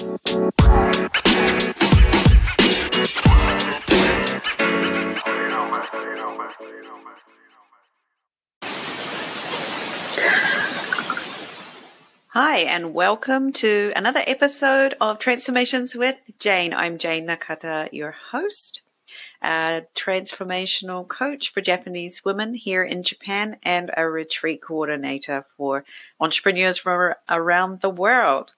[0.00, 0.08] Hi,
[12.60, 16.72] and welcome to another episode of Transformations with Jane.
[16.72, 18.80] I'm Jane Nakata, your host,
[19.42, 25.84] a transformational coach for Japanese women here in Japan, and a retreat coordinator for
[26.18, 28.54] entrepreneurs from around the world.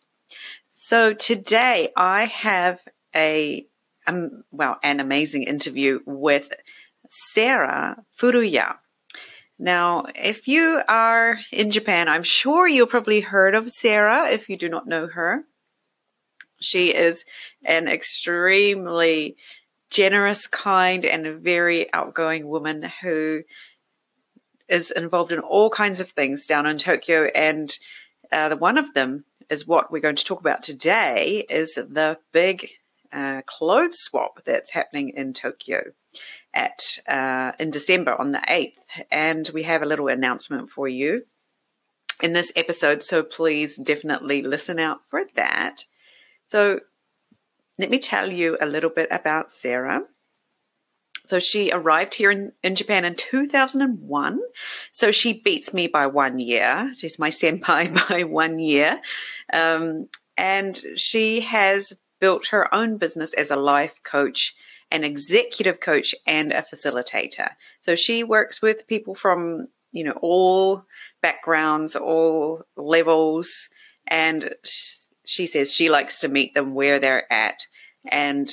[0.85, 2.81] So today I have
[3.15, 3.65] a
[4.05, 6.53] um, well an amazing interview with
[7.09, 8.79] Sarah Furuya.
[9.61, 14.57] Now, if you are in Japan, I'm sure you've probably heard of Sarah if you
[14.57, 15.45] do not know her.
[16.61, 17.25] She is
[17.65, 19.37] an extremely
[19.89, 23.43] generous, kind, and a very outgoing woman who
[24.69, 27.27] is involved in all kinds of things down in Tokyo.
[27.27, 27.73] And
[28.33, 32.71] uh, one of them is what we're going to talk about today is the big
[33.13, 35.93] uh, clothes swap that's happening in Tokyo
[36.55, 39.05] at uh, in December on the 8th.
[39.11, 41.25] And we have a little announcement for you
[42.23, 43.03] in this episode.
[43.03, 45.85] So please definitely listen out for that.
[46.49, 46.81] So
[47.79, 50.03] let me tell you a little bit about Sarah.
[51.27, 54.41] So she arrived here in, in Japan in 2001.
[54.91, 56.93] So she beats me by one year.
[56.97, 59.01] She's my senpai by one year.
[59.53, 64.55] Um, and she has built her own business as a life coach
[64.93, 67.51] an executive coach and a facilitator.
[67.81, 70.85] So she works with people from, you know, all
[71.23, 73.71] backgrounds, all levels,
[74.07, 74.55] and
[75.25, 77.67] she says she likes to meet them where they're at.
[78.11, 78.53] And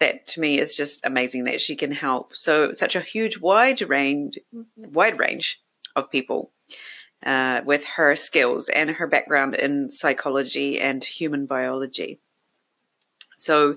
[0.00, 3.80] that to me is just amazing that she can help so such a huge wide
[3.82, 4.38] range
[4.76, 5.62] wide range
[5.96, 6.50] of people
[7.24, 12.20] uh, with her skills and her background in psychology and human biology
[13.36, 13.76] so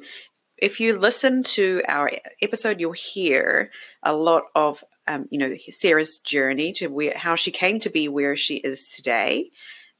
[0.58, 6.18] if you listen to our episode, you'll hear a lot of, um, you know, Sarah's
[6.18, 9.52] journey to where, how she came to be where she is today.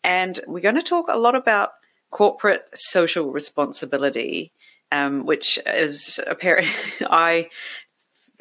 [0.04, 1.72] And we're going to talk a lot about
[2.10, 4.52] corporate social responsibility,
[4.92, 6.68] um, which is apparent.
[7.02, 7.50] I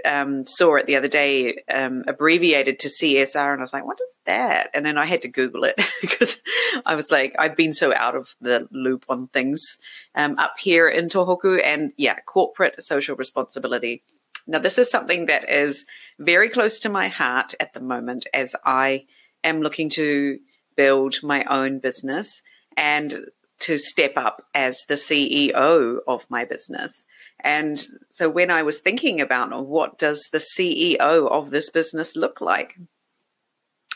[0.05, 4.01] um, saw it the other day, um, abbreviated to CSR, and I was like, "What
[4.01, 6.41] is that?" And then I had to Google it because
[6.85, 9.79] I was like, I've been so out of the loop on things
[10.15, 14.03] um, up here in Tohoku, and yeah, corporate social responsibility.
[14.47, 15.87] Now, this is something that is
[16.21, 19.07] very close to my heart at the moment, as I
[19.43, 20.39] am looking to
[20.77, 22.43] build my own business
[22.77, 23.27] and
[23.61, 27.05] to step up as the CEO of my business.
[27.41, 30.99] And so when I was thinking about what does the CEO
[31.31, 32.79] of this business look like,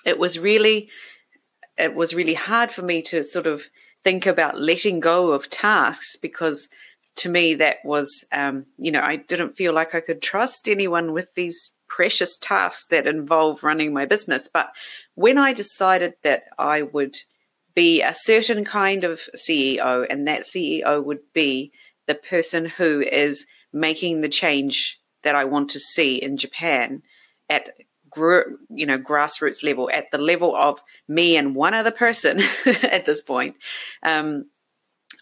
[0.05, 0.89] it was really
[1.77, 3.65] it was really hard for me to sort of
[4.05, 6.69] think about letting go of tasks because
[7.17, 11.13] to me that was um, you know I didn't feel like I could trust anyone
[11.13, 14.49] with these precious tasks that involve running my business.
[14.53, 14.71] But
[15.17, 17.17] when I decided that I would
[17.75, 21.73] be a certain kind of CEO, and that CEO would be
[22.07, 27.03] the person who is making the change that I want to see in Japan
[27.49, 27.71] at
[28.17, 33.21] you know grassroots level at the level of me and one other person at this
[33.21, 33.57] point.
[34.03, 34.47] Um,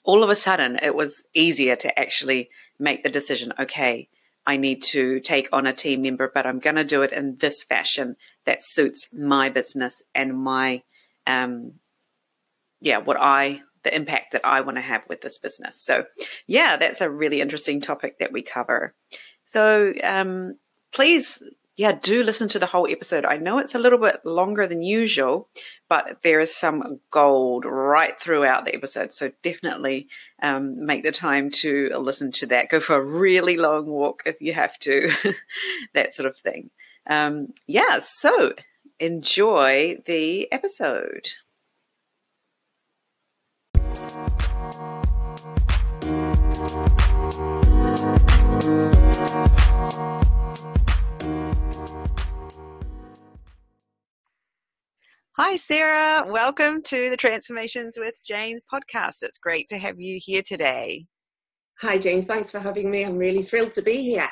[0.05, 4.09] all of a sudden it was easier to actually make the decision okay
[4.47, 7.37] i need to take on a team member but i'm going to do it in
[7.37, 10.83] this fashion that suits my business and my
[11.27, 11.73] um,
[12.81, 15.81] yeah what i the impact that I want to have with this business.
[15.81, 16.05] So,
[16.47, 18.95] yeah, that's a really interesting topic that we cover.
[19.45, 20.59] So, um,
[20.93, 21.43] please,
[21.77, 23.25] yeah, do listen to the whole episode.
[23.25, 25.49] I know it's a little bit longer than usual,
[25.89, 29.13] but there is some gold right throughout the episode.
[29.13, 30.09] So, definitely
[30.43, 32.69] um, make the time to listen to that.
[32.69, 35.11] Go for a really long walk if you have to,
[35.95, 36.71] that sort of thing.
[37.07, 38.53] Um, yeah, so
[39.01, 41.29] enjoy the episode.
[43.99, 44.05] Hi,
[55.57, 56.25] Sarah.
[56.31, 59.23] Welcome to the Transformations with Jane podcast.
[59.23, 61.07] It's great to have you here today.
[61.81, 62.23] Hi, Jane.
[62.23, 63.05] Thanks for having me.
[63.05, 64.29] I'm really thrilled to be here.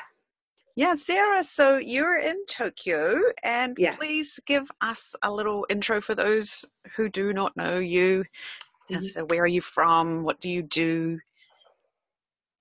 [0.77, 3.95] Yeah, Sarah, so you're in Tokyo, and yeah.
[3.95, 6.63] please give us a little intro for those
[6.95, 8.23] who do not know you.
[8.91, 9.01] Mm-hmm.
[9.01, 10.23] So, where are you from?
[10.23, 11.19] What do you do?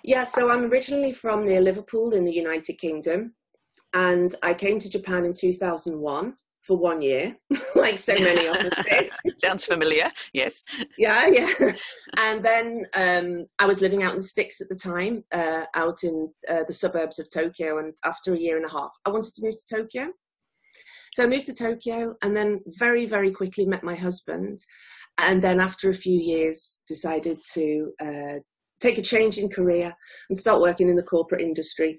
[0.02, 3.34] Yeah, so I'm originally from near Liverpool in the United Kingdom,
[3.92, 6.34] and I came to Japan in 2001
[6.66, 7.36] for one year,
[7.74, 9.10] like so many of us did.
[9.40, 10.10] Sounds familiar.
[10.32, 10.64] Yes.
[10.98, 11.72] Yeah, yeah.
[12.18, 16.02] And then um, I was living out in the sticks at the time, uh, out
[16.02, 17.78] in uh, the suburbs of Tokyo.
[17.78, 20.12] And after a year and a half, I wanted to move to Tokyo.
[21.14, 24.60] So I moved to Tokyo, and then very, very quickly met my husband.
[25.18, 28.38] And then after a few years, decided to uh,
[28.80, 29.92] take a change in career
[30.28, 31.98] and start working in the corporate industry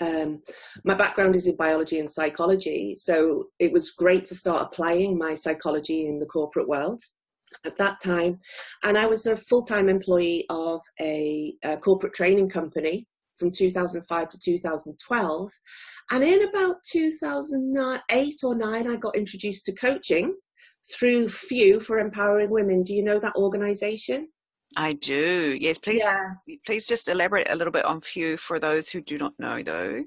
[0.00, 0.42] um,
[0.84, 5.34] my background is in biology and psychology, so it was great to start applying my
[5.34, 7.00] psychology in the corporate world
[7.66, 8.40] at that time.
[8.84, 13.06] And I was a full time employee of a, a, corporate training company
[13.36, 15.50] from 2005 to 2012.
[16.10, 20.34] And in about 2008 or 9, I got introduced to coaching
[20.90, 22.82] through FEW for Empowering Women.
[22.82, 24.28] Do you know that organization?
[24.76, 25.56] I do.
[25.60, 26.02] Yes, please.
[26.02, 26.56] Yeah.
[26.66, 30.02] Please just elaborate a little bit on FEW for those who do not know, though.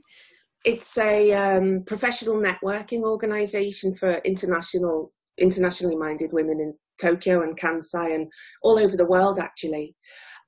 [0.64, 8.16] It's a um, professional networking organization for international, internationally minded women in Tokyo and Kansai
[8.16, 8.28] and
[8.64, 9.96] all over the world, actually.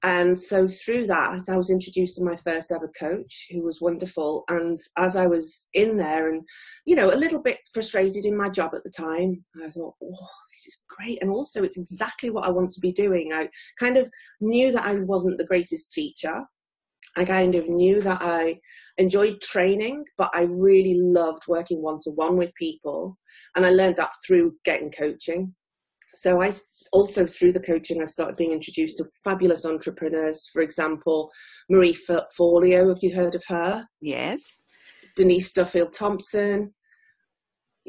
[0.04, 4.44] And so through that, I was introduced to my first ever coach who was wonderful.
[4.48, 6.44] And as I was in there and,
[6.86, 10.28] you know, a little bit frustrated in my job at the time, I thought, oh,
[10.52, 11.18] this is great.
[11.22, 13.34] And also, it's exactly what I want to be doing.
[13.34, 13.50] I
[13.80, 14.08] kind of
[14.40, 16.44] knew that I wasn't the greatest teacher.
[17.16, 18.60] I kind of knew that I
[19.00, 23.18] enjoyed training, but I really loved working one to one with people.
[23.56, 25.56] And I learned that through getting coaching.
[26.14, 26.52] So I
[26.92, 30.50] also through the coaching, I started being introduced to fabulous entrepreneurs.
[30.51, 31.31] For example,
[31.69, 32.89] Marie Forleo.
[32.89, 33.86] Have you heard of her?
[34.01, 34.62] Yes.
[35.16, 36.36] Denise Duffield Thomas.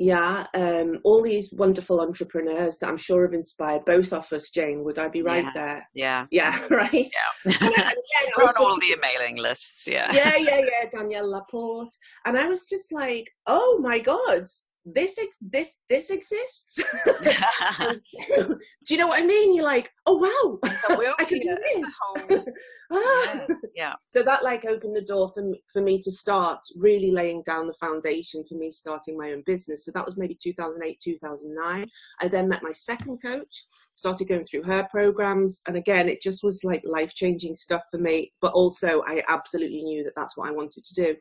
[0.01, 4.85] Yeah, um, all these wonderful entrepreneurs that I'm sure have inspired both of us, Jane.
[4.85, 5.51] Would I be right yeah.
[5.57, 5.89] there?
[5.93, 6.27] Yeah.
[6.31, 6.93] Yeah, right.
[6.93, 7.53] Yeah.
[7.61, 10.13] and, and all the mailing lists, yeah.
[10.13, 10.89] Yeah, yeah, yeah.
[10.93, 11.93] Danielle Laporte.
[12.27, 14.45] And I was just like, oh my God,
[14.95, 16.79] this ex- this this exists.
[18.37, 18.59] do
[18.89, 19.55] you know what I mean?
[19.55, 22.45] You're like, oh wow, I can do this.
[22.91, 23.35] Ah.
[23.35, 23.93] yeah, yeah.
[24.07, 27.67] So that like opened the door for me, for me to start really laying down
[27.67, 29.85] the foundation for me starting my own business.
[29.85, 31.87] So that was maybe 2008, 2009.
[32.23, 36.43] I then met my second coach, started going through her programs, and again, it just
[36.43, 38.33] was like life changing stuff for me.
[38.41, 41.17] But also, I absolutely knew that that's what I wanted to do.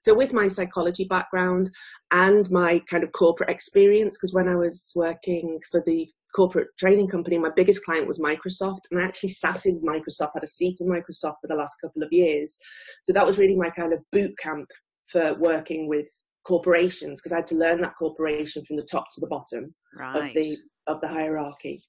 [0.00, 1.70] So with my psychology background
[2.10, 7.08] and my kind of corporate experience, because when I was working for the corporate training
[7.08, 10.78] company, my biggest client was Microsoft, and I actually sat in Microsoft, had a seat
[10.80, 12.58] in Microsoft for the last couple of years.
[13.04, 14.68] So that was really my kind of boot camp
[15.06, 16.08] for working with
[16.46, 20.28] corporations because I had to learn that corporation from the top to the bottom right.
[20.28, 20.56] of the
[20.86, 21.84] of the hierarchy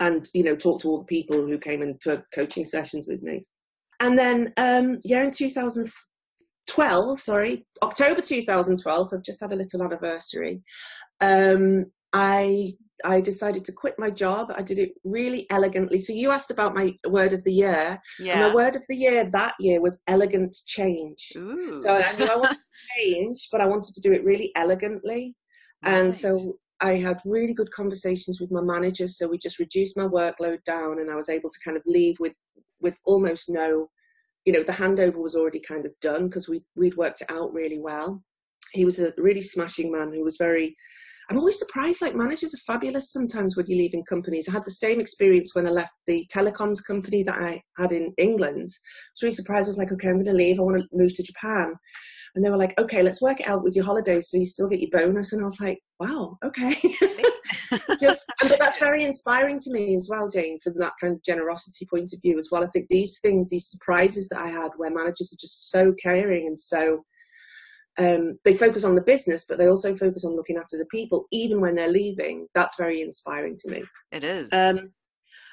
[0.00, 3.22] and you know talk to all the people who came in for coaching sessions with
[3.22, 3.44] me
[4.00, 5.90] and then um yeah in 2000
[6.68, 10.62] 12, sorry, October 2012, so I've just had a little anniversary.
[11.20, 12.72] Um, I
[13.04, 14.52] I decided to quit my job.
[14.56, 15.98] I did it really elegantly.
[15.98, 17.98] So you asked about my word of the year.
[18.18, 18.48] Yeah.
[18.48, 21.32] my word of the year that year was elegant change.
[21.36, 21.78] Ooh.
[21.78, 25.34] So I knew I wanted to change, but I wanted to do it really elegantly.
[25.84, 25.94] Right.
[25.94, 29.08] And so I had really good conversations with my manager.
[29.08, 32.16] So we just reduced my workload down, and I was able to kind of leave
[32.20, 32.36] with
[32.80, 33.88] with almost no
[34.44, 37.52] you know, the handover was already kind of done because we we'd worked it out
[37.52, 38.22] really well.
[38.72, 40.76] He was a really smashing man who was very.
[41.30, 42.02] I'm always surprised.
[42.02, 44.48] Like managers are fabulous sometimes when you leave in companies.
[44.48, 48.12] I had the same experience when I left the telecoms company that I had in
[48.18, 48.56] England.
[48.56, 49.68] I was really surprised.
[49.68, 50.58] I was like, okay, I'm going to leave.
[50.58, 51.74] I want to move to Japan.
[52.34, 54.68] And they were like, okay, let's work it out with your holidays so you still
[54.68, 55.32] get your bonus.
[55.32, 56.74] And I was like, wow, okay.
[58.00, 61.86] Just, but that's very inspiring to me as well, Jane, from that kind of generosity
[61.86, 62.64] point of view as well.
[62.64, 66.46] I think these things, these surprises that I had where managers are just so caring
[66.46, 67.04] and so
[67.98, 71.26] um, they focus on the business, but they also focus on looking after the people,
[71.30, 72.46] even when they're leaving.
[72.54, 73.82] That's very inspiring to me.
[74.12, 74.48] It is.
[74.52, 74.92] Um,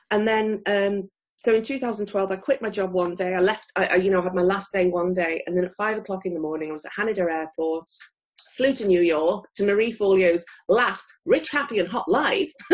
[0.10, 3.34] and then um, so in 2012, I quit my job one day.
[3.34, 5.66] I left, I, I, you know, I had my last day one day, and then
[5.66, 7.86] at five o'clock in the morning, I was at Haneda Airport,
[8.56, 12.50] flew to New York to Marie Forleo's last Rich, Happy, and Hot Live.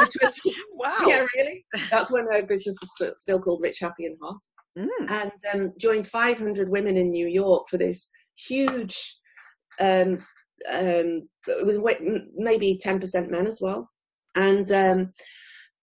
[0.00, 0.40] which was
[0.72, 1.64] wow, yeah, really.
[1.90, 4.40] That's when her business was still called Rich, Happy, and Hot,
[4.78, 4.88] mm.
[5.08, 9.18] and um, joined 500 women in New York for this huge.
[9.80, 10.24] Um,
[10.72, 11.78] um, it was
[12.36, 13.90] maybe 10% men as well,
[14.34, 15.12] and um,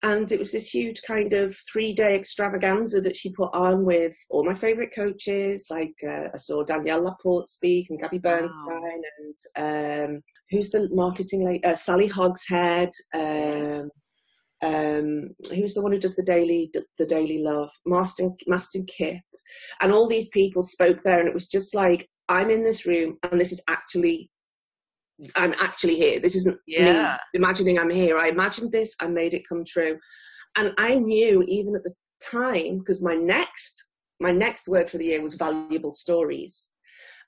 [0.03, 4.15] and it was this huge kind of three day extravaganza that she put on with
[4.29, 9.01] all my favorite coaches like uh, i saw danielle laporte speak and gabby bernstein wow.
[9.55, 13.89] and um, who's the marketing lady uh, sally hogshead um,
[14.63, 19.21] um, who's the one who does the daily the daily love mastin mastin kipp
[19.81, 23.17] and all these people spoke there and it was just like i'm in this room
[23.23, 24.29] and this is actually
[25.35, 26.19] I'm actually here.
[26.19, 27.13] This isn't Yeah.
[27.13, 28.17] me imagining I'm here.
[28.17, 29.97] I imagined this, I made it come true.
[30.57, 35.05] And I knew even at the time, because my next my next word for the
[35.05, 36.71] year was valuable stories.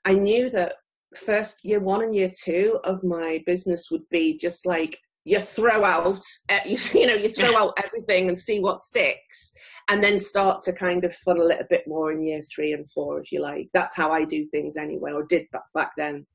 [0.04, 0.74] I knew that
[1.16, 5.84] first year one and year two of my business would be just like you throw
[5.84, 9.52] out uh, you, you know you throw out everything and see what sticks
[9.88, 12.88] and then start to kind of funnel it a bit more in year three and
[12.90, 13.68] four if you like.
[13.74, 16.26] That's how i do things anyway or did back, back then.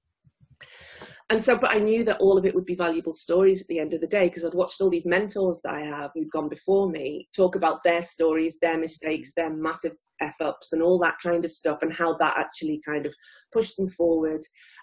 [1.30, 3.80] And so but i knew that all of it would be valuable stories at the
[3.80, 6.50] end of the day because i'd watched all these mentors that i have who'd gone
[6.50, 11.16] before me talk about their stories their mistakes their massive f ups and all that
[11.22, 13.14] kind of stuff and how that actually kind of
[13.54, 14.42] pushed them forward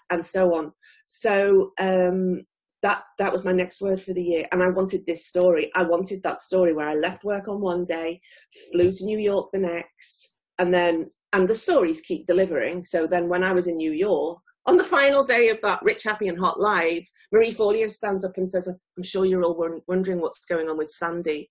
[0.09, 0.71] and so on.
[1.05, 2.43] So um
[2.83, 4.45] that that was my next word for the year.
[4.51, 5.71] And i wanted this story.
[5.75, 8.19] I wanted that story where i left work on one day
[8.71, 12.85] flew to new york the next and then and the stories keep delivering.
[12.85, 16.03] So then when i was in new york on the final day of that rich
[16.03, 20.19] happy and hot live marie forleo stands up and says i'm sure you're all wondering
[20.19, 21.49] what's going on with sandy.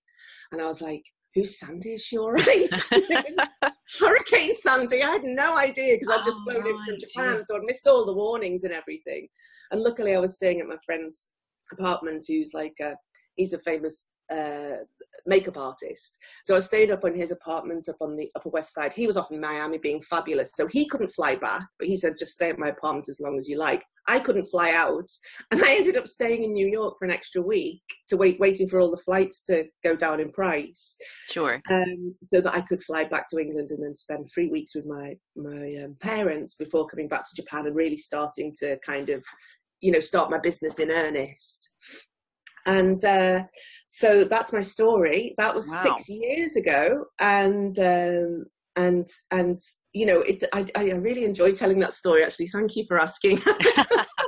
[0.51, 1.03] And i was like
[1.37, 2.69] who's sandy is she all right
[3.99, 7.41] hurricane sandy i had no idea because i'd just Oh, flown in from japan yeah.
[7.43, 9.27] so i'd missed all the warnings and everything
[9.71, 11.31] and luckily, I was staying at my friend's
[11.71, 12.93] apartment, who's like a,
[13.35, 14.77] he's a famous uh,
[15.25, 16.17] makeup artist.
[16.43, 18.93] So I stayed up on his apartment up on the Upper West Side.
[18.93, 21.65] He was off in Miami being fabulous, so he couldn't fly back.
[21.79, 24.45] But he said, "Just stay at my apartment as long as you like." I couldn't
[24.45, 25.07] fly out,
[25.51, 28.67] and I ended up staying in New York for an extra week to wait, waiting
[28.69, 30.95] for all the flights to go down in price
[31.29, 31.61] Sure.
[31.69, 34.85] um, so that I could fly back to England and then spend three weeks with
[34.85, 39.23] my my um, parents before coming back to Japan and really starting to kind of,
[39.81, 41.71] you know, start my business in earnest.
[42.65, 43.43] And uh,
[43.87, 45.33] so that's my story.
[45.37, 45.83] That was Wow.
[45.83, 48.45] six years ago, and um,
[48.77, 49.59] and and
[49.93, 52.23] you know, it's I, I really enjoy telling that story.
[52.23, 53.41] Actually, thank you for asking.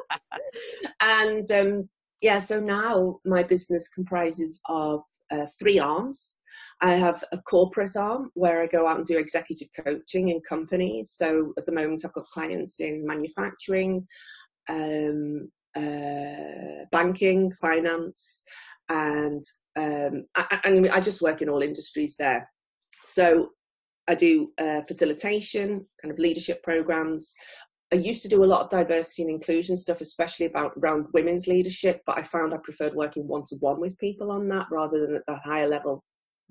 [1.01, 1.89] and um,
[2.21, 5.01] yeah, so now my business comprises of
[5.31, 6.37] uh, three arms.
[6.81, 11.11] I have a corporate arm where I go out and do executive coaching in companies.
[11.11, 14.07] So at the moment, I've got clients in manufacturing,
[14.69, 18.43] um, uh, banking, finance,
[18.89, 19.43] and
[19.77, 22.49] um, I, I, I just work in all industries there.
[23.03, 23.49] So
[24.09, 27.33] I do uh, facilitation, kind of leadership programs.
[27.93, 31.47] I used to do a lot of diversity and inclusion stuff, especially about around women's
[31.47, 34.99] leadership, but I found I preferred working one to one with people on that rather
[34.99, 36.03] than at that higher level.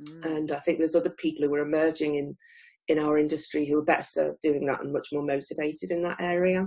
[0.03, 0.25] Mm.
[0.25, 2.37] And I think there's other people who are emerging in
[2.89, 6.21] in our industry who are better served doing that and much more motivated in that
[6.21, 6.67] area.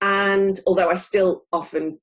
[0.00, 2.00] And although I still often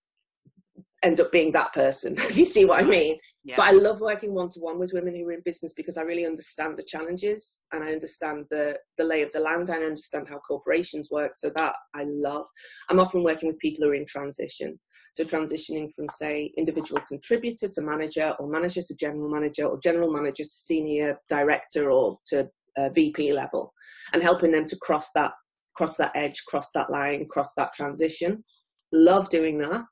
[1.04, 3.18] end up being that person, if you see what I mean.
[3.44, 3.56] Yeah.
[3.58, 6.02] But I love working one to one with women who are in business because I
[6.02, 9.88] really understand the challenges and I understand the the lay of the land and I
[9.88, 11.36] understand how corporations work.
[11.36, 12.46] So that I love.
[12.90, 14.78] I'm often working with people who are in transition.
[15.14, 20.12] So transitioning from say individual contributor to manager or manager to general manager or general
[20.12, 23.74] manager to senior director or to uh, VP level
[24.14, 25.32] and helping them to cross that
[25.78, 28.44] cross that edge, cross that line, cross that transition.
[28.92, 29.86] Love doing that.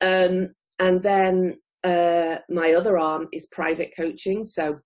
[0.00, 4.44] Um, and then uh, my other arm is private coaching.
[4.44, 4.78] So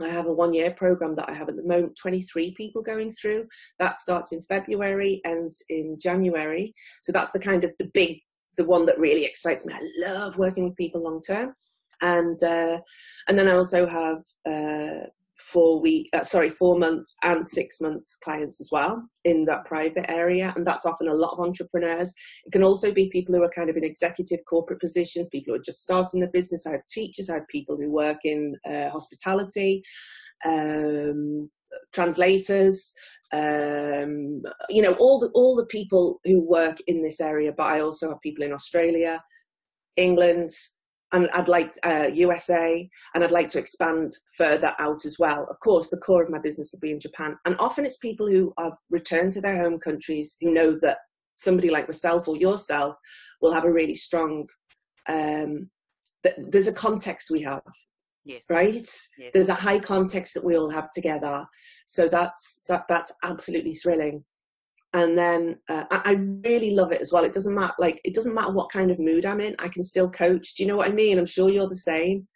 [0.00, 3.12] I have a one year program that I have at the moment, 23 people going
[3.12, 3.46] through.
[3.78, 6.74] That starts in February, ends in January.
[7.02, 8.18] So that's the kind of the big,
[8.56, 9.74] the one that really excites me.
[9.74, 11.54] I love working with people long term.
[12.00, 12.80] And uh,
[13.28, 15.06] and then I also have uh,
[15.42, 20.10] four week, uh, sorry, four month and six month clients as well in that private
[20.10, 22.14] area, and that's often a lot of entrepreneurs.
[22.46, 25.60] It can also be people who are kind of in executive corporate positions, people who
[25.60, 26.66] are just starting the business.
[26.66, 29.82] I have teachers, I have people who work in uh, hospitality,
[30.44, 31.50] um,
[31.92, 32.92] translators,
[33.32, 37.52] um, you know, all the all the people who work in this area.
[37.56, 39.22] But I also have people in Australia,
[39.96, 40.50] England,
[41.12, 45.46] and I'd like uh, USA, and I'd like to expand further out as well.
[45.50, 48.28] Of course, the core of my business will be in Japan, and often it's people
[48.28, 50.98] who have returned to their home countries who know that
[51.36, 52.96] somebody like myself or yourself
[53.40, 54.46] will have a really strong.
[55.08, 55.70] Um,
[56.22, 57.62] th- there's a context we have,
[58.24, 58.44] yes.
[58.48, 58.74] right?
[58.74, 59.30] Yes.
[59.32, 61.44] There's a high context that we all have together,
[61.86, 64.24] so that's that, that's absolutely thrilling
[64.94, 66.12] and then uh, I,
[66.44, 67.24] really love it as well.
[67.24, 69.56] It doesn't matter, like it doesn't matter what kind of mood I'm in.
[69.58, 70.54] I can still coach.
[70.54, 71.18] Do you know what I mean?
[71.18, 72.26] I'm sure you're the same.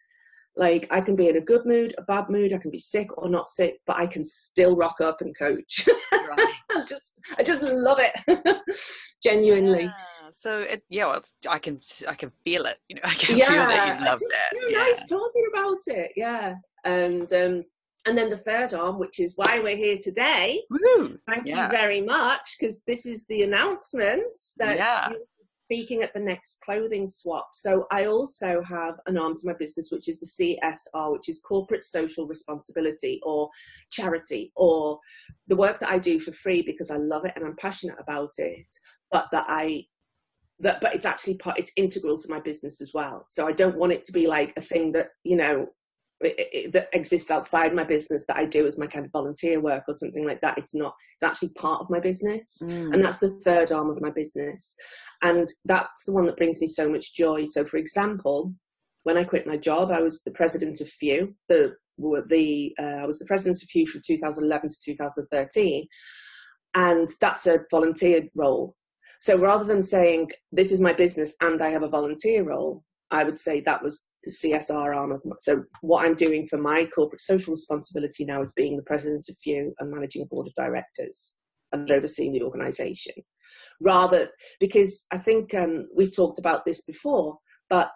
[0.55, 2.53] Like I can be in a good mood, a bad mood.
[2.53, 5.87] I can be sick or not sick, but I can still rock up and coach.
[6.11, 6.53] Right.
[6.71, 8.57] I just, I just love it,
[9.23, 9.83] genuinely.
[9.83, 9.91] Yeah.
[10.31, 12.77] So it, yeah, well, I can I can feel it.
[12.89, 14.49] You know, I can feel that you love that.
[14.51, 14.77] so yeah.
[14.77, 16.11] nice talking about it.
[16.17, 17.63] Yeah, and um,
[18.07, 20.63] and then the third arm, which is why we're here today.
[20.69, 21.17] Woo.
[21.27, 21.65] Thank Yeah.
[21.65, 25.13] you very much, because this is the announcement that Yeah.
[25.65, 27.49] speaking at the next clothing swap.
[27.53, 31.41] So I also have an arm to my business, which is the CSR, which is
[31.41, 33.49] corporate social responsibility or
[33.91, 34.99] charity, or
[35.47, 38.31] the work that I do for free because I love it and I'm passionate about
[38.37, 38.67] it,
[39.11, 39.87] but that I
[40.59, 43.77] that but it's actually part it's integral to my business as well so i don't
[43.77, 45.67] want it to be like a thing that you know
[46.19, 49.93] that exists outside my business that I do as my kind of volunteer work or
[49.93, 50.57] something like that.
[50.57, 52.59] It's not, it's actually part of my business.
[52.63, 52.93] Mm.
[52.93, 54.75] And that's the third arm of my business.
[55.21, 57.45] And that's the one that brings me so much joy.
[57.45, 58.53] So, for example,
[59.03, 61.33] when I quit my job, I was the president of FEW.
[61.49, 65.87] The, the, uh, I was the president of FEW from 2011 to 2013.
[66.73, 68.75] And that's a volunteer role.
[69.19, 73.23] So rather than saying, this is my business and I have a volunteer role, I
[73.23, 76.85] would say that was the CSR arm of my, so what I'm doing for my
[76.93, 80.53] corporate social responsibility now is being the president of FEW and managing a board of
[80.55, 81.37] directors
[81.71, 83.13] and overseeing the organisation.
[83.79, 87.37] Rather, because I think um, we've talked about this before,
[87.69, 87.91] but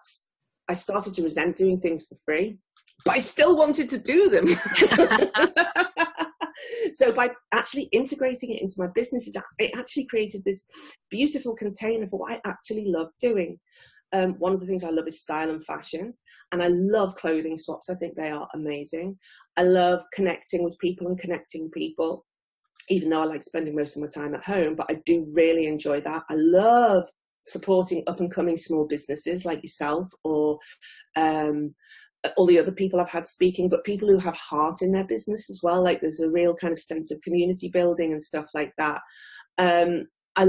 [0.70, 2.58] I started to resent doing things for free,
[3.04, 4.48] but I still wanted to do them.
[6.94, 9.28] so by actually integrating it into my business,
[9.60, 10.68] it actually created this
[11.10, 13.60] beautiful container for what I actually love doing.
[14.14, 16.14] Um, one of the things I love is style and fashion,
[16.52, 17.90] and I love clothing swaps.
[17.90, 19.18] I think they are amazing.
[19.58, 22.26] I love connecting with people and connecting people,
[22.90, 25.68] even though I like spending most of my time at home, but I do really
[25.68, 26.24] enjoy that.
[26.30, 27.06] I love
[27.46, 30.60] supporting up and coming small businesses like yourself or
[31.16, 31.74] um,
[32.38, 35.50] all the other people I've had speaking, but people who have heart in their business
[35.50, 35.84] as well.
[35.84, 39.02] Like there's a real kind of sense of community building and stuff like that.
[39.58, 40.46] Um, I,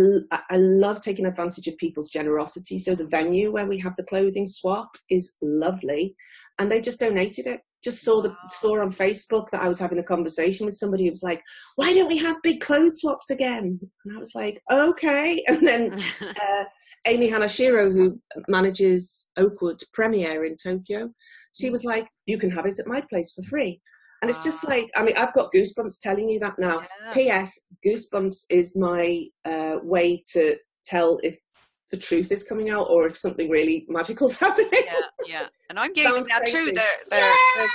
[0.51, 2.79] I love taking advantage of people's generosity.
[2.79, 6.15] So the venue where we have the clothing swap is lovely,
[6.59, 7.61] and they just donated it.
[7.83, 11.11] Just saw the saw on Facebook that I was having a conversation with somebody who
[11.11, 11.43] was like,
[11.75, 15.93] "Why don't we have big clothes swaps again?" And I was like, "Okay." And then
[16.21, 16.65] uh,
[17.07, 21.11] Amy Hanashiro, who manages Oakwood Premier in Tokyo,
[21.53, 23.81] she was like, "You can have it at my place for free."
[24.23, 26.81] And it's just like, I mean, I've got goosebumps telling you that now.
[26.81, 27.13] Yeah.
[27.13, 27.61] P.S.
[27.85, 31.39] Goosebumps is my uh, way to tell if
[31.91, 34.71] the truth is coming out or if something really magical's happening.
[34.73, 34.95] Yeah,
[35.27, 35.47] yeah.
[35.69, 36.53] And I'm getting Sounds now crazy.
[36.53, 36.73] too.
[36.73, 37.67] They're, they're, yeah!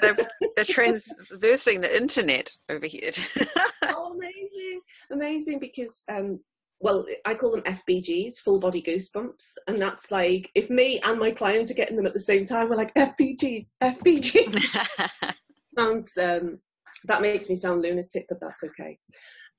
[0.00, 3.10] they're, they're, they're transversing the internet over here.
[3.84, 4.80] oh, amazing.
[5.10, 6.38] Amazing because um,
[6.80, 9.54] well, I call them FBGs, full body goosebumps.
[9.66, 12.68] And that's like, if me and my clients are getting them at the same time,
[12.68, 14.86] we're like, FBGs, FBGs.
[15.78, 16.58] sounds um,
[17.04, 18.98] that makes me sound lunatic, but that's okay.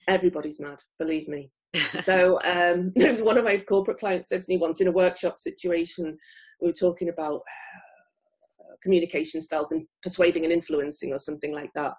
[0.08, 1.52] Everybody's mad, believe me.
[2.02, 6.18] so um, one of my corporate clients said to me once in a workshop situation,
[6.62, 11.94] we were talking about uh, communication styles and persuading and influencing or something like that.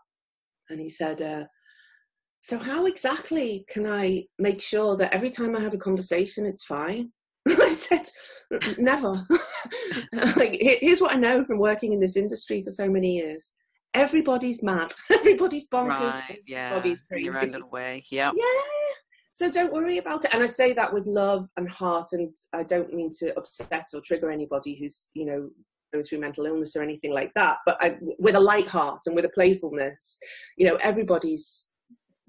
[0.68, 1.44] And he said, uh,
[2.42, 6.64] so how exactly can I make sure that every time I have a conversation, it's
[6.64, 7.10] fine?
[7.48, 8.08] I said,
[8.78, 9.26] never.
[10.36, 13.54] like, here's what I know from working in this industry for so many years
[13.94, 16.68] everybody's mad, everybody's bonkers, right, yeah.
[16.70, 17.26] everybody's crazy.
[17.26, 18.30] In your own little way, yeah.
[18.34, 18.44] Yeah.
[19.32, 20.34] So don't worry about it.
[20.34, 24.00] And I say that with love and heart, and I don't mean to upset or
[24.04, 25.48] trigger anybody who's, you know,
[25.92, 27.58] going through mental illness or anything like that.
[27.64, 30.18] But I, with a light heart and with a playfulness,
[30.56, 31.68] you know, everybody's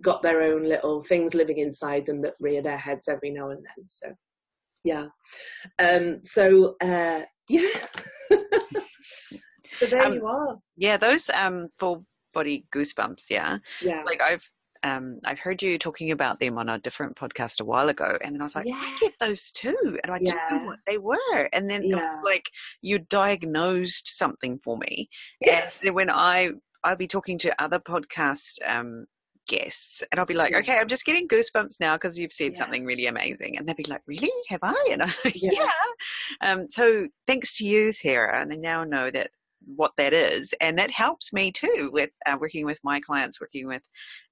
[0.02, 3.66] got their own little things living inside them that rear their heads every now and
[3.66, 3.88] then.
[3.88, 4.14] So,
[4.84, 5.08] yeah.
[5.80, 7.68] Um, so, uh, yeah.
[9.82, 10.58] So there um, you are.
[10.78, 13.26] Yeah, those um, full body goosebumps.
[13.30, 14.04] Yeah, yeah.
[14.04, 14.48] Like I've
[14.84, 18.36] um, I've heard you talking about them on a different podcast a while ago, and
[18.36, 18.76] then I was like, yeah.
[18.76, 20.34] I get those too, and I yeah.
[20.34, 21.50] didn't know what they were.
[21.52, 21.98] And then yeah.
[21.98, 22.46] it was like
[22.82, 25.10] you diagnosed something for me.
[25.40, 25.84] Yes.
[25.84, 26.52] And when I
[26.84, 29.06] I'll be talking to other podcast um,
[29.48, 32.86] guests and I'll be like, okay, I'm just getting goosebumps now because you've said something
[32.86, 33.58] really amazing.
[33.58, 34.32] And they'll be like, really?
[34.50, 34.88] Have I?
[34.92, 35.52] And I'm like, yeah.
[35.54, 35.70] yeah.
[36.42, 38.42] Um, so thanks to you, Sarah.
[38.42, 39.32] And I now know that
[39.76, 43.68] what that is and that helps me too with uh, working with my clients working
[43.68, 43.84] with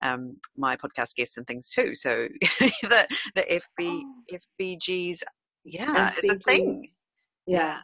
[0.01, 1.95] um, my podcast guests and things too.
[1.95, 2.27] So
[2.59, 4.37] the the fb oh.
[4.59, 5.21] fbgs
[5.63, 6.23] yeah FBGs.
[6.23, 6.87] is a thing.
[7.45, 7.79] Yeah.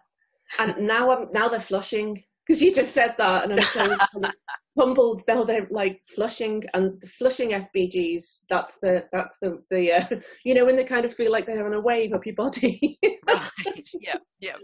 [0.60, 3.97] And now i'm now they're flushing because you just said that and i'm so
[4.77, 10.05] humbled now they're like flushing and flushing fbgs that's the that's the the uh,
[10.45, 12.99] you know when they kind of feel like they're on a wave up your body.
[13.27, 13.89] Right.
[13.99, 14.55] Yeah yeah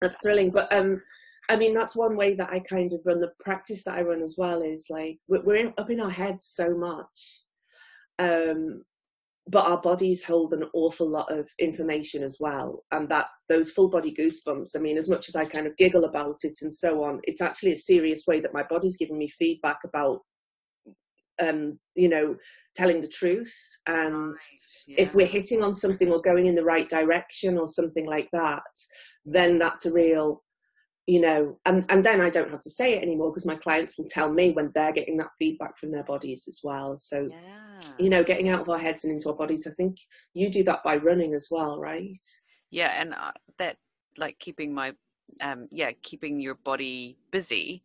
[0.00, 1.00] that's thrilling but um
[1.48, 4.22] I mean, that's one way that I kind of run the practice that I run
[4.22, 7.42] as well is like we're up in our heads so much.
[8.18, 8.82] Um,
[9.50, 12.84] but our bodies hold an awful lot of information as well.
[12.92, 16.04] And that those full body goosebumps, I mean, as much as I kind of giggle
[16.04, 19.28] about it and so on, it's actually a serious way that my body's giving me
[19.28, 20.20] feedback about
[21.40, 22.36] um, you know,
[22.74, 23.54] telling the truth.
[23.86, 24.36] And
[24.86, 24.96] yeah.
[24.98, 28.62] if we're hitting on something or going in the right direction or something like that,
[29.24, 30.42] then that's a real,
[31.08, 33.98] you know, and, and then I don't have to say it anymore because my clients
[33.98, 36.96] will tell me when they're getting that feedback from their bodies as well.
[36.98, 37.80] So, yeah.
[37.98, 39.96] you know, getting out of our heads and into our bodies, I think
[40.34, 42.16] you do that by running as well, right?
[42.70, 43.76] yeah and uh, that
[44.16, 44.92] like keeping my
[45.40, 47.82] um yeah keeping your body busy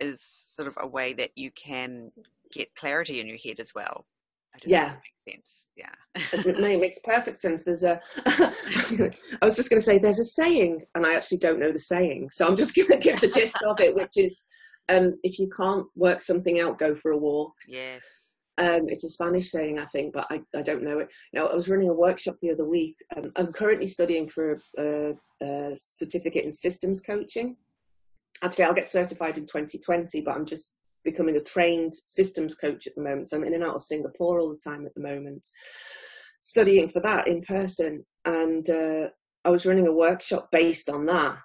[0.00, 2.10] is sort of a way that you can
[2.52, 4.06] get clarity in your head as well
[4.64, 5.34] I don't know if Yeah.
[5.34, 7.64] sense yeah it makes perfect sense.
[7.64, 11.58] There's a, I was just going to say, there's a saying, and I actually don't
[11.58, 14.46] know the saying, so I'm just going to give the gist of it, which is,
[14.88, 17.54] um, if you can't work something out, go for a walk.
[17.68, 21.12] yes Um, it's a Spanish saying, I think, but I, I don't know it.
[21.32, 22.96] You know, I was running a workshop the other week.
[23.16, 27.56] Um, I'm currently studying for a, a certificate in systems coaching.
[28.42, 32.94] Actually, I'll get certified in 2020, but I'm just becoming a trained systems coach at
[32.94, 33.28] the moment.
[33.28, 35.46] So I'm in and out of Singapore all the time at the moment,
[36.42, 38.04] studying for that in person.
[38.26, 39.08] And uh,
[39.46, 41.38] I was running a workshop based on that,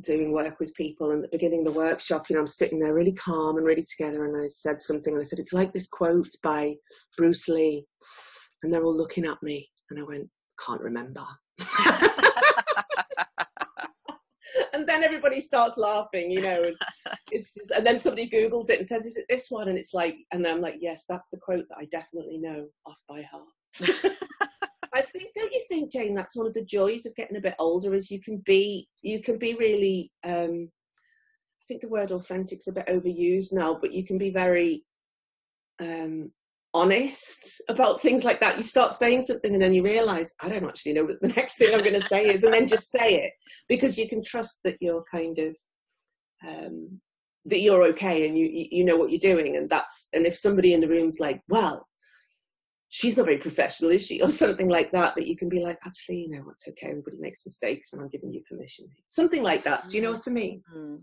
[0.00, 1.10] doing work with people.
[1.10, 3.66] And at the beginning of the workshop, you know, I'm sitting there really calm and
[3.66, 4.24] really together.
[4.24, 6.74] And I said something, and I said, It's like this quote by
[7.16, 7.86] Bruce Lee.
[8.62, 9.68] And they're all looking at me.
[9.90, 10.28] And I went,
[10.66, 11.24] Can't remember.
[14.72, 16.62] and then everybody starts laughing, you know.
[16.64, 16.76] And,
[17.32, 19.68] it's just, and then somebody Googles it and says, Is it this one?
[19.68, 22.98] And it's like, and I'm like, Yes, that's the quote that I definitely know off
[23.08, 24.14] by heart.
[24.94, 27.54] I think, don't you think, Jane, that's one of the joys of getting a bit
[27.58, 32.68] older is you can be, you can be really, um, I think the word authentic's
[32.68, 34.84] a bit overused now, but you can be very
[35.80, 36.30] um,
[36.74, 38.56] honest about things like that.
[38.56, 41.58] You start saying something and then you realize, I don't actually know what the next
[41.58, 43.32] thing I'm going to say is, and then just say it
[43.68, 45.56] because you can trust that you're kind of,
[46.46, 47.00] um,
[47.44, 49.56] that you're okay and you, you know what you're doing.
[49.56, 51.86] And that's, and if somebody in the room's like, well,
[52.88, 54.22] she's not very professional, is she?
[54.22, 56.88] Or something like that, that you can be like, actually, you know, it's okay.
[56.90, 58.86] Everybody makes mistakes and I'm giving you permission.
[59.08, 59.88] Something like that.
[59.88, 60.62] Do you know what I mean?
[60.74, 61.00] Mm.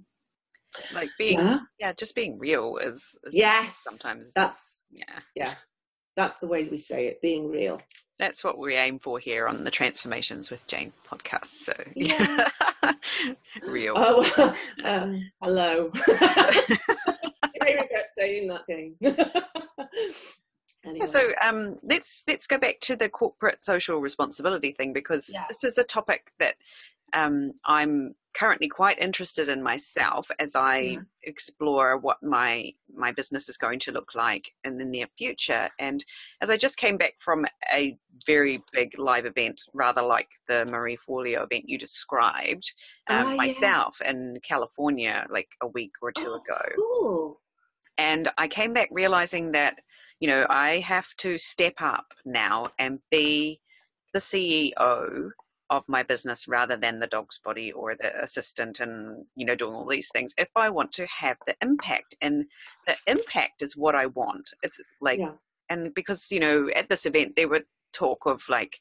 [0.93, 1.60] Like being yeah.
[1.79, 1.93] Yeah.
[1.93, 3.77] just being real is, is Yes.
[3.88, 5.55] sometimes That's, yeah yeah,
[6.15, 7.82] that's the way we say it, being real.
[8.17, 12.47] that's what we aim for here on the transformations with jane podcast so Yeah.
[13.67, 14.55] real Oh, well,
[15.03, 15.91] um, hello.
[17.62, 18.95] i regret saying that, Jane.
[19.01, 19.25] anyway.
[20.86, 25.43] Yeah, so um, let's let's go back to the corporate social responsibility thing because Yeah.
[25.49, 26.55] this is a topic that
[27.12, 31.02] um, I'm currently quite interested in myself as I Yeah.
[31.23, 35.69] explore what my my business is going to look like in the near future.
[35.78, 36.04] And
[36.41, 40.97] as I just came back from a very big live event, rather like the Marie
[40.97, 42.71] Forleo event you described,
[43.10, 43.38] um, Ah, yeah.
[43.38, 47.41] myself in California like a week or two Oh, ago Cool.
[47.97, 49.80] and I came back realizing that
[50.21, 53.60] you know I have to step up now and be
[54.13, 55.32] the CEO
[55.69, 59.73] of my business rather than the dog's body or the assistant and you know doing
[59.73, 62.45] all these things if I want to have the impact and
[62.88, 65.34] the impact is what I want it's like Yeah.
[65.69, 67.62] and because you know at this event there were
[67.93, 68.79] talk of like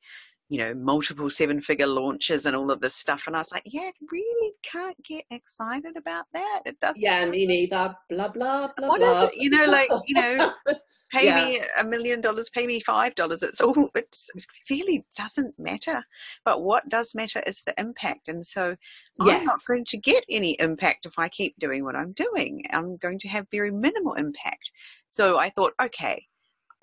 [0.49, 3.63] you know multiple seven figure launches and all of this stuff and I was like
[3.67, 7.95] yeah I really can't get excited about that it doesn't Yeah, me neither.
[8.09, 9.23] Blah blah blah what is blah.
[9.25, 9.35] it?
[9.37, 10.53] You know, like you know,
[11.13, 11.35] pay Yeah.
[11.35, 13.43] me a million dollars, pay me five dollars.
[13.43, 13.91] It's all.
[13.95, 16.03] It's, it really doesn't matter.
[16.45, 18.29] But what does matter is the impact.
[18.29, 18.75] And so,
[19.21, 22.63] I'm not going to get any impact if I keep doing what I'm doing.
[22.71, 24.71] I'm going to have very minimal impact.
[25.11, 26.25] So I thought, okay,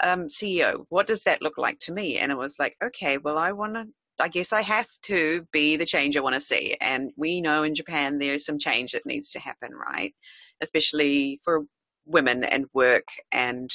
[0.04, 2.18] um, CEO, what does that look like to me?
[2.18, 3.88] And it was like, okay, well, I want to.
[4.18, 6.78] I guess I have to be the change I want to see.
[6.80, 10.14] And we know in Japan there's some change that needs to happen, right?
[10.62, 11.66] Especially for
[12.06, 13.04] women and work
[13.34, 13.70] and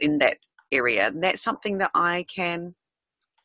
[0.00, 0.38] in that
[0.72, 1.06] area.
[1.06, 2.74] And that's something that I can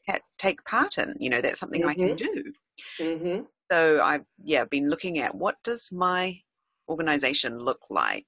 [0.08, 1.14] ha- take part in.
[1.20, 2.54] You know, that's something I can do.
[3.00, 6.40] hmm So I've yeah been looking at what does my
[6.90, 8.26] organization look like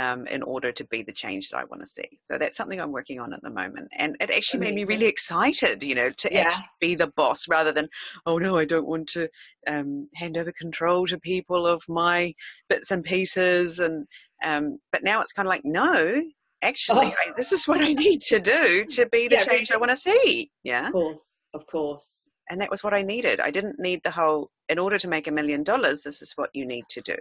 [0.00, 2.08] um, in order to be the change that I want to see.
[2.28, 5.06] So that's something I'm working on at the moment, and it actually made me really
[5.06, 5.82] excited.
[5.82, 6.78] You know, to actually Yes.
[6.80, 7.88] be the boss rather than
[8.26, 9.28] oh no, I don't want to
[9.66, 12.34] um, hand over control to people of my
[12.70, 13.78] bits and pieces.
[13.78, 14.06] And
[14.50, 16.22] um, but now it's kind of like no.
[16.62, 17.14] Actually, Oh.
[17.22, 19.92] I, this is what I need to do to be the Yeah, change I want
[19.92, 20.50] to see.
[20.62, 22.30] Yeah Of course, of course.
[22.50, 23.40] and that was what I needed.
[23.40, 24.50] I didn't need the whole.
[24.68, 27.20] In order to make a million dollars, this is what you need to do.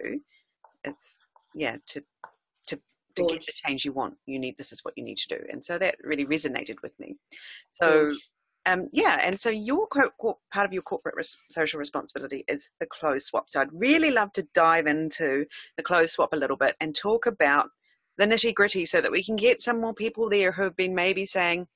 [0.84, 2.04] It's yeah to
[3.20, 4.16] to get the change you want.
[4.26, 6.98] You need this is what you need to do, and so that really resonated with
[7.00, 7.16] me.
[7.72, 8.10] So
[8.66, 12.70] um, yeah, and so your co- co- part of your corporate res- social responsibility is
[12.80, 13.50] the clothes swap.
[13.50, 15.46] So I'd really love to dive into
[15.78, 17.70] the clothes swap a little bit and talk about
[18.18, 20.94] the nitty gritty so that we can get some more people there who have been
[20.94, 21.68] maybe saying,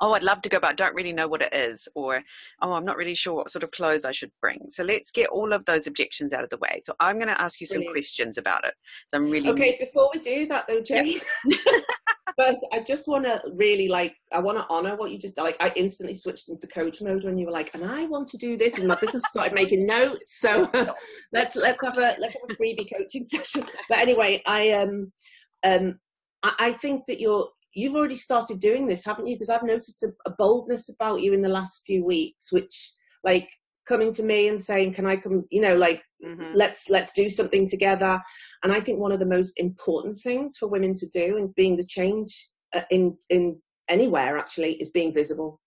[0.00, 2.22] oh, I'd love to go, but I don't really know what it is, or
[2.62, 4.66] oh, I'm not really sure what sort of clothes I should bring.
[4.68, 6.82] So let's get all of those objections out of the way.
[6.84, 7.94] So I'm going to ask you some Brilliant.
[7.94, 8.74] questions about it.
[9.08, 9.76] So I'm really okay.
[9.78, 11.20] Before we do that, though, Jane.
[12.38, 15.56] First, I just want to really like I want to honor what you just like.
[15.60, 18.56] I instantly switched into coach mode when you were like, and I want to do
[18.56, 20.38] this, and my business started making notes.
[20.38, 20.70] So
[21.32, 23.64] let's let's have a let's have a freebie coaching session.
[23.88, 25.12] But anyway, I um
[25.64, 25.98] um
[26.44, 27.48] I think that you're
[27.78, 29.36] you've already started doing this, haven't you?
[29.36, 33.48] Because I've noticed a, a, boldness about you in the last few weeks, which like
[33.86, 36.52] coming to me and saying, "Can I come?" You know, like mm-hmm.
[36.54, 38.20] let's let's do something together.
[38.62, 41.76] And I think one of the most important things for women to do and being
[41.76, 45.60] the change uh, in in anywhere actually is being visible.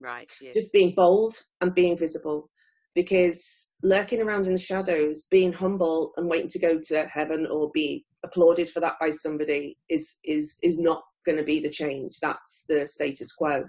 [0.00, 0.30] Right.
[0.40, 0.54] Yes.
[0.54, 2.50] Just being bold and being visible.
[2.94, 7.70] Because lurking around in the shadows, being humble and waiting to go to heaven or
[7.74, 12.18] be applauded for that by somebody is is is not going to be the change.
[12.20, 13.64] That's the status quo.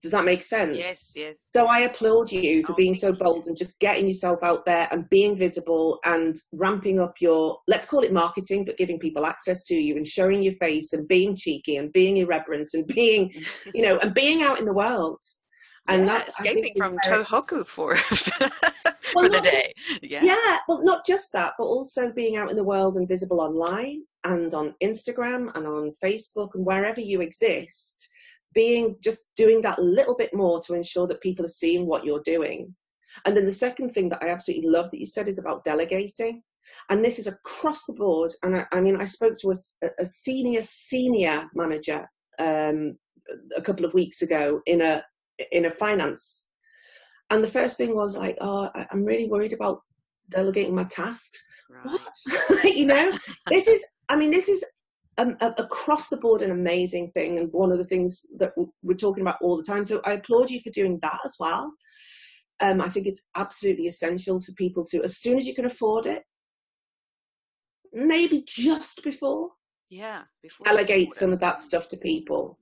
[0.00, 0.78] Does that make sense?
[0.78, 1.34] Yes, yes.
[1.52, 4.86] So I applaud you for oh, being so bold and just getting yourself out there
[4.92, 9.64] and being visible and ramping up your, let's call it marketing, but giving people access
[9.64, 13.32] to you and showing your face and being cheeky and being irreverent and being,
[13.74, 15.20] you know, and being out in the world.
[15.88, 17.24] And yeah, that's escaping from very...
[17.24, 17.94] Tohoku for,
[19.14, 19.72] well, for the day.
[19.88, 20.22] Just, yeah.
[20.22, 24.02] yeah, well, not just that, but also being out in the world and visible online
[24.24, 28.08] and on Instagram and on Facebook and wherever you exist,
[28.54, 32.22] being just doing that little bit more to ensure that people are seeing what you're
[32.24, 32.74] doing.
[33.24, 36.42] And then the second thing that I absolutely love that you said is about delegating.
[36.90, 38.32] And this is across the board.
[38.42, 42.06] And I, I mean, I spoke to a, a senior, senior manager
[42.38, 42.98] um,
[43.56, 45.02] a couple of weeks ago in a
[45.52, 46.50] in a finance.
[47.30, 49.80] And the first thing was like, oh, I'm really worried about
[50.30, 51.46] delegating my tasks.
[51.70, 51.84] Right.
[51.84, 52.64] What?
[52.76, 53.12] you know,
[53.48, 54.64] this is I mean, this is
[55.18, 59.22] um, across the board an amazing thing, and one of the things that we're talking
[59.22, 59.84] about all the time.
[59.84, 61.72] So I applaud you for doing that as well.
[62.60, 66.06] Um, I think it's absolutely essential for people to, as soon as you can afford
[66.06, 66.22] it,
[67.92, 69.50] maybe just before,
[69.90, 72.58] yeah, before delegate some of that stuff to people.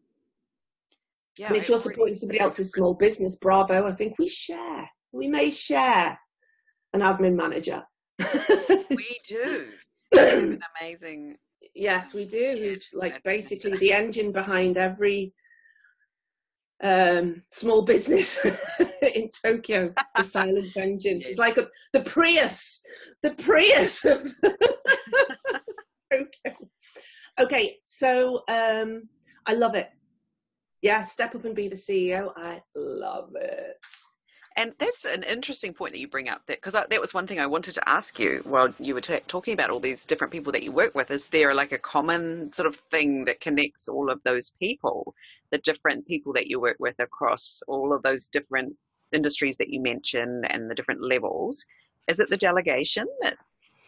[1.39, 3.87] Yeah, and if you're supporting somebody else's small business, bravo!
[3.87, 4.89] I think we share.
[5.13, 6.19] We may share
[6.93, 7.83] an admin manager.
[8.91, 9.67] we do
[10.19, 11.37] an amazing.
[11.75, 12.57] Yes, we do.
[12.59, 15.33] Who's like basically the engine behind every
[16.83, 18.45] um, small business
[19.15, 21.21] in Tokyo, the silent engine.
[21.23, 22.83] She's like a, the Prius,
[23.23, 24.23] the Prius of
[26.13, 26.69] Tokyo.
[27.39, 29.09] Okay, so um,
[29.47, 29.89] I love it.
[30.87, 32.33] Yeah, step up and be the CEO.
[32.37, 33.77] I love it.
[34.57, 37.41] And that's an interesting point that you bring up, that because that was one thing
[37.41, 40.53] I wanted to ask you while you were t- talking about all these different people
[40.53, 41.11] that you work with.
[41.11, 45.13] Is there like a common sort of thing that connects all of those people,
[45.51, 48.77] the different people that you work with across all of those different
[49.13, 51.67] industries that you mentioned and the different levels?
[52.07, 53.37] Is it the delegation that,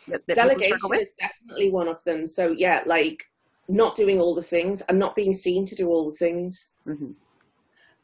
[0.09, 2.27] that, delegation is definitely one of them.
[2.27, 3.25] So yeah, like
[3.69, 6.77] not doing all the things and not being seen to do all the things.
[6.87, 7.13] Mm-hmm.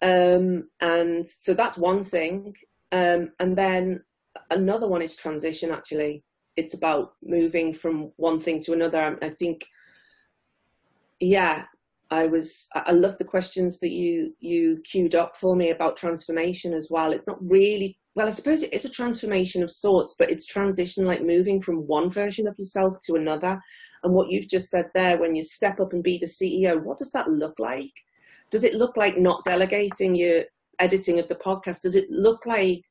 [0.02, 2.54] Um, and so that's one thing.
[2.92, 4.02] Um, and then
[4.50, 6.22] another one is transition, actually.
[6.56, 9.18] It's about moving from one thing to another.
[9.22, 9.64] I think,
[11.18, 11.64] yeah,
[12.10, 16.74] I was, I love the questions that you, you queued up for me about transformation
[16.74, 17.10] as well.
[17.10, 21.04] It's not really, well, I suppose it is a transformation of sorts, but it's transition,
[21.04, 23.60] like moving from one version of yourself to another.
[24.02, 26.98] And what you've just said there, when you step up and be the CEO, what
[26.98, 27.90] does that look like?
[28.54, 30.44] does it look like not delegating your
[30.78, 31.80] editing of the podcast?
[31.80, 32.82] Does it look like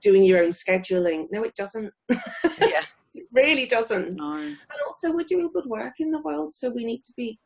[0.00, 1.26] doing your own scheduling?
[1.30, 1.92] No, it doesn't.
[2.58, 2.84] Yeah.
[3.14, 4.16] it really doesn't.
[4.16, 4.36] No.
[4.36, 4.56] And
[4.86, 7.38] also, we're doing good work in the world, so we need to be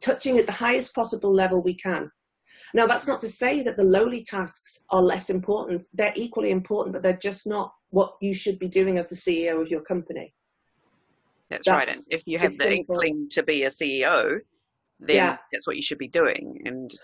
[0.00, 2.10] touching at the highest possible level we can.
[2.74, 5.84] Now, that's not to say that the lowly tasks are less important.
[5.94, 9.62] They're equally important, but they're just not what you should be doing as the CEO
[9.62, 10.34] of your company.
[11.48, 11.96] That's, that's right.
[11.96, 14.40] And if you have the inkling to be a CEO,
[14.98, 15.36] then yeah.
[15.52, 16.94] that's what you should be doing and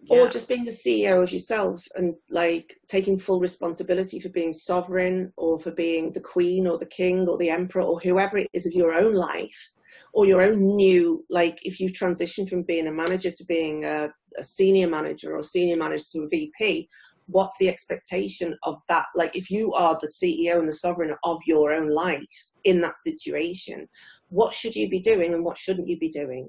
[0.00, 0.18] yeah.
[0.18, 5.32] or just being the ceo of yourself and like taking full responsibility for being sovereign
[5.36, 8.66] or for being the queen or the king or the emperor or whoever it is
[8.66, 9.72] of your own life
[10.12, 14.08] or your own new like if you've transitioned from being a manager to being a,
[14.38, 16.88] a senior manager or senior manager to a vp
[17.26, 19.06] what's the expectation of that?
[19.14, 22.22] Like if you are the ceo and the sovereign of your own life
[22.64, 23.88] in that situation
[24.28, 26.48] what should you be doing and what shouldn't you be doing?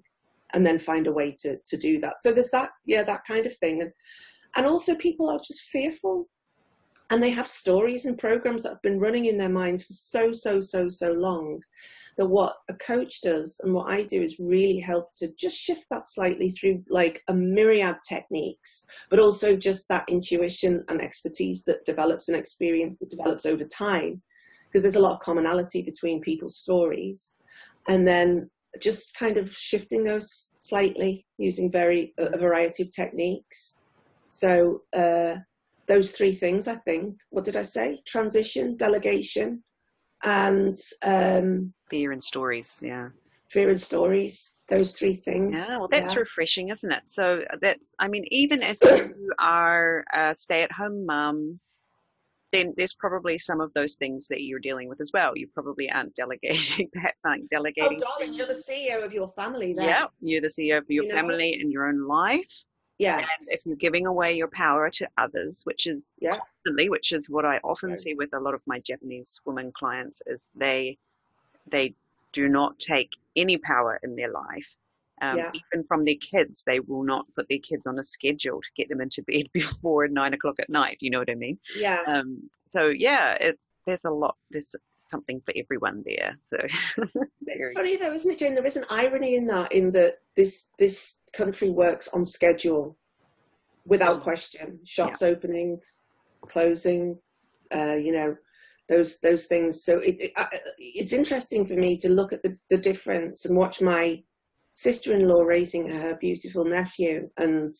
[0.53, 2.19] And then find a way to to do that.
[2.19, 3.81] So there's that yeah that kind of thing.
[3.81, 3.91] And
[4.55, 6.27] and also people are just fearful.
[7.11, 10.31] And they have stories and programs that have been running in their minds for so
[10.31, 11.61] so so so long
[12.17, 15.85] that what a coach does and what I do is really help to just shift
[15.91, 21.83] that slightly through like a myriad techniques, but also just that intuition and expertise that
[21.85, 24.21] develops and experience that develops over time.
[24.65, 27.37] Because there's a lot of commonality between people's stories.
[27.87, 28.49] And then
[28.81, 33.81] just kind of shifting those slightly using very a variety of techniques.
[34.27, 35.35] So uh,
[35.87, 37.17] those three things, I think.
[37.29, 38.01] What did I say?
[38.05, 39.63] Transition, delegation,
[40.23, 42.81] and um, fear and stories.
[42.85, 43.09] Yeah,
[43.49, 44.57] fear and stories.
[44.67, 45.67] Those three things.
[45.69, 46.21] Yeah, well, that's yeah.
[46.21, 47.07] refreshing, isn't it?
[47.07, 47.93] So uh, that's.
[47.99, 51.59] I mean, even if you are a stay-at-home mum,
[52.51, 55.33] then there's probably some of those things that you're dealing with as well.
[55.35, 56.89] You probably aren't delegating.
[56.93, 57.99] Perhaps aren't oh, delegating.
[58.01, 59.73] Oh, darling, you're the CEO of your family.
[59.73, 59.87] Then.
[59.87, 61.61] Yeah, you're the CEO of your you family know?
[61.61, 62.45] and your own life.
[62.97, 63.17] Yeah.
[63.17, 66.37] And if you're giving away your power to others, which is yeah.
[66.37, 68.03] constantly, which is what I often yes.
[68.03, 70.97] see with a lot of my Japanese women clients, is they
[71.71, 71.93] they
[72.33, 74.67] do not take any power in their life.
[75.21, 75.51] Um, yeah.
[75.53, 78.89] Even from their kids, they will not put their kids on a schedule to get
[78.89, 80.97] them into bed before nine o'clock at night.
[80.99, 81.57] You know what I mean?
[81.75, 82.01] Yeah.
[82.07, 84.35] Um, so yeah, it's there's a lot.
[84.49, 86.37] There's something for everyone there.
[86.49, 86.57] So
[87.45, 88.55] it's funny though, isn't it, Jane?
[88.55, 92.97] There is an irony in that, in that this this country works on schedule,
[93.85, 94.23] without mm.
[94.23, 94.79] question.
[94.83, 95.29] Shops yeah.
[95.29, 95.79] opening,
[96.47, 97.17] closing,
[97.73, 98.35] uh, you know,
[98.89, 99.83] those those things.
[99.83, 100.45] So it, it uh,
[100.77, 104.21] it's interesting for me to look at the the difference and watch my
[104.73, 107.73] sister-in-law raising her beautiful nephew and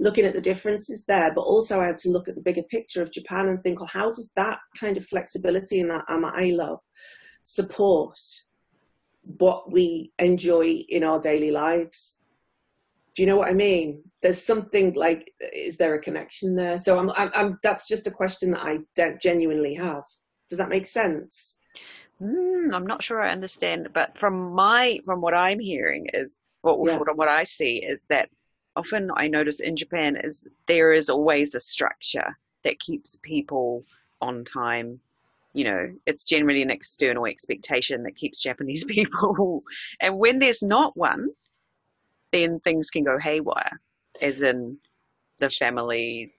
[0.00, 3.02] looking at the differences there, but also I had to look at the bigger picture
[3.02, 6.80] of Japan and think, well, how does that kind of flexibility and that I love
[7.42, 8.18] support
[9.22, 12.22] what we enjoy in our daily lives?
[13.14, 14.02] Do you know what I mean?
[14.22, 16.78] There's something like, is there a connection there?
[16.78, 18.78] So I'm, I'm, I'm that's just a question that I
[19.20, 20.04] genuinely have.
[20.48, 21.58] Does that make sense?
[22.22, 26.78] Mm, I'm not sure I understand, but from my, from what I'm hearing is, what,
[26.84, 26.98] yeah.
[26.98, 28.28] what I see is that
[28.74, 33.84] often I notice in Japan is there is always a structure that keeps people
[34.20, 35.00] on time.
[35.52, 39.62] You know, it's generally an external expectation that keeps Japanese people.
[40.00, 41.28] and when there's not one,
[42.32, 43.80] then things can go haywire,
[44.20, 44.78] as in
[45.38, 46.34] the family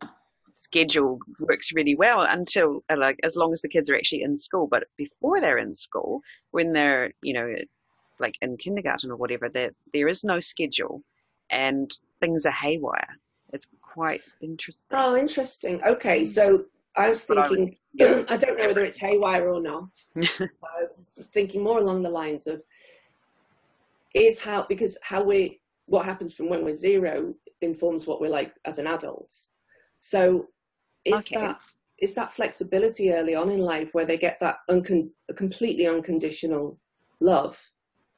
[0.59, 4.35] schedule works really well until uh, like as long as the kids are actually in
[4.35, 7.53] school but before they're in school when they're you know
[8.19, 11.01] like in kindergarten or whatever there there is no schedule
[11.49, 13.17] and things are haywire.
[13.53, 14.85] It's quite interesting.
[14.91, 15.81] Oh, interesting.
[15.83, 16.27] Okay, mm.
[16.27, 19.89] so I was thinking, I, was, I don't know whether it's haywire or not.
[20.17, 22.61] I was thinking more along the lines of
[24.15, 28.53] is how because how we what happens from when we're zero informs what we're like
[28.65, 29.33] as an adult.
[29.99, 30.47] So
[31.05, 31.35] is okay.
[31.35, 31.59] that
[31.99, 36.79] is that flexibility early on in life where they get that uncon- completely unconditional
[37.21, 37.61] love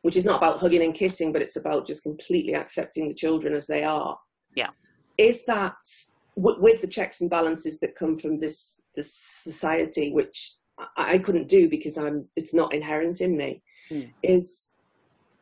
[0.01, 3.53] which is not about hugging and kissing, but it's about just completely accepting the children
[3.53, 4.17] as they are.
[4.55, 4.69] Yeah.
[5.17, 5.75] Is that
[6.35, 10.55] with the checks and balances that come from this this society, which
[10.97, 14.11] I, I couldn't do because I'm it's not inherent in me, mm.
[14.23, 14.75] is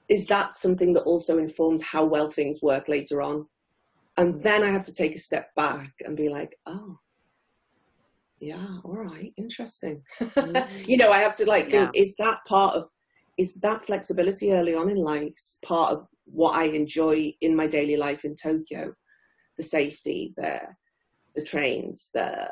[0.09, 3.45] is that something that also informs how well things work later on?
[4.19, 6.99] And then I have to take a step back and be like, oh,
[8.39, 10.01] yeah, all right, interesting.
[10.19, 10.67] Mm.
[10.87, 11.85] you know, I have to like yeah.
[11.85, 12.85] think, is that part of
[13.37, 17.95] is that flexibility early on in life part of what I enjoy in my daily
[17.95, 18.93] life in Tokyo.
[19.57, 20.59] The safety, the
[21.35, 22.49] the trains, the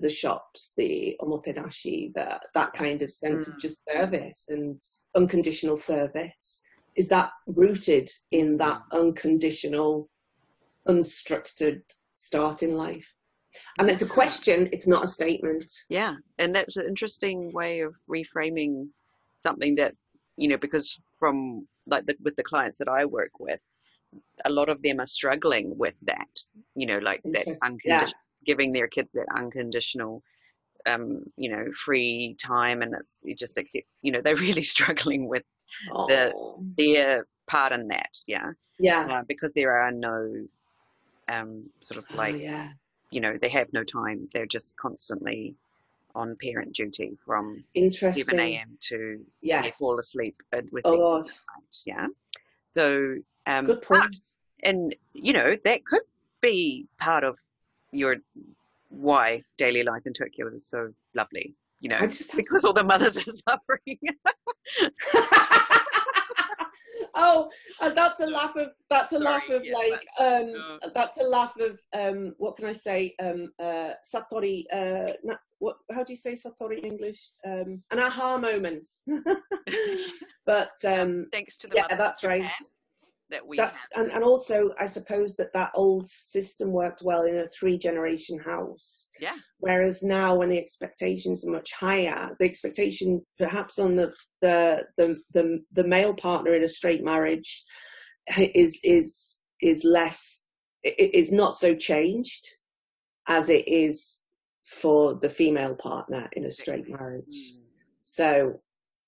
[0.00, 3.54] the shops, the omotenashi, the, that kind of sense mm.
[3.54, 4.80] of just service and
[5.16, 6.62] unconditional service.
[6.96, 9.00] Is that rooted in that mm.
[9.00, 10.08] unconditional,
[10.88, 13.14] unstructured start in life?
[13.78, 15.70] And it's a question, it's not a statement.
[15.88, 16.14] Yeah.
[16.38, 18.88] And that's an interesting way of reframing
[19.40, 19.94] something that
[20.38, 23.60] you know, because from like the, with the clients that I work with,
[24.44, 26.28] a lot of them are struggling with that,
[26.74, 28.46] you know, like that unconditional, yeah.
[28.46, 30.22] giving their kids that unconditional,
[30.86, 35.28] um, you know, free time, and it's you just accept, you know, they're really struggling
[35.28, 35.42] with
[35.92, 36.06] oh.
[36.06, 36.32] the
[36.78, 40.46] their part in that, yeah, yeah, uh, because there are no,
[41.28, 42.70] um, sort of oh, like, oh, yeah.
[43.10, 44.28] you know, they have no time.
[44.32, 45.54] They're just constantly
[46.14, 48.76] on parent duty from 7 a.m.
[48.80, 49.64] to yes.
[49.64, 50.36] they fall asleep
[50.72, 51.30] with oh, God.
[51.86, 52.06] Yeah.
[52.70, 53.16] So,
[53.46, 54.02] um, good point.
[54.02, 56.02] But, and you know that could
[56.40, 57.38] be part of
[57.92, 58.16] your
[58.90, 61.54] why daily life in Tokyo is so lovely.
[61.80, 61.98] You know,
[62.36, 63.98] because all the mothers are suffering.
[67.18, 67.50] oh,
[67.82, 71.18] and that's a laugh of that's a Sorry, laugh of yeah, like um uh, that's
[71.20, 73.14] a laugh of um what can I say?
[73.20, 75.12] Um uh satori uh
[75.58, 77.20] what how do you say satori in English?
[77.44, 78.86] Um an aha moment.
[80.46, 82.50] but um thanks to the yeah that's right
[83.30, 87.36] that we that's and, and also i suppose that that old system worked well in
[87.36, 89.10] a three generation house.
[89.20, 89.34] Yeah.
[89.58, 95.18] Whereas now when the expectations are much higher the expectation perhaps on the the the
[95.32, 97.64] the, the male partner in a straight marriage
[98.38, 100.44] is is is less
[100.84, 102.46] is not so changed
[103.26, 104.24] as it is
[104.64, 107.24] for the female partner in a straight marriage.
[107.26, 107.60] Mm.
[108.02, 108.60] so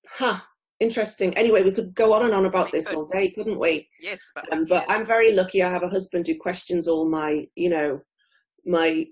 [0.07, 0.39] huh
[0.81, 1.37] interesting.
[1.37, 3.87] Anyway, we could go on and on about this all day, couldn't we?
[4.01, 5.63] Yes, but, um, but I'm very lucky.
[5.63, 8.01] I have a husband who questions all my, you know,
[8.65, 9.05] my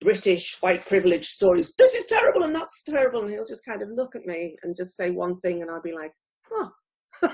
[0.00, 1.74] British white privilege stories.
[1.76, 4.76] This is terrible and that's terrible, and he'll just kind of look at me and
[4.76, 6.12] just say one thing, and I'll be like,
[6.50, 6.68] huh.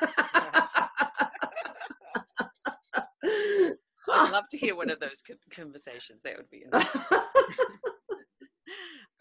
[4.10, 5.22] I'd love to hear one of those
[5.54, 6.20] conversations.
[6.24, 6.64] That would be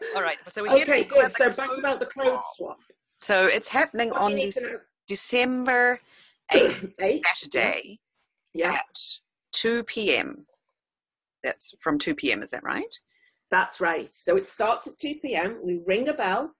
[0.15, 0.37] All right.
[0.49, 1.31] So we okay, good.
[1.31, 2.77] So back about the clothes swap.
[3.21, 4.51] So it's happening what on De-
[5.07, 5.99] December
[6.51, 7.21] 8th, 8th?
[7.25, 7.99] Saturday
[8.53, 8.73] yeah.
[8.73, 8.99] at
[9.53, 10.45] 2 p.m.
[11.43, 12.93] That's from 2 p.m., is that right?
[13.51, 14.09] That's right.
[14.09, 15.59] So it starts at 2 p.m.
[15.63, 16.53] We ring a bell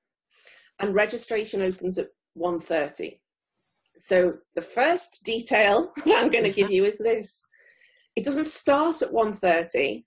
[0.80, 3.20] and registration opens at 1.30.
[3.98, 6.74] So the first detail I'm going to give mm-hmm.
[6.74, 7.46] you is this.
[8.16, 10.04] It doesn't start at 1.30.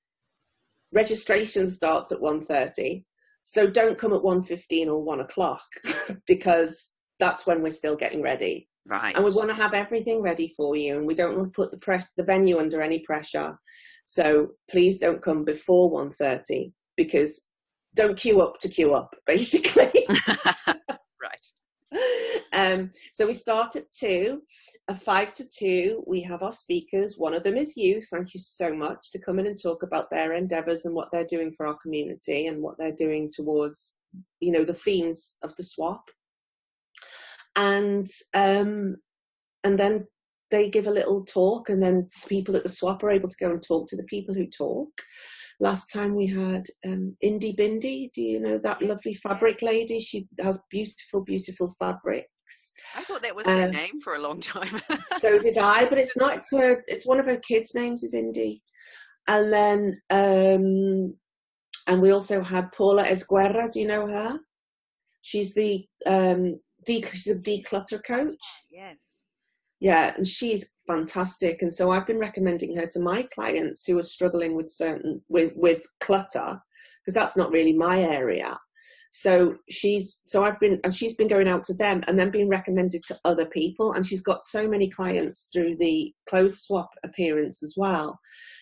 [0.92, 3.04] Registration starts at 1.30.
[3.42, 5.64] So don't come at 1.15 or 1 o'clock
[6.26, 8.68] because that's when we're still getting ready.
[8.86, 9.14] Right.
[9.14, 11.70] And we want to have everything ready for you and we don't want to put
[11.70, 13.58] the press the venue under any pressure.
[14.04, 17.48] So please don't come before 1.30 because
[17.94, 19.90] don't queue up to queue up, basically.
[20.68, 21.98] right.
[22.52, 24.40] Um, so we start at 2
[24.90, 27.14] a five to two, we have our speakers.
[27.16, 28.02] One of them is you.
[28.02, 31.24] Thank you so much to come in and talk about their endeavours and what they're
[31.24, 34.00] doing for our community and what they're doing towards,
[34.40, 36.02] you know, the themes of the swap.
[37.54, 38.96] And um,
[39.62, 40.08] and then
[40.50, 43.50] they give a little talk, and then people at the swap are able to go
[43.50, 44.90] and talk to the people who talk.
[45.60, 48.10] Last time we had um, Indy Bindi.
[48.12, 50.00] Do you know that lovely fabric lady?
[50.00, 52.26] She has beautiful, beautiful fabric
[52.96, 54.80] I thought that was um, her name for a long time.
[55.18, 56.36] so did I, but it's not.
[56.36, 56.82] It's her.
[56.86, 58.62] It's one of her kids' names is Indy,
[59.28, 61.14] and then um,
[61.86, 63.70] and we also had Paula Esguerra.
[63.70, 64.38] Do you know her?
[65.22, 68.34] She's the um, de- she's a declutter coach.
[68.70, 68.96] Yes.
[69.80, 71.62] Yeah, and she's fantastic.
[71.62, 75.52] And so I've been recommending her to my clients who are struggling with certain with
[75.56, 76.60] with clutter
[77.00, 78.58] because that's not really my area.
[79.10, 82.48] So she's so I've been and she's been going out to them and then being
[82.48, 87.62] recommended to other people and she's got so many clients through the clothes swap appearance
[87.62, 88.18] as well.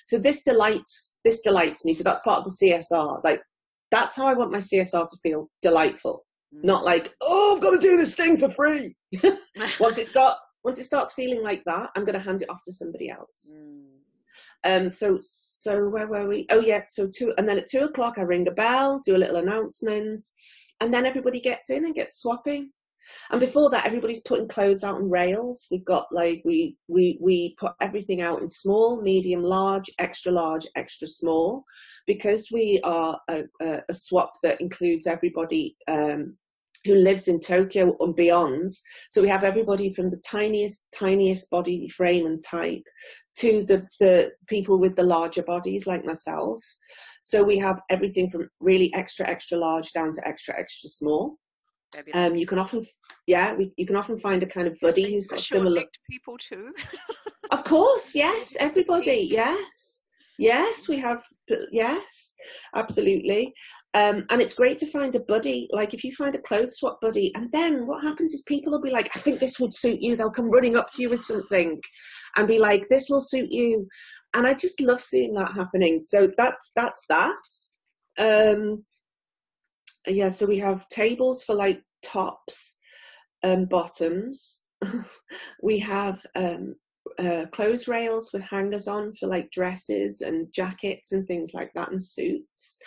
[0.06, 1.92] So this delights this delights me.
[1.92, 3.22] So that's part of the CSR.
[3.22, 3.42] Like
[3.90, 6.24] that's how I want my CSR to feel delightful.
[6.54, 6.64] Mm.
[6.64, 8.96] Not like, oh, I've got to do this thing for free.
[9.80, 12.62] once it starts once it starts feeling like that, I'm going to hand it off
[12.64, 13.54] to somebody else.
[13.54, 13.97] Mm.
[14.64, 16.46] Um, so so where were we?
[16.50, 19.18] Oh yeah, so two, and then at two o'clock I ring a bell, do a
[19.18, 20.22] little announcement,
[20.80, 22.70] and then everybody gets in and gets swapping.
[23.30, 25.66] And before that, everybody's putting clothes out on rails.
[25.70, 30.66] We've got like we we we put everything out in small, medium, large, extra large,
[30.76, 31.64] extra small,
[32.06, 36.36] because we are a, a, swap that includes everybody um,
[36.88, 38.70] who lives in Tokyo and beyond.
[39.10, 42.82] So we have everybody from the tiniest, tiniest body frame and type
[43.38, 46.62] to the, the people with the larger bodies like myself.
[47.22, 51.36] So we have everything from really extra, extra large down to extra, extra small.
[52.12, 52.84] Um, you can often,
[53.26, 56.72] yeah, we, you can often find a kind of buddy who's got similar people too.
[57.50, 60.08] of course, yes, everybody, yes.
[60.38, 61.24] Yes, we have.
[61.72, 62.36] Yes,
[62.74, 63.52] absolutely.
[63.98, 65.68] Um, and it's great to find a buddy.
[65.72, 68.80] Like if you find a clothes swap buddy, and then what happens is people will
[68.80, 71.20] be like, "I think this would suit you." They'll come running up to you with
[71.20, 71.82] something,
[72.36, 73.88] and be like, "This will suit you."
[74.34, 75.98] And I just love seeing that happening.
[75.98, 77.34] So that that's that.
[78.20, 78.84] Um,
[80.06, 80.28] yeah.
[80.28, 82.78] So we have tables for like tops
[83.42, 84.66] and bottoms.
[85.62, 86.76] we have um,
[87.18, 91.90] uh, clothes rails with hangers on for like dresses and jackets and things like that
[91.90, 92.78] and suits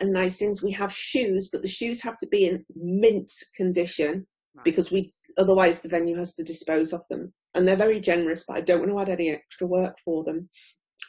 [0.00, 0.62] and nice things.
[0.62, 4.64] We have shoes, but the shoes have to be in mint condition right.
[4.64, 7.32] because we otherwise the venue has to dispose of them.
[7.54, 10.48] And they're very generous, but I don't want to add any extra work for them.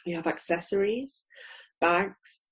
[0.06, 1.26] We have accessories,
[1.80, 2.48] bags,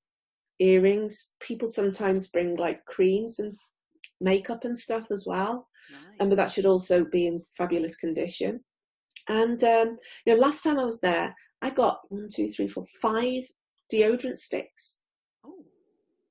[0.58, 1.36] earrings.
[1.40, 3.54] People sometimes bring like creams and
[4.20, 5.68] makeup and stuff as well.
[5.90, 6.02] Nice.
[6.20, 8.60] And but that should also be in fabulous condition
[9.28, 12.84] And um, you know, last time I was there, I got one, two, three, four,
[13.00, 13.44] five
[13.92, 15.00] deodorant sticks.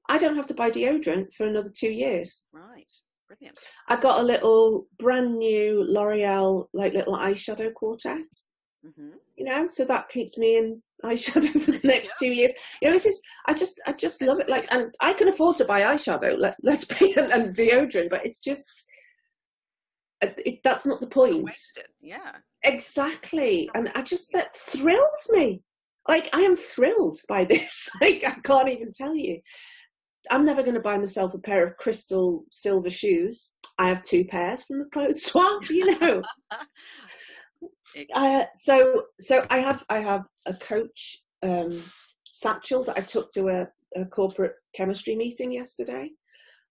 [0.09, 2.47] I don't have to buy deodorant for another two years.
[2.51, 2.91] right.
[3.27, 3.59] Brilliant.
[3.89, 8.21] I got a little brand new L'Oreal like little eyeshadow quartet.
[8.81, 12.53] hmm You know, so that keeps me in eyeshadow for the next two years.
[12.81, 14.49] You know, this is I just I just love it.
[14.49, 16.37] Like, and I can afford to buy eyeshadow.
[16.39, 18.87] Let, let's be and, and deodorant, but it's just
[20.23, 21.43] uh, it, that's not the point.
[22.01, 22.31] Yeah.
[22.63, 23.69] Exactly.
[23.75, 25.61] And I just, that thrills me.
[26.07, 27.89] Like, I am thrilled by this.
[28.01, 29.39] Like, I can't even tell you.
[30.31, 33.57] I'm never going to buy myself a pair of crystal silver shoes.
[33.79, 36.21] I have two pairs from the clothes swap, you know.
[38.15, 41.83] uh, so, so I have, I have a coach um,
[42.31, 43.67] satchel that I took to a,
[43.99, 46.09] a corporate chemistry meeting yesterday.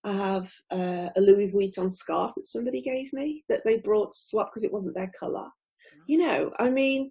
[0.04, 4.18] I have uh, a Louis Vuitton scarf that somebody gave me that they brought to
[4.18, 5.48] swap because it wasn't their color.
[6.06, 7.10] You know, I mean,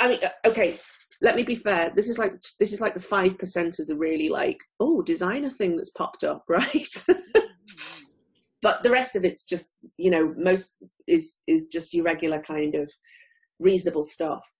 [0.00, 0.78] I mean, uh, okay.
[1.22, 1.92] Let me be fair.
[1.94, 5.50] This is like this is like the five percent of the really like oh designer
[5.50, 7.04] thing that's popped up, right?
[8.62, 12.74] but the rest of it's just you know most is is just your regular kind
[12.74, 12.90] of
[13.58, 14.50] reasonable stuff.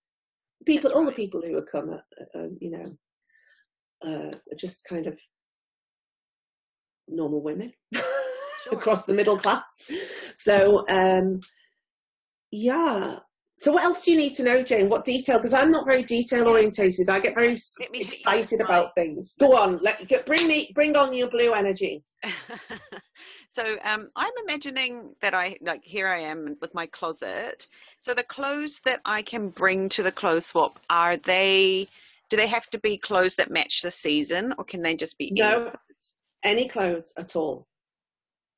[0.65, 2.97] People, all the people who have come, uh, uh, you know,
[4.05, 5.19] uh, are just kind of
[7.09, 7.73] normal women
[8.73, 9.89] across the middle class.
[10.35, 11.41] So, um,
[12.51, 13.19] yeah.
[13.59, 14.91] So, what else do you need to know, Jane?
[14.91, 15.39] What detail?
[15.39, 17.09] Because I'm not very detail orientated.
[17.09, 19.35] I get very s- Let me hit you excited about things.
[19.41, 22.05] Go on, let get, bring me, bring on your blue energy.
[23.51, 27.67] so um, I'm imagining that I like here I am with my closet.
[27.99, 31.89] So the clothes that I can bring to the clothes swap are they?
[32.29, 35.29] Do they have to be clothes that match the season, or can they just be
[35.31, 35.61] any No.
[35.63, 36.15] clothes?
[36.45, 37.67] Any clothes at all,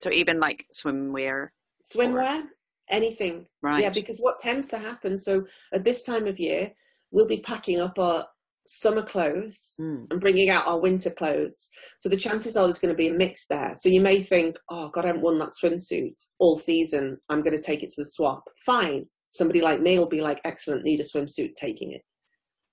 [0.03, 1.51] So even like swimwear,
[1.83, 2.45] swimwear,
[2.91, 3.47] anything.
[3.63, 3.83] right?
[3.83, 6.73] Yeah, because what tends to happen, so at this time of year,
[7.11, 8.27] we'll be packing up our
[8.67, 10.07] summer clothes Mm.
[10.11, 11.71] and bringing out our winter clothes.
[11.99, 13.73] So the chances are there's going to be a mix there.
[13.77, 17.17] So you may think, oh, God, I haven't worn that swimsuit all season.
[17.31, 18.45] I'm going to take it to the swap.
[18.67, 19.07] Fine.
[19.31, 22.03] Somebody like me will be like, excellent, need a swimsuit, taking it.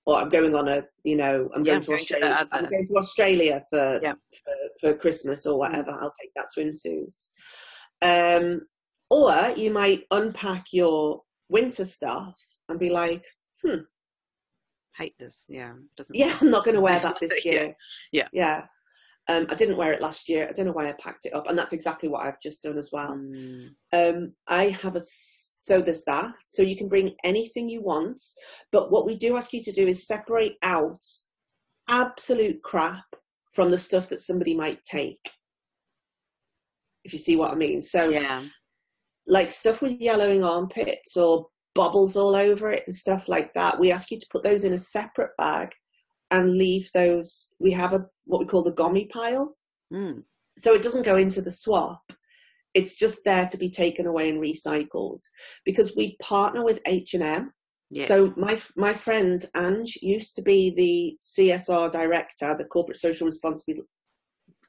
[0.04, 2.48] Or I'm going on a, you know, I'm Yeah, going to going to Australia.
[2.52, 4.12] I'm going to Australia for, Yeah.
[4.44, 4.54] for
[4.92, 5.90] for Christmas or whatever.
[5.92, 7.16] I'll take that swimsuit.
[8.02, 8.60] Um,
[9.10, 12.34] or you might unpack your winter stuff
[12.68, 13.24] and be like,
[14.96, 15.44] Hate this.
[15.48, 15.74] Yeah.
[15.96, 17.74] Doesn't yeah, I'm not going to wear that this year.
[18.12, 18.28] Yeah.
[18.32, 18.62] Yeah.
[19.28, 20.46] Um, I didn't wear it last year.
[20.48, 21.48] I don't know why I packed it up.
[21.48, 23.10] And that's exactly what I've just done as well.
[23.10, 23.70] Mm.
[23.92, 25.00] Um, I have a.
[25.00, 26.32] so there's that.
[26.46, 28.20] So you can bring anything you want.
[28.70, 31.04] But what we do ask you to do is separate out
[31.88, 33.04] absolute crap
[33.52, 35.30] from the stuff that somebody might take.
[37.04, 37.82] If you see what I mean.
[37.82, 38.44] So Yeah.
[39.26, 43.92] Like stuff with yellowing armpits or bubbles all over it and stuff like that, we
[43.92, 45.70] ask you to put those in a separate bag
[46.30, 47.54] and leave those.
[47.58, 49.56] We have a what we call the gomi pile,
[49.92, 50.24] Mm.
[50.58, 52.02] so it doesn't go into the swap.
[52.74, 55.22] It's just there to be taken away and recycled
[55.64, 57.52] because we partner with H and M.
[57.90, 58.08] Yes.
[58.08, 63.88] So my my friend Ange used to be the CSR director, the corporate social responsibility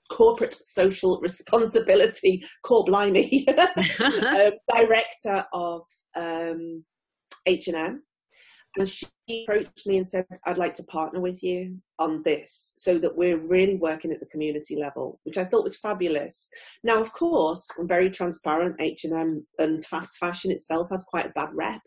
[0.09, 3.45] corporate social responsibility core blimey.
[3.99, 5.81] Um, director of
[6.15, 6.83] um,
[7.45, 8.01] H&M
[8.77, 9.07] and she
[9.43, 13.37] approached me and said I'd like to partner with you on this so that we're
[13.37, 16.49] really working at the community level which I thought was fabulous.
[16.83, 18.75] Now of course I'm very transparent.
[18.79, 21.81] H&M and fast fashion itself has quite a bad rep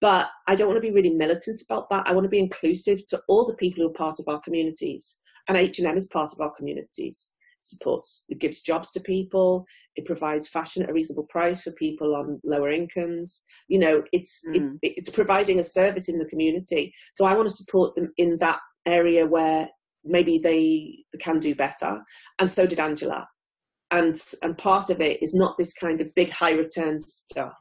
[0.00, 2.06] but I don't want to be really militant about that.
[2.06, 5.20] I want to be inclusive to all the people who are part of our communities
[5.48, 7.32] and H&M is part of our communities
[7.66, 9.64] supports it gives jobs to people
[9.96, 13.44] it provides fashion at a reasonable price for people on lower incomes.
[13.68, 14.76] You know it's Mm.
[14.82, 16.92] it, it's providing a service in the community.
[17.14, 19.68] So i want to support them in that area where
[20.04, 22.02] maybe they can do better
[22.38, 23.26] and so did angela.
[23.90, 27.56] And and part of it is not this kind of big high return stuff.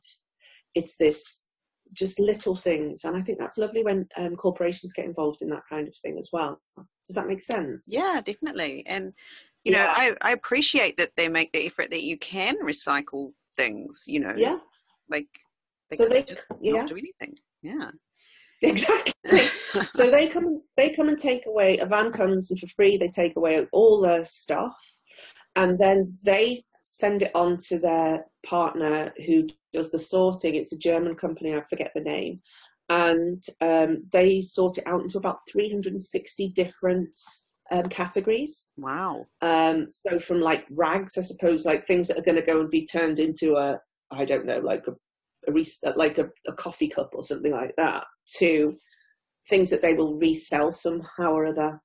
[0.75, 1.47] It's this
[1.93, 5.61] just little things and i think that's lovely when um, corporations get involved in that
[5.69, 6.59] kind of thing as well.
[7.05, 7.81] Does that make sense?
[7.87, 8.83] Yeah, definitely.
[8.87, 9.13] And
[9.65, 9.93] you know, Yeah.
[9.95, 14.33] I, I appreciate that they make the effort that you can recycle things, you know.
[14.37, 14.59] yeah
[15.09, 15.27] Like
[15.89, 16.73] they, So they- just yeah.
[16.81, 17.35] not do anything.
[17.61, 17.89] Yeah.
[18.61, 19.13] exactly
[19.91, 23.09] so they come they come and take away a van comes and for free they
[23.09, 24.75] take away all their stuff
[25.57, 30.77] and then they send it on to their partner who does the sorting it's a
[30.77, 32.39] german company i forget the name
[32.89, 37.15] and um, they sort it out into about 360 different
[37.71, 38.71] um, categories.
[38.77, 39.25] Wow.
[39.41, 42.69] um, so from like rags i suppose like things that are going to go and
[42.69, 43.79] be turned into a
[44.11, 44.93] i don't know like a,
[45.47, 48.05] a like a, a coffee cup or something like that
[48.37, 48.75] to
[49.49, 51.79] things that they will resell somehow or other.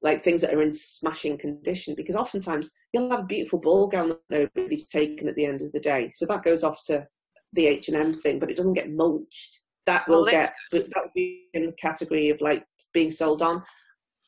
[0.00, 4.10] Like things that are in smashing condition because oftentimes you'll have a beautiful ball gown
[4.10, 4.20] that
[4.56, 6.10] nobody's taken at the end of the day.
[6.12, 7.04] So that goes off to
[7.54, 9.64] the h&m thing but it doesn't get mulched.
[9.86, 12.64] That will well, get that would be in the category of like
[12.94, 13.64] being sold on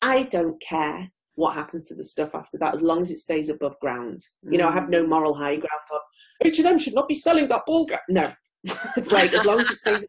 [0.01, 3.49] i don't care what happens to the stuff after that as long as it stays
[3.49, 4.51] above ground mm.
[4.51, 5.09] you know i have no mm.
[5.09, 5.99] moral high ground on
[6.45, 8.31] h&m should not be selling that ball gown no
[8.97, 10.05] it's like as long as it stays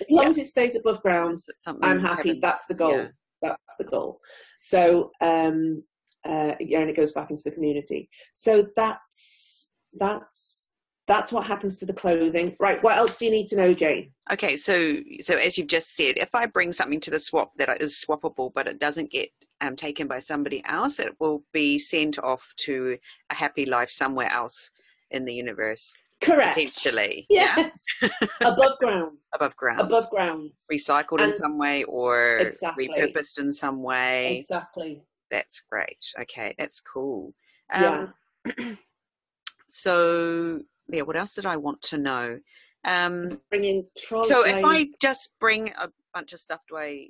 [0.00, 0.28] as long yeah.
[0.28, 1.38] as it stays above ground
[1.82, 3.08] i'm happy that's the goal yeah
[3.42, 4.18] that's the goal.
[4.58, 5.82] So um,
[6.24, 8.08] uh, yeah, and it goes back into the community.
[8.32, 10.72] So that's that's
[11.06, 12.56] that's what happens to the clothing.
[12.58, 12.82] Right.
[12.82, 14.12] What else do you need to know, Jane?
[14.32, 14.56] Okay.
[14.56, 17.94] So so as you've just said, if I bring something to the swap that is
[17.94, 19.30] swappable, but it doesn't get
[19.60, 22.98] um, taken by somebody else, it will be sent off to
[23.30, 24.70] a happy life somewhere else
[25.10, 25.96] in the universe.
[26.20, 26.54] Correct.
[26.54, 27.26] Potentially.
[27.28, 27.84] Yes.
[28.02, 28.08] Yeah.
[28.40, 29.18] Above ground.
[29.34, 29.80] Above ground.
[29.80, 30.50] Above ground.
[30.72, 32.88] Recycled and in some way or exactly.
[32.88, 34.38] repurposed in some way.
[34.38, 35.02] Exactly.
[35.30, 35.98] That's great.
[36.20, 37.34] Okay, that's cool.
[37.72, 38.14] Um,
[38.46, 38.74] yeah.
[39.68, 42.38] so, yeah, what else did I want to know?
[42.84, 47.08] Um, Bringing So, if I just bring a bunch of stuff, do I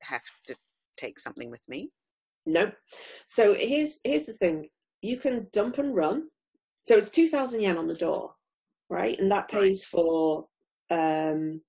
[0.00, 0.56] have to
[0.96, 1.90] take something with me?
[2.44, 2.72] No.
[3.26, 4.68] So here's here's the thing:
[5.00, 6.28] you can dump and run.
[6.82, 8.34] So it's two thousand yen on the door
[8.92, 9.18] right?
[9.18, 10.46] And that pays for
[10.90, 11.62] um,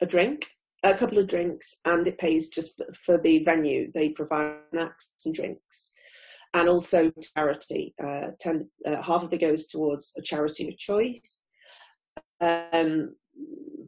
[0.00, 0.48] a drink,
[0.82, 3.92] a couple of drinks, and it pays just for, for the venue.
[3.92, 5.92] They provide snacks and drinks,
[6.54, 7.94] and also charity.
[8.02, 11.40] Uh, ten, uh, half of it goes towards a charity of choice.
[12.40, 13.14] Um,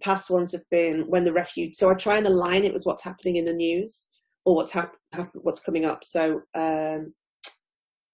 [0.01, 1.75] past ones have been when the refuge.
[1.75, 4.11] So I try and align it with what's happening in the news
[4.45, 6.05] or what's hap- hap- what's coming up.
[6.05, 7.15] So um,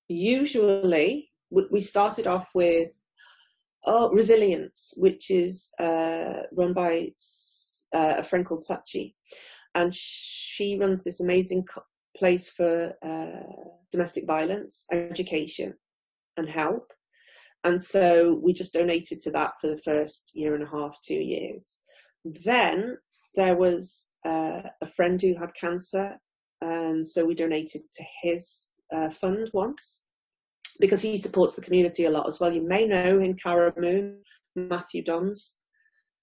[0.09, 2.91] usually we started off with
[3.87, 7.11] Oh, Resilience, which is uh, run by
[7.95, 9.15] uh, a friend called Sachi.
[9.75, 11.65] And she runs this amazing
[12.19, 15.75] place for uh, domestic violence, education,
[16.37, 16.93] and help.
[17.65, 21.15] And so we just donated to that for the first year and a half, two
[21.15, 21.83] years.
[22.25, 22.97] Then
[23.35, 26.17] there was uh, a friend who had cancer,
[26.61, 30.09] and so we donated to his uh, fund once
[30.81, 32.53] because he supports the community a lot as well.
[32.53, 34.17] You may know in Karamu,
[34.55, 35.61] Matthew Dons.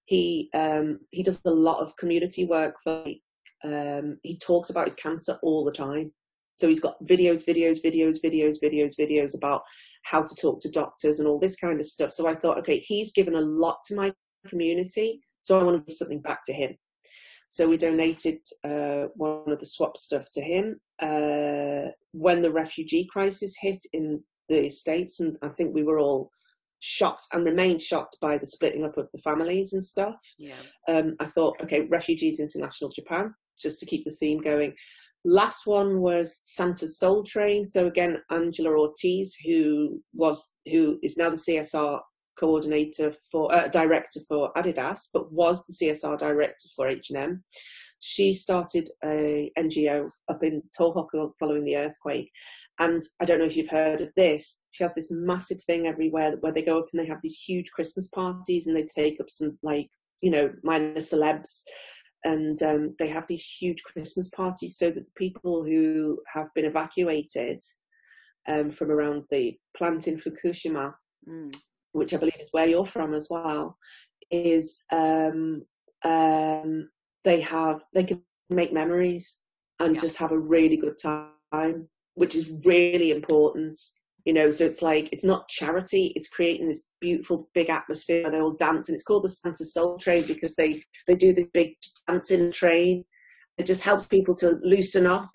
[0.06, 3.04] He um, he does a lot of community work for.
[3.64, 6.12] Um, he talks about his cancer all the time.
[6.56, 9.62] So he's got videos, videos, videos, videos, videos, videos about
[10.04, 12.12] how to talk to doctors and all this kind of stuff.
[12.12, 14.12] So I thought, okay, he's given a lot to my
[14.48, 16.76] community, so I want to give something back to him.
[17.48, 20.80] So we donated uh, one of the swap stuff to him.
[21.00, 26.30] Uh, when the refugee crisis hit in the States, and I think we were all
[26.80, 30.16] shocked and remained shocked by the splitting up of the families and stuff.
[30.38, 30.54] Yeah.
[30.88, 34.74] Um, I thought, okay, Refugees International Japan, just to keep the theme going.
[35.24, 37.66] Last one was Santa's Soul Train.
[37.66, 42.00] So again, Angela Ortiz, who was who is now the CSR
[42.38, 47.42] coordinator for uh, director for Adidas, but was the CSR director for H&M.
[47.98, 52.30] She started a NGO up in Tohoku following the earthquake,
[52.78, 54.62] and I don't know if you've heard of this.
[54.70, 57.70] She has this massive thing everywhere where they go up and they have these huge
[57.72, 59.88] Christmas parties and they take up some like
[60.20, 61.62] you know minor celebs
[62.26, 67.60] and um, they have these huge Christmas parties so that people who have been evacuated
[68.48, 70.92] um, from around the plant in Fukushima,
[71.28, 71.56] mm.
[71.92, 73.78] which I believe is where you're from as well,
[74.30, 75.62] is um,
[76.04, 76.88] um
[77.24, 79.42] they have they can make memories
[79.80, 80.00] and yeah.
[80.00, 83.78] just have a really good time which is really important
[84.26, 88.32] you know so it's like it's not charity it's creating this beautiful big atmosphere where
[88.32, 91.48] they all dance and it's called the santa soul train because they they do this
[91.48, 91.70] big
[92.06, 93.04] dancing train
[93.56, 95.30] it just helps people to loosen up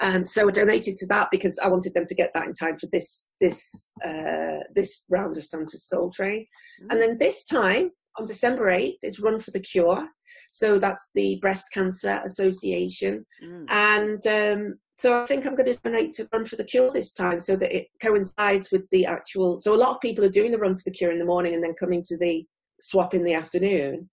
[0.00, 2.78] and so I donated to that because I wanted them to get that in time
[2.78, 6.46] for this this uh, this round of Santa's Soul Train.
[6.82, 6.86] Mm.
[6.90, 10.08] And then this time on December 8th, it's Run for the Cure.
[10.50, 13.26] So that's the Breast Cancer Association.
[13.44, 13.66] Mm.
[13.70, 17.12] And um, so I think I'm going to donate to Run for the Cure this
[17.12, 19.60] time so that it coincides with the actual.
[19.60, 21.54] So a lot of people are doing the Run for the Cure in the morning
[21.54, 22.44] and then coming to the
[22.80, 24.10] swap in the afternoon.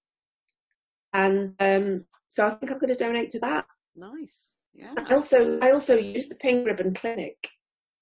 [1.12, 3.66] And um, so I think I'm going to donate to that.
[3.96, 4.54] Nice.
[4.76, 4.94] Yeah.
[4.96, 7.50] I also I also use the Pink Ribbon Clinic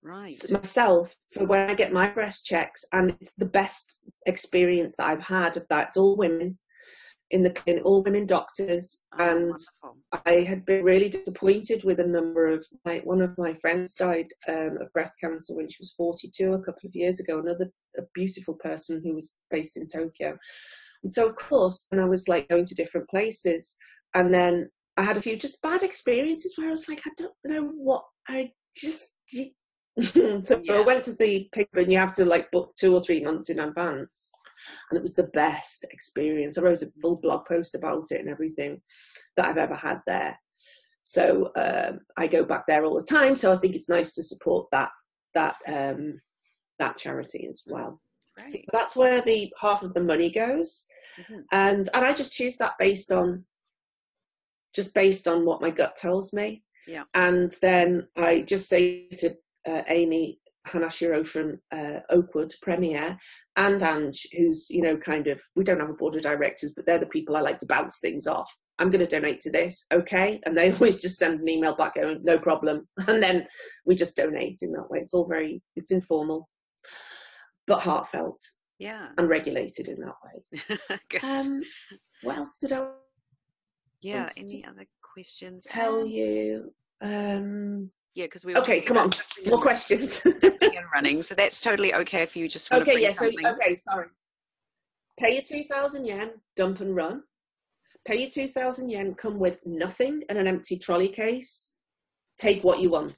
[0.02, 5.08] right myself for when I get my breast checks, and it's the best experience that
[5.08, 5.90] I've had of that.
[5.90, 6.58] It's all women
[7.32, 9.56] in the clinic, all women doctors, and.
[10.28, 13.02] I had been really disappointed with a number of my.
[13.04, 16.88] One of my friends died um, of breast cancer when she was 42 a couple
[16.88, 17.40] of years ago.
[17.40, 20.38] Another a beautiful person who was based in Tokyo.
[21.04, 23.78] And so, of course, then I was like going to different places.
[24.14, 27.34] And then I had a few just bad experiences where I was like, I don't
[27.44, 29.20] know what I just.
[30.00, 30.74] so yeah.
[30.74, 33.50] I went to the paper and you have to like book two or three months
[33.50, 34.32] in advance.
[34.90, 36.58] And it was the best experience.
[36.58, 38.82] I wrote a full blog post about it and everything
[39.36, 40.38] that I've ever had there.
[41.04, 43.36] So um, I go back there all the time.
[43.36, 44.90] So I think it's nice to support that
[45.34, 46.20] that um,
[46.80, 48.00] that charity as well.
[48.40, 48.50] Right.
[48.50, 50.86] So that's where the half of the money goes,
[51.20, 51.42] mm-hmm.
[51.52, 53.46] and and I just choose that based on
[54.74, 56.64] just based on what my gut tells me.
[56.88, 57.04] Yeah.
[57.14, 59.36] And then I just say to
[59.68, 63.18] uh, Amy Hanashiro from uh, Oakwood Premier
[63.56, 66.86] and Ange, who's, you know, kind of, we don't have a board of directors, but
[66.86, 68.54] they're the people I like to bounce things off.
[68.80, 70.40] I'm going to donate to this, okay?
[70.46, 72.88] And they always just send an email back going, no problem.
[73.08, 73.48] And then
[73.86, 75.00] we just donate in that way.
[75.00, 76.50] It's all very, it's informal,
[77.68, 78.40] but heartfelt.
[78.80, 79.10] Yeah.
[79.18, 81.20] And regulated in that way.
[81.24, 81.62] um,
[82.24, 82.88] what else did I?
[84.02, 84.28] Yeah.
[84.36, 84.84] Any other
[85.14, 85.66] questions?
[85.70, 86.74] Tell you.
[87.02, 88.56] Um, yeah, because we.
[88.56, 89.10] Okay, come on,
[89.48, 90.22] more questions.
[90.26, 92.72] and running, so that's totally okay if you just.
[92.72, 93.12] okay, yeah.
[93.12, 94.08] So okay, sorry.
[95.20, 97.24] Pay your two thousand yen, dump and run
[98.06, 101.76] pay your 2000 yen, come with nothing and an empty trolley case.
[102.38, 103.18] Take what you want.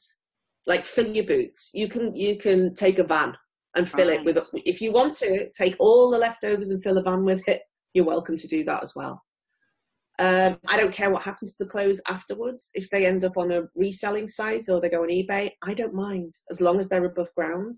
[0.67, 1.71] Like fill your boots.
[1.73, 3.35] You can you can take a van
[3.75, 4.19] and fill right.
[4.19, 7.47] it with if you want to take all the leftovers and fill a van with
[7.47, 7.61] it,
[7.93, 9.21] you're welcome to do that as well.
[10.19, 12.71] Um, I don't care what happens to the clothes afterwards.
[12.73, 15.93] If they end up on a reselling site or they go on eBay, I don't
[15.93, 17.75] mind as long as they're above ground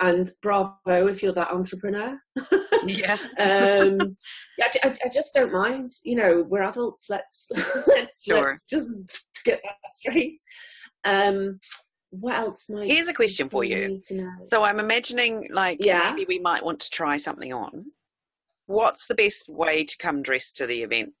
[0.00, 2.18] and bravo if you're that entrepreneur.
[2.86, 3.16] yeah.
[3.38, 4.16] um,
[4.60, 5.90] I, I, I, just don't mind.
[6.04, 7.06] You know, we're adults.
[7.08, 7.50] Let's
[7.86, 8.46] let's sure.
[8.46, 10.38] let's just get that straight.
[11.04, 11.58] Um,
[12.10, 12.90] what else might?
[12.90, 14.00] Here's a question for you.
[14.44, 16.12] So I'm imagining, like, yeah.
[16.14, 17.86] maybe we might want to try something on.
[18.66, 21.12] What's the best way to come dressed to the event?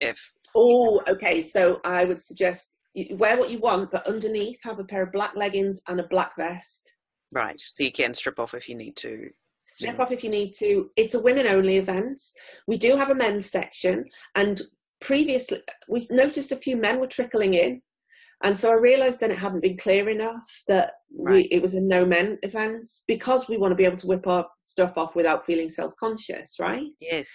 [0.00, 0.18] If
[0.54, 1.42] oh, okay.
[1.42, 5.12] So I would suggest you wear what you want, but underneath have a pair of
[5.12, 6.94] black leggings and a black vest
[7.34, 7.60] Right.
[7.74, 9.28] So you can strip off if you need to.
[9.58, 10.90] Strip off if you need to.
[10.96, 12.20] It's a women only event.
[12.68, 14.62] We do have a men's section, and
[15.00, 17.82] previously we noticed a few men were trickling in.
[18.42, 21.34] And so I realised then it hadn't been clear enough that right.
[21.34, 24.26] we, it was a no men event because we want to be able to whip
[24.26, 26.92] our stuff off without feeling self conscious, right?
[27.00, 27.30] Yes.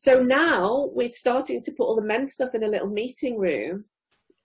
[0.00, 3.84] So now we're starting to put all the men's stuff in a little meeting room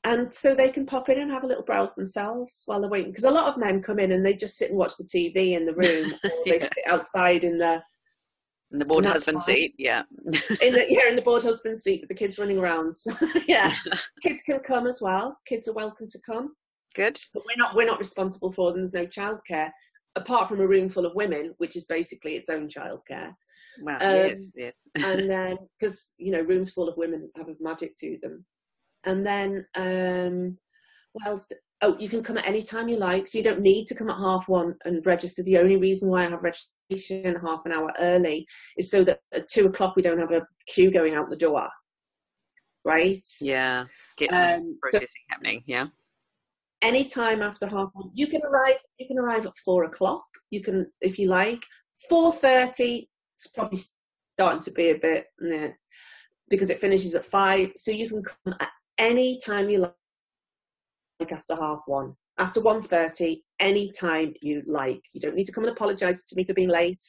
[0.04, 3.12] and so they can pop in and have a little browse themselves while they're waiting.
[3.12, 5.54] Because a lot of men come in and they just sit and watch the TV
[5.54, 6.52] in the room, or yeah.
[6.52, 7.82] they sit outside in the
[8.74, 9.46] in the board husband fine.
[9.46, 9.76] seat.
[9.78, 10.04] Yeah,
[10.62, 12.96] in the yeah in the board husband seat with the kids running around.
[13.48, 13.78] yeah,
[14.22, 15.38] kids can come as well.
[15.48, 16.54] Kids are welcome to come.
[16.96, 18.82] Good, but we're not we're not responsible for them.
[18.82, 19.70] There's no childcare
[20.18, 23.34] apart from a room full of women, which is basically its own childcare.
[23.82, 23.96] Wow.
[23.96, 24.76] Um, yes, yes.
[24.96, 28.46] and then because you know rooms full of women have a magic to them.
[29.06, 30.58] And then, um,
[31.14, 31.48] what else?
[31.48, 33.28] Do, oh, you can come at any time you like.
[33.28, 35.44] So you don't need to come at half one and register.
[35.44, 38.48] The only reason why I have registration half an hour early
[38.78, 41.70] is so that at two o'clock we don't have a queue going out the door.
[42.84, 43.26] Right?
[43.42, 43.86] Yeah.
[44.18, 45.64] Get some um, processing so happening.
[45.66, 45.88] Yeah.
[46.82, 48.76] Any time after half one, you can arrive.
[49.00, 50.26] You can arrive at four o'clock.
[50.52, 51.64] You can, if you like,
[52.10, 53.10] four thirty.
[53.36, 53.80] It's probably
[54.38, 55.70] starting to be a bit nah,
[56.50, 57.72] because it finishes at five.
[57.76, 59.94] So you can come at any time you like
[61.20, 62.16] Like after half one.
[62.38, 65.02] After 1.30, any time you like.
[65.14, 67.02] You don't need to come and apologise to me for being late.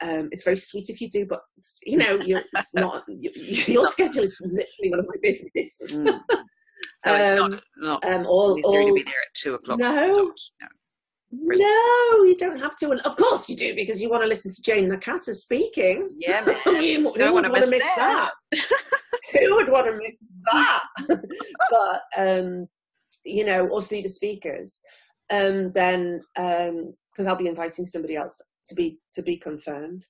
[0.00, 1.40] Um, it's very sweet if you do, but
[1.84, 2.42] you know, you're
[2.74, 3.30] not, you,
[3.66, 5.94] your schedule is literally none of my business.
[5.94, 6.20] Mm.
[7.06, 9.78] So it's not, um, not um, all, all, to be there at two o'clock.
[9.78, 10.68] No, no.
[11.42, 12.90] No, you don't have to.
[12.90, 16.10] And of course you do because you want to listen to Jane Nakata speaking.
[16.18, 16.82] Yeah, man.
[16.82, 18.30] you, don't want to miss, miss that.
[18.52, 18.60] that.
[19.32, 20.22] Who would want to miss
[20.52, 20.84] that?
[21.70, 22.66] but um,
[23.24, 24.80] you know, or see the speakers,
[25.30, 30.06] um, then because um, I'll be inviting somebody else to be to be confirmed,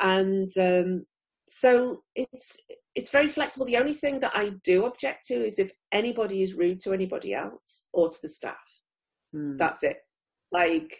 [0.00, 1.04] and um,
[1.48, 2.58] so it's
[2.94, 3.66] it's very flexible.
[3.66, 7.34] The only thing that I do object to is if anybody is rude to anybody
[7.34, 8.56] else or to the staff.
[9.34, 9.58] Mm.
[9.58, 9.98] That's it.
[10.52, 10.98] Like,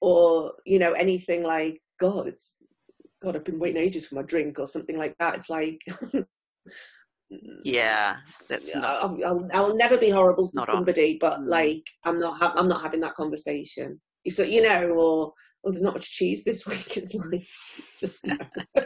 [0.00, 2.56] or you know, anything like God, it's
[3.22, 5.36] God, I've been waiting ages for my drink or something like that.
[5.36, 5.78] It's like
[7.64, 8.16] yeah
[8.48, 11.18] that's not I'll, I'll, I'll never be horrible to somebody on.
[11.20, 11.48] but mm.
[11.48, 15.32] like i'm not ha- i'm not having that conversation so you know or
[15.64, 17.46] oh, there's not much cheese this week it's like
[17.78, 18.36] it's just no.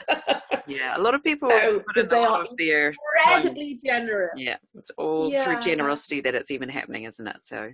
[0.69, 1.49] yeah a lot of people
[1.89, 2.93] because so, they are their
[3.25, 5.45] incredibly generous yeah it's all yeah.
[5.45, 7.71] through generosity that it's even happening isn't it so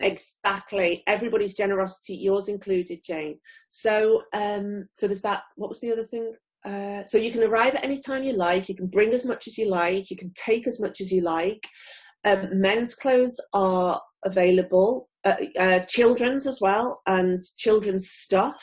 [0.00, 3.38] exactly everybody's generosity yours included jane
[3.68, 6.32] so um so there's that what was the other thing
[6.64, 8.68] Uh, so you can arrive at any time you like.
[8.68, 10.10] You can bring as much as you like.
[10.10, 11.62] You can take as much as you like.
[12.28, 18.62] Um, men's clothes are available, uh, uh, children's as well, and children's stuff.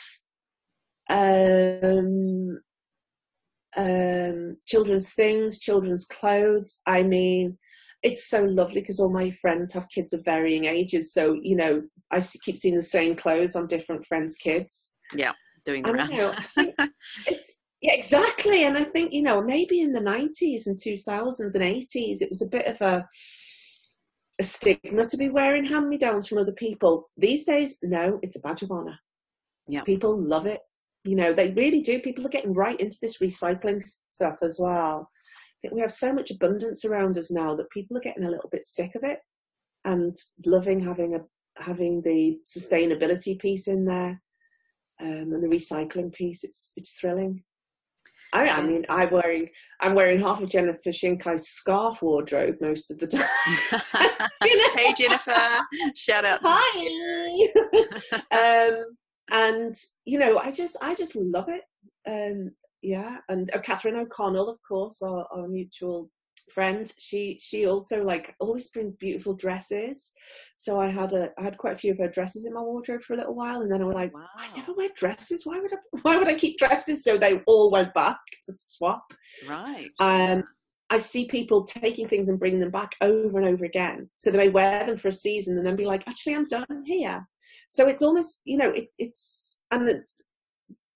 [1.10, 2.60] Um,
[3.76, 6.80] um, children's things, children's clothes.
[6.86, 7.58] I mean,
[8.02, 11.12] it's so lovely because all my friends have kids of varying ages.
[11.12, 11.82] So, you know,
[12.12, 14.94] I keep seeing the same clothes on different friends' kids.
[15.14, 15.32] Yeah,
[15.64, 16.12] doing the rounds.
[16.12, 16.34] Know,
[17.26, 18.64] it's yeah, exactly.
[18.64, 22.42] And I think, you know, maybe in the 90s and 2000s and 80s, it was
[22.42, 23.06] a bit of a,
[24.40, 27.08] a stigma to be wearing hand me downs from other people.
[27.16, 28.98] These days, no, it's a badge of honor.
[29.68, 29.82] Yeah.
[29.82, 30.60] People love it.
[31.04, 32.00] You know, they really do.
[32.00, 33.80] People are getting right into this recycling
[34.10, 35.08] stuff as well.
[35.58, 38.30] I think we have so much abundance around us now that people are getting a
[38.30, 39.18] little bit sick of it
[39.84, 40.14] and
[40.46, 41.20] loving having a
[41.62, 44.22] having the sustainability piece in there
[45.00, 46.44] um, and the recycling piece.
[46.44, 47.42] It's it's thrilling.
[48.32, 49.48] I, I mean, I'm wearing
[49.80, 53.26] I'm wearing half of Jennifer Shinkai's scarf wardrobe most of the time.
[54.42, 54.76] you know?
[54.76, 55.34] Hey Jennifer,
[55.94, 56.40] shout out.
[56.42, 57.48] Hi.
[58.70, 58.84] um,
[59.30, 61.62] and you know, I just I just love it.
[62.06, 62.52] Um,
[62.82, 66.10] yeah, and uh, Catherine O'Connell, of course, our, our mutual
[66.50, 70.12] friend she she also like always brings beautiful dresses
[70.56, 73.02] so i had a i had quite a few of her dresses in my wardrobe
[73.02, 74.26] for a little while and then i was like wow.
[74.36, 77.70] i never wear dresses why would i why would i keep dresses so they all
[77.70, 79.12] went back to swap
[79.46, 80.42] right um
[80.90, 84.08] I see people taking things and bringing them back over and over again.
[84.16, 86.82] So they may wear them for a season and then be like, actually, I'm done
[86.86, 87.26] here.
[87.68, 90.14] So it's almost, you know, it, it's, and it's,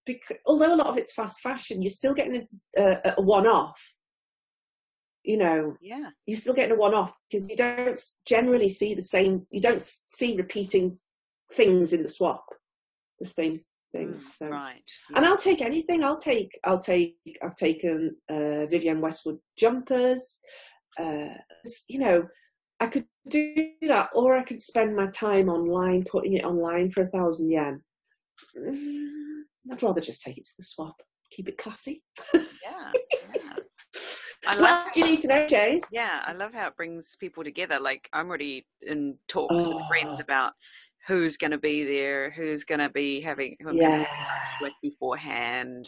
[0.06, 2.46] because, although a lot of it's fast fashion, you're still getting
[2.76, 3.80] a, a, a one off
[5.24, 6.10] you know yeah.
[6.26, 10.36] you're still getting a one-off because you don't generally see the same you don't see
[10.36, 10.98] repeating
[11.54, 12.44] things in the swap.
[13.20, 13.56] The same
[13.92, 14.48] things mm, so.
[14.48, 15.18] right yeah.
[15.18, 16.02] and i'll take anything.
[16.02, 20.40] I'll take i'll take i've taken uh, vivienne westwood jumpers
[20.98, 21.34] uh,
[21.88, 22.26] you know
[22.80, 27.02] i could do that or i could spend my time online putting it online for
[27.02, 27.82] a thousand yen
[29.70, 30.96] i'd rather just take it to the swap
[31.30, 32.02] keep it classy
[32.34, 32.90] yeah
[34.46, 35.82] I what else do you need to know, Jane?
[35.92, 37.78] Yeah, I love how it brings people together.
[37.78, 39.76] Like I'm already in talks oh.
[39.76, 40.22] with friends oh.
[40.22, 40.52] about
[41.06, 44.06] who's going to be there, who's going to be having who yeah.
[44.60, 45.86] with beforehand.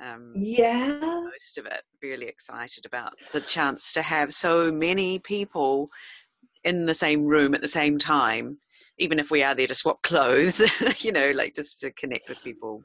[0.00, 5.88] Um, yeah, most of it really excited about the chance to have so many people
[6.62, 8.58] in the same room at the same time,
[8.98, 10.62] even if we are there to swap clothes.
[11.00, 12.84] you know, like just to connect with people.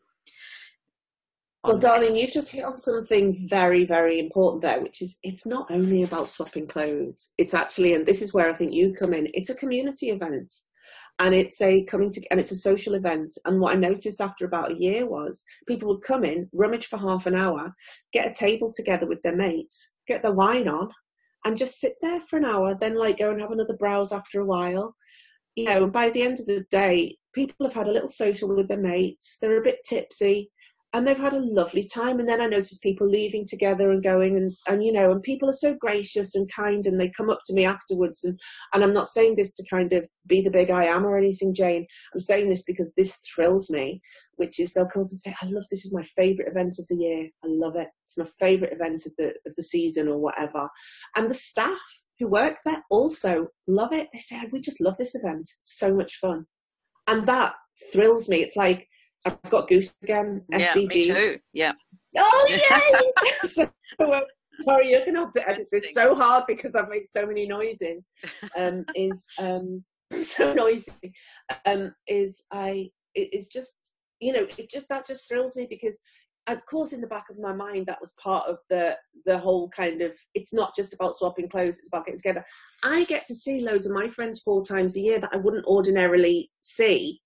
[1.65, 5.71] Well, darling, you've just hit on something very, very important there, which is it's not
[5.71, 7.31] only about swapping clothes.
[7.37, 9.29] It's actually, and this is where I think you come in.
[9.33, 10.51] It's a community event,
[11.19, 13.31] and it's a coming to, and it's a social event.
[13.45, 16.97] And what I noticed after about a year was people would come in, rummage for
[16.97, 17.73] half an hour,
[18.11, 20.89] get a table together with their mates, get the wine on,
[21.45, 22.75] and just sit there for an hour.
[22.77, 24.97] Then like go and have another browse after a while.
[25.55, 28.53] You know, and by the end of the day, people have had a little social
[28.53, 29.37] with their mates.
[29.39, 30.49] They're a bit tipsy
[30.93, 34.37] and they've had a lovely time and then i notice people leaving together and going
[34.37, 37.39] and, and you know and people are so gracious and kind and they come up
[37.45, 38.39] to me afterwards and
[38.73, 41.53] and i'm not saying this to kind of be the big i am or anything
[41.53, 41.85] jane.
[42.13, 44.01] I'm saying this because this thrills me
[44.35, 46.87] which is they'll come up and say i love this is my favorite event of
[46.87, 47.29] the year.
[47.43, 47.87] I love it.
[48.03, 50.69] It's my favorite event of the of the season or whatever.
[51.15, 51.79] And the staff
[52.19, 54.09] who work there also love it.
[54.13, 55.47] They say we just love this event.
[55.59, 56.45] So much fun.
[57.07, 57.53] And that
[57.91, 58.41] thrills me.
[58.41, 58.87] It's like
[59.25, 60.43] I've got Goose again.
[60.49, 61.39] Yeah, me too.
[61.53, 61.73] Yeah.
[62.17, 63.27] Oh yay!
[63.49, 63.69] so,
[63.99, 64.21] uh,
[64.63, 68.11] sorry, you're gonna have to edit this so hard because I've made so many noises.
[68.57, 69.83] Um, is um,
[70.21, 71.13] so noisy.
[71.65, 76.01] Um, is I is just you know it just that just thrills me because
[76.47, 79.69] of course in the back of my mind that was part of the the whole
[79.69, 82.43] kind of it's not just about swapping clothes it's about getting together
[82.83, 85.65] i get to see loads of my friends four times a year that i wouldn't
[85.65, 87.21] ordinarily see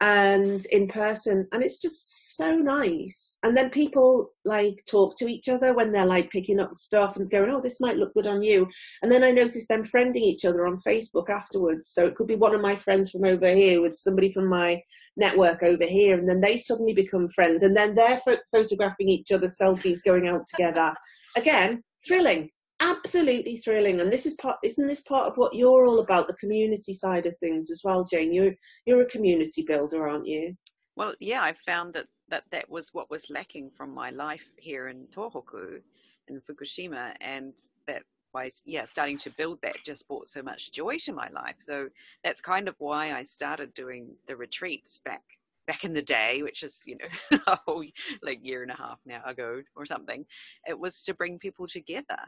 [0.00, 3.38] and in person and it's just so nice.
[3.42, 7.30] And then people like talk to each other when they're like picking up stuff and
[7.30, 8.68] going oh this might look good on you.
[9.02, 11.88] And then i notice them friending each other on facebook afterwards.
[11.88, 14.80] So it could be one of my friends from over here with somebody from my
[15.16, 19.32] network over here and then they suddenly become friends and then they're ph- photographing each
[19.32, 20.94] other's selfies going out together.
[21.36, 22.50] Again thrilling
[22.80, 26.34] absolutely thrilling and this is part isn't this part of what you're all about the
[26.34, 28.32] community side of things as well jane?
[28.32, 28.54] You're
[28.84, 30.54] you're a community builder aren't you?
[30.94, 34.88] Well yeah i found that that that was what was lacking from my life here
[34.88, 35.80] in tohoku
[36.28, 37.54] in fukushima and
[37.86, 38.02] that
[38.36, 41.56] by yeah starting to build that just brought so much joy to my life.
[41.58, 41.88] So
[42.22, 45.22] that's kind of why i started doing the retreats back
[45.66, 47.84] back in the day, which is you know a whole
[48.22, 50.24] like year and a half now ago or something,
[50.68, 52.18] it was to bring people together,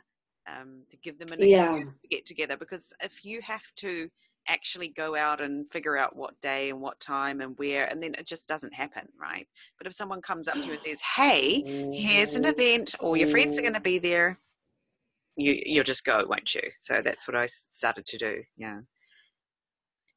[0.48, 1.78] um, to give them an excuse Yeah.
[1.78, 2.56] to get together.
[2.56, 4.08] Because if you have to
[4.48, 8.14] actually go out and figure out what day and what time and where, and then
[8.14, 9.46] it just doesn't happen, right?
[9.76, 13.28] But if someone comes up to you and says, "Hey, here's an event, all your
[13.28, 14.36] friends are going to be there,"
[15.36, 16.62] you you'll just go, won't you?
[16.80, 18.42] So that's what I started to do.
[18.56, 18.80] Yeah.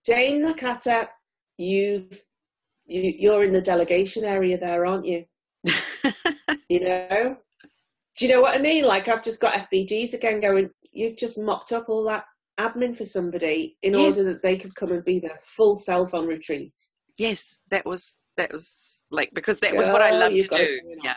[0.06, 1.08] Jane Nakata,
[1.58, 2.24] you've
[2.86, 5.26] you, you're in the delegation area there, aren't you?
[6.70, 7.38] You know?
[8.18, 8.86] Do you know what I mean?
[8.86, 12.26] Like I've just got FBGs again going, you've just mopped up all that
[12.60, 14.18] admin for somebody in Yes.
[14.18, 16.74] order that they could come and be their full self on retreat.
[17.18, 20.80] Yes, that was that was like because that was what I Girl, loved to do.
[21.04, 21.14] Yeah.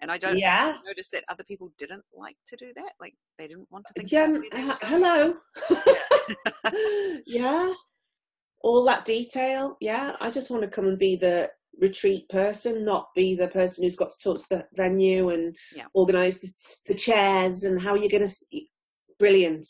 [0.00, 0.78] And I don't Yes.
[0.86, 2.92] notice that other people didn't like to do that.
[3.00, 5.34] Like they didn't want to think Yeah, about where they h- were going.
[6.64, 7.20] hello.
[7.26, 7.72] yeah.
[8.62, 9.76] All that detail.
[9.80, 10.16] Yeah.
[10.20, 11.50] I just want to come and be the
[11.80, 15.86] retreat person, not be the person who's got to talk to the venue and Yeah.
[15.94, 18.60] organise the, the chairs and how you're going to.
[19.18, 19.66] Brilliant.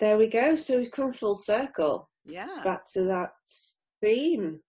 [0.00, 0.56] There we go.
[0.56, 2.60] So we've come full circle Yeah.
[2.64, 3.32] back to that
[4.00, 4.60] theme.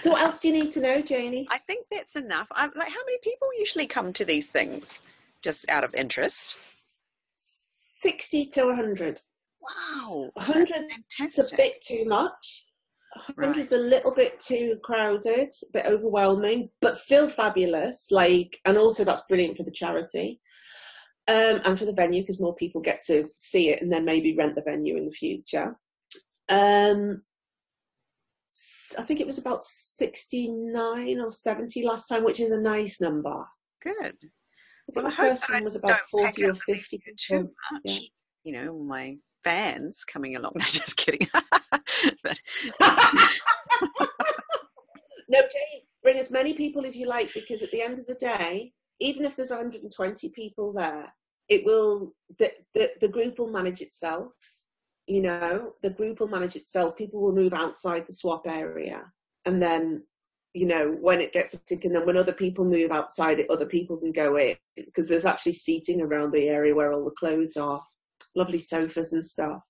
[0.00, 1.46] So, what else do you need to know, Janie?
[1.48, 2.48] I think that's enough.
[2.50, 5.00] I, like how many people usually come to these things
[5.42, 6.98] just out of interest?
[7.38, 9.20] 60 to 100.
[9.60, 10.30] Wow.
[10.34, 10.68] 100
[11.18, 12.66] That's It's a bit too much.
[13.14, 18.10] Hundred's a little bit too crowded, a bit overwhelming, but still fabulous.
[18.10, 20.40] Like, and also that's brilliant for the charity
[21.28, 24.36] um, and for the venue because more people get to see it and then maybe
[24.36, 25.76] rent the venue in the future.
[26.48, 27.22] Um,
[28.98, 33.44] I think it was about sixty-nine or seventy last time, which is a nice number.
[33.82, 33.94] Good.
[33.96, 37.00] I think Well, the first one was about forty or fifty.
[37.16, 37.82] too much.
[37.84, 37.98] yeah.
[38.42, 40.52] You know, my fans coming along.
[40.56, 41.26] No, just kidding.
[42.22, 42.38] but
[45.28, 45.40] No,
[46.02, 49.24] bring as many people as you like because at the end of the day, even
[49.24, 51.12] if there's 120 people there,
[51.48, 54.34] it will the, the the group will manage itself.
[55.06, 56.96] You know, the group will manage itself.
[56.96, 59.02] People will move outside the swap area,
[59.44, 60.04] and then
[60.54, 63.66] you know when it gets hectic, and then when other people move outside it, other
[63.66, 67.56] people can go in because there's actually seating around the area where all the clothes
[67.56, 67.82] are,
[68.36, 69.66] lovely sofas and stuff,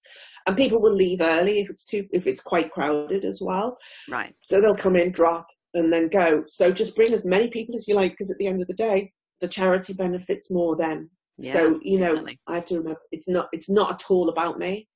[0.47, 3.77] and people will leave early if it's too if it's quite crowded as well.
[4.09, 4.35] right.
[4.43, 6.45] So they'll come in, drop, and then go.
[6.49, 8.75] So just bring as many people as you like, because at the end of the
[8.75, 11.11] day, the charity benefits more then.
[11.39, 12.41] Yeah, so you know, definitely.
[12.49, 14.89] I have to remember it's not it's not at all about me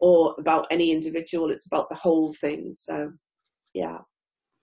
[0.00, 1.50] or about any individual.
[1.50, 2.72] It's about the whole thing.
[2.76, 3.12] So
[3.74, 3.98] yeah,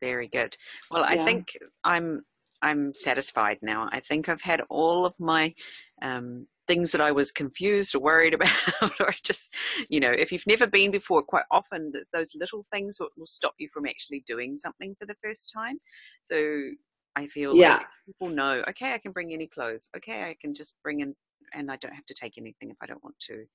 [0.02, 0.56] Very good.
[0.92, 1.26] Well, I Yeah.
[1.26, 2.22] think I'm
[2.62, 3.90] I'm satisfied now.
[3.92, 5.54] I think I've had all of my
[6.02, 8.34] um, things that I was confused or worried
[8.82, 9.56] about, or just
[9.90, 13.54] you know, if you've never been before, quite often those little things will, will stop
[13.58, 15.78] you from actually doing something for the first time.
[16.24, 16.72] So
[17.16, 17.78] I feel Yeah.
[17.78, 19.90] like people know, okay, I can bring any clothes.
[19.96, 21.16] Okay, I can just bring in,
[21.54, 23.46] and I don't have to take anything if I don't want to.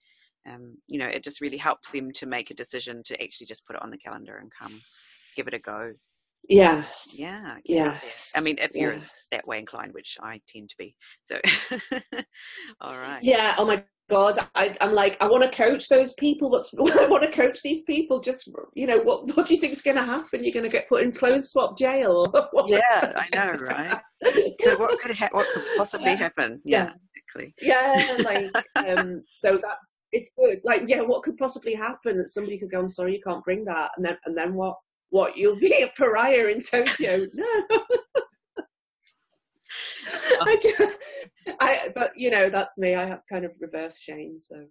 [0.49, 3.67] Um, you know, it just really helps them to make a decision to actually just
[3.67, 4.81] put it on the calendar and come,
[5.37, 5.93] give it a go.
[6.49, 7.41] Yes, Yeah.
[7.43, 7.61] there.
[7.65, 8.33] yes.
[8.37, 9.01] I mean, if you're
[9.33, 10.97] that way inclined, which I tend to be.
[11.25, 11.41] So,
[12.81, 13.23] all right.
[13.23, 13.55] Yeah.
[13.59, 16.51] Oh my God, I, I'm like, I want to coach those people.
[16.51, 18.21] What's I want to coach these people.
[18.21, 20.43] Just you know, what what do you think's going to happen?
[20.43, 22.27] You're going to get put in clothes swap jail?
[22.51, 22.69] what?
[22.69, 24.01] Yeah, I know, right?
[24.63, 26.61] So what could ha- what could possibly happen?
[26.65, 26.91] Yeah,
[27.37, 27.51] Yeah.
[27.63, 28.51] yeah like
[28.89, 32.81] um so that's it's good like yeah what could possibly happen that somebody could go
[32.81, 34.75] i'm sorry you can't bring that and then and then what
[35.11, 37.27] what you'll be a pariah in tokyo.
[37.35, 37.47] No.
[40.43, 40.99] I, just,
[41.61, 42.95] I but you know that's me.
[42.95, 44.65] I have kind of reverse shame so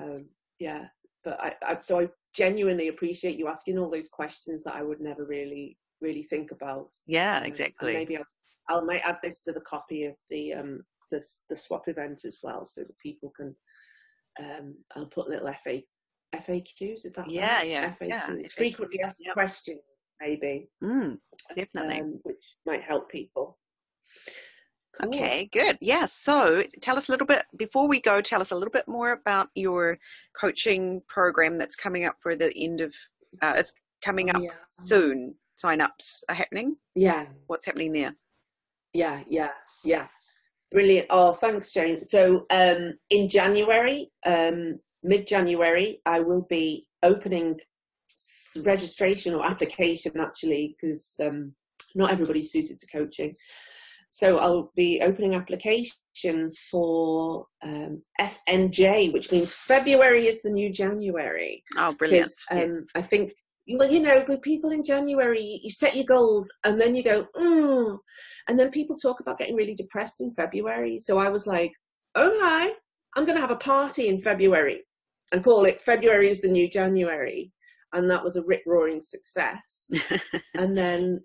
[0.00, 0.26] um
[0.60, 0.86] yeah.
[1.24, 5.00] But I, I so i genuinely appreciate you asking all those questions that i would
[5.00, 6.88] never really really think about.
[7.06, 7.92] Yeah, Um, exactly.
[7.92, 8.24] maybe I'll,
[8.68, 12.38] I'll might add this to the copy of the um the the swap event as
[12.42, 13.54] well, so that people can.
[14.40, 15.82] Um, I'll put little FA,
[16.34, 17.04] FAQs.
[17.04, 17.68] Is that Yeah, right?
[17.68, 19.34] yeah, FAQs, yeah, frequently asked yep.
[19.34, 19.80] questions,
[20.20, 21.18] maybe, Mm,
[21.54, 22.00] definitely.
[22.00, 23.58] um, which might help people.
[25.00, 25.08] Cool.
[25.08, 25.78] Okay, good.
[25.80, 26.06] Yeah.
[26.06, 29.12] So tell us a little bit, before we go, tell us a little bit more
[29.12, 29.98] about your
[30.38, 32.94] coaching program that's coming up for the end of,
[33.42, 33.72] uh, it's
[34.02, 34.50] coming up Yeah.
[34.70, 35.34] soon.
[35.56, 36.76] Sign ups are happening.
[36.94, 38.16] Yeah, What's happening there?
[38.92, 39.52] yeah, yeah,
[39.84, 40.08] yeah.
[40.70, 41.06] Brilliant.
[41.10, 42.04] Oh, thanks, Jane.
[42.04, 47.58] So, um, in January, um, mid January, I will be opening
[48.12, 51.52] s- registration or application actually, because um,
[51.94, 53.34] not everybody's suited to coaching.
[54.10, 61.62] So, I'll be opening application for um, FNJ, which means February is the new January.
[61.76, 62.30] Oh, brilliant.
[62.50, 63.32] Um, I think
[63.76, 67.26] well, you know, with people in January, you set your goals and then you go,
[67.36, 67.98] mm.
[68.48, 70.98] and then people talk about getting really depressed in February.
[70.98, 71.72] So I was like,
[72.16, 72.72] okay,
[73.14, 74.84] I'm going to have a party in February
[75.32, 77.52] and call it February is the new January.
[77.94, 79.90] And that was a rip roaring success.
[80.54, 81.20] and then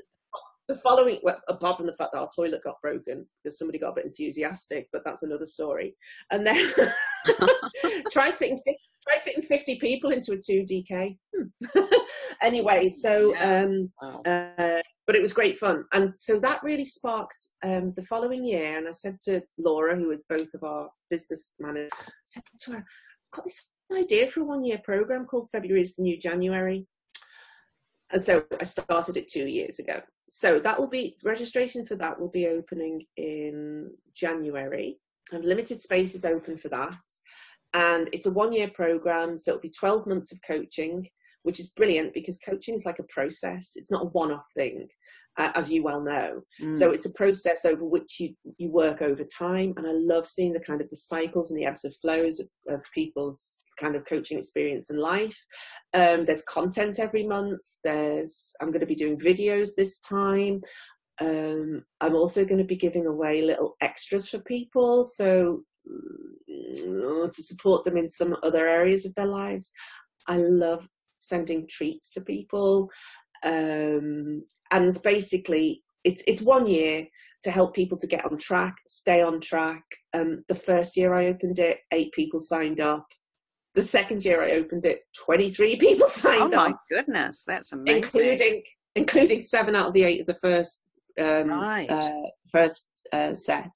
[0.69, 3.89] the following, well, apart from the fact that our toilet got broken because somebody got
[3.89, 5.95] a bit enthusiastic, but that's another story.
[6.31, 6.71] And then
[8.11, 8.57] try fitting
[9.03, 11.17] try fitting 50 people into a 2DK.
[11.35, 11.79] Hmm.
[12.41, 13.65] anyway, so, yeah.
[13.65, 14.21] um, wow.
[14.25, 15.83] uh, but it was great fun.
[15.91, 18.77] And so that really sparked um, the following year.
[18.77, 22.71] And I said to Laura, who is both of our business managers, I said to
[22.71, 26.19] her, I've got this idea for a one year program called February is the New
[26.19, 26.87] January.
[28.11, 30.01] And so I started it two years ago.
[30.29, 34.99] So that will be registration for that will be opening in January.
[35.31, 36.97] And limited space is open for that.
[37.73, 41.07] And it's a one year program, so it'll be 12 months of coaching,
[41.41, 44.87] which is brilliant because coaching is like a process, it's not a one off thing.
[45.35, 46.43] Uh, as you well know.
[46.61, 46.71] Mm.
[46.71, 49.73] So it's a process over which you, you work over time.
[49.77, 52.47] And I love seeing the kind of the cycles and the ebbs and flows of,
[52.69, 55.43] of people's kind of coaching experience and life.
[55.95, 57.61] Um, there's content every month.
[57.83, 60.61] There's, I'm going to be doing videos this time.
[61.19, 65.03] Um, I'm also going to be giving away little extras for people.
[65.03, 65.63] So
[67.31, 69.71] to support them in some other areas of their lives.
[70.27, 72.89] I love sending treats to people.
[73.43, 74.43] Um,
[74.73, 77.07] and basically, it's, it's one year
[77.43, 79.83] to help people to get on track, stay on track.
[80.13, 83.05] Um, the first year I opened it, eight people signed up.
[83.75, 86.67] The second year I opened it, 23 people signed up.
[86.67, 88.03] Oh my goodness, that's amazing.
[88.03, 88.63] Including,
[88.95, 90.85] including seven out of the eight of the first,
[91.21, 91.89] um, right.
[91.89, 92.11] uh,
[92.51, 93.71] first uh, set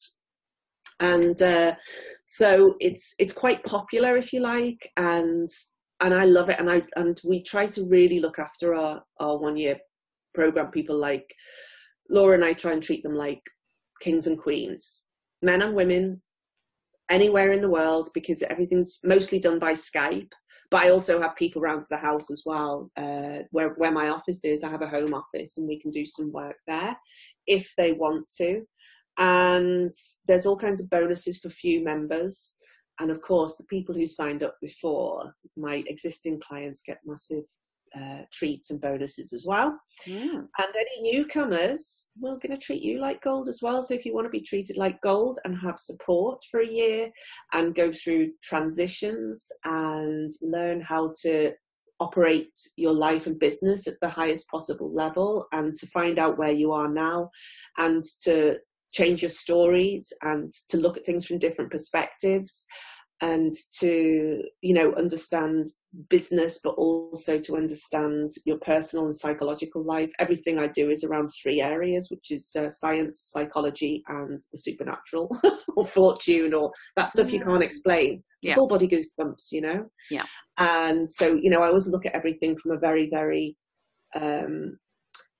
[0.99, 1.75] and uh,
[2.23, 5.49] so it's it's quite popular if you like and
[5.99, 9.37] and I love it and I and we try to really look after our our
[9.37, 9.77] one year
[10.37, 11.27] program people like
[12.09, 13.41] Laura and I try and treat them like
[14.01, 15.07] kings and queens.
[15.41, 16.21] Men and women
[17.09, 20.31] anywhere in the world because everything's mostly done by Skype.
[20.69, 24.09] But I also have people around to the house as well uh, where where my
[24.09, 24.63] office is.
[24.63, 26.95] I have a home office and we can do some work there
[27.47, 28.63] if they want to.
[29.17, 29.91] And
[30.27, 32.55] there's all kinds of bonuses for few members.
[32.99, 37.45] And of course the people who signed up before my existing clients get massive
[37.97, 40.33] uh, treats and bonuses as well yeah.
[40.33, 44.13] and any newcomers we're going to treat you like gold as well so if you
[44.13, 47.09] want to be treated like gold and have support for a year
[47.53, 51.51] and go through transitions and learn how to
[51.99, 56.51] operate your life and business at the highest possible level and to find out where
[56.51, 57.29] you are now
[57.77, 58.57] and to
[58.93, 62.65] change your stories and to look at things from different perspectives
[63.21, 65.69] and to you know understand
[66.09, 70.11] business but also to understand your personal and psychological life.
[70.19, 75.35] Everything i do is around three areas which is uh, science psychology and the supernatural
[75.75, 78.23] or fortune or that stuff you can't explain.
[78.41, 78.53] Yeah.
[78.53, 79.89] full body goosebumps you know?
[80.11, 80.25] Yeah.
[80.57, 83.57] And so you know i always look at everything from a very very
[84.15, 84.77] um,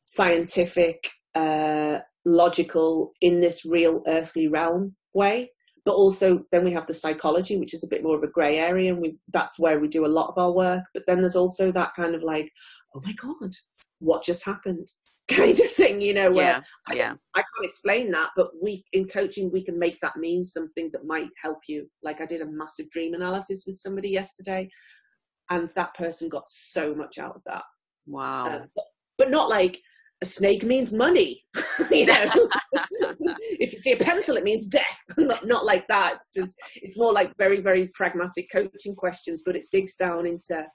[0.03, 5.51] scientific uh, logical in this real earthly realm way
[5.87, 8.57] but also then we have the psychology which is a bit more of a gray
[8.57, 10.83] area and we that's where we do a lot of our work.
[10.93, 12.51] But then there's also that kind of like
[12.93, 13.51] oh my god
[13.99, 14.85] what just happened?
[15.29, 17.13] kind of thing you know where yeah, yeah.
[17.35, 20.89] I, I can't explain that but we in coaching we can make that mean something
[20.91, 21.89] that might help you.
[22.03, 24.69] Like i did a massive dream analysis with somebody yesterday
[25.49, 27.63] and that person got so much out of that.
[28.05, 28.47] Wow.
[28.47, 28.85] Uh, but,
[29.17, 29.79] but not like
[30.21, 31.43] a snake means money.
[31.91, 32.49] you know,
[33.59, 35.03] if you see a pencil, it means death.
[35.17, 36.15] not, not like that.
[36.15, 40.65] It's just, it's more like very, very pragmatic coaching questions, but it digs down into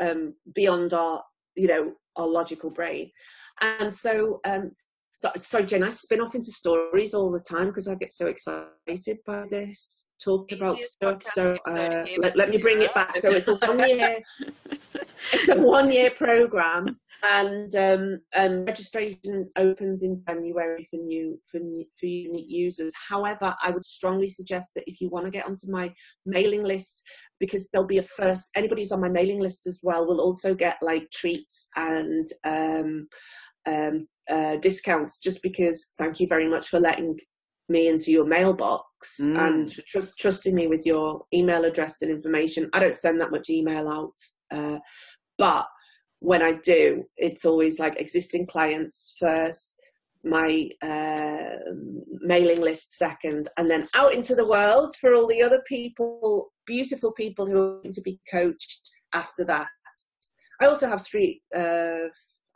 [0.00, 1.22] um, beyond our,
[1.54, 3.10] you know, our logical brain.
[3.60, 4.72] And so, um,
[5.18, 8.26] so, sorry, Jen, I spin off into stories all the time because I get so
[8.26, 11.22] excited by this, talk about stuff.
[11.22, 13.16] So uh, let, let me bring it back.
[13.16, 14.18] So it's a one year,
[15.32, 21.58] it's a one year program and um, um, registration opens in January for new for
[21.58, 22.92] new, for unique users.
[23.08, 25.92] However, I would strongly suggest that if you want to get onto my
[26.24, 27.02] mailing list,
[27.40, 30.54] because there'll be a first anybody who's on my mailing list as well will also
[30.54, 33.08] get like treats and um,
[33.66, 35.18] um, uh, discounts.
[35.18, 37.18] Just because, thank you very much for letting
[37.68, 39.36] me into your mailbox mm.
[39.36, 42.70] and trust, trusting me with your email address and information.
[42.72, 44.14] I don't send that much email out,
[44.52, 44.78] uh,
[45.38, 45.66] but
[46.20, 49.76] when I do, it's always like existing clients first,
[50.24, 51.56] my uh,
[52.20, 57.12] mailing list second, and then out into the world for all the other people, beautiful
[57.12, 59.68] people who are going to be coached after that.
[60.60, 61.42] I also have three.
[61.54, 62.08] Uh,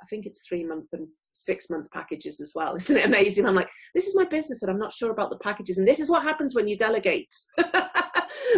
[0.03, 1.07] I think it's three month and
[1.45, 2.75] six month packages as well.
[2.77, 3.47] Isn't it amazing?
[3.47, 6.01] I'm like, this is my business, and I'm not sure about the packages, and this
[6.01, 7.33] is what happens when you delegate.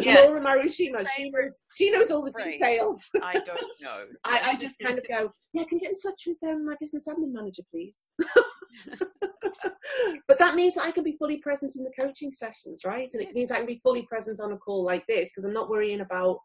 [0.00, 0.28] Yes.
[0.28, 2.52] Laura Marushima, she knows she knows all the right.
[2.52, 3.10] details.
[3.22, 4.04] I don't know.
[4.24, 6.74] I, I, just kind of go, yeah, can you get in touch with um, my
[6.80, 8.12] business admin manager, please?
[10.28, 13.08] but that means that I can be fully present in the coaching sessions, right?
[13.12, 15.52] And it means I can be fully present on a call like this because I'm
[15.52, 16.38] not worrying about,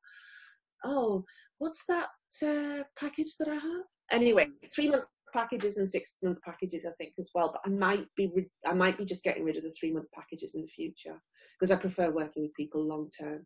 [0.83, 1.23] oh,
[1.59, 2.07] what's that
[2.43, 3.85] uh, package that I have?
[4.11, 4.73] Anyway, mm.
[4.73, 7.51] three month packages and six month packages, I think as well.
[7.51, 10.11] But I might be re- I might be just getting rid of the three month
[10.11, 11.21] packages in the future
[11.59, 13.45] because I prefer working with people long term.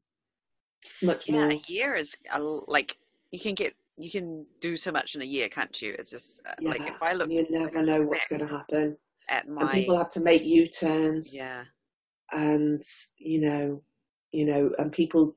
[0.86, 1.52] It's much yeah, more.
[1.52, 2.16] a year is
[2.68, 2.98] like
[3.32, 5.95] you can get you can do so much in a year, can't you?
[5.98, 8.98] It's just uh, yeah, like if I look, you never know what's going to happen.
[9.30, 11.36] At my, and people have to make U turns.
[11.36, 11.64] Yeah,
[12.32, 12.82] and
[13.18, 13.82] you know,
[14.32, 15.34] you know, and people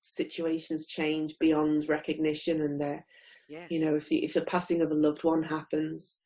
[0.00, 3.04] situations change beyond recognition, and they're,
[3.48, 3.70] yes.
[3.70, 6.24] you know, if the, if the passing of a loved one happens,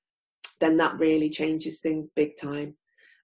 [0.60, 2.74] then that really changes things big time,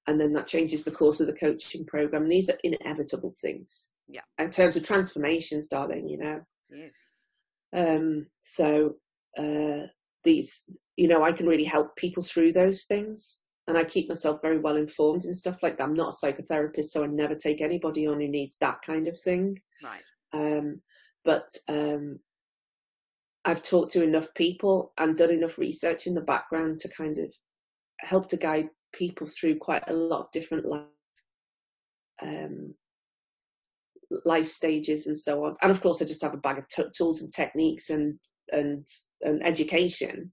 [0.06, 2.28] and then that changes the course of the coaching program.
[2.28, 3.92] These are inevitable things.
[4.08, 6.40] Yeah, in terms of transformations, darling, you know.
[6.70, 6.94] Yes.
[7.72, 8.96] Um, so
[9.38, 9.86] uh,
[10.24, 13.42] these, you know, I can really help people through those things.
[13.68, 15.82] And I keep myself very well informed and stuff like that.
[15.82, 19.18] I'm not a psychotherapist, so I never take anybody on who needs that kind of
[19.18, 19.60] thing.
[19.82, 20.02] Right.
[20.32, 20.82] Um,
[21.24, 22.20] but um,
[23.46, 27.32] I've talked to enough people and done enough research in the background to kind of
[28.00, 30.82] help to guide people through quite a lot of different life
[32.20, 32.74] um,
[34.24, 35.54] life stages and so on.
[35.62, 38.18] And of course, I just have a bag of t- tools and techniques and
[38.50, 38.86] and
[39.22, 40.32] and education.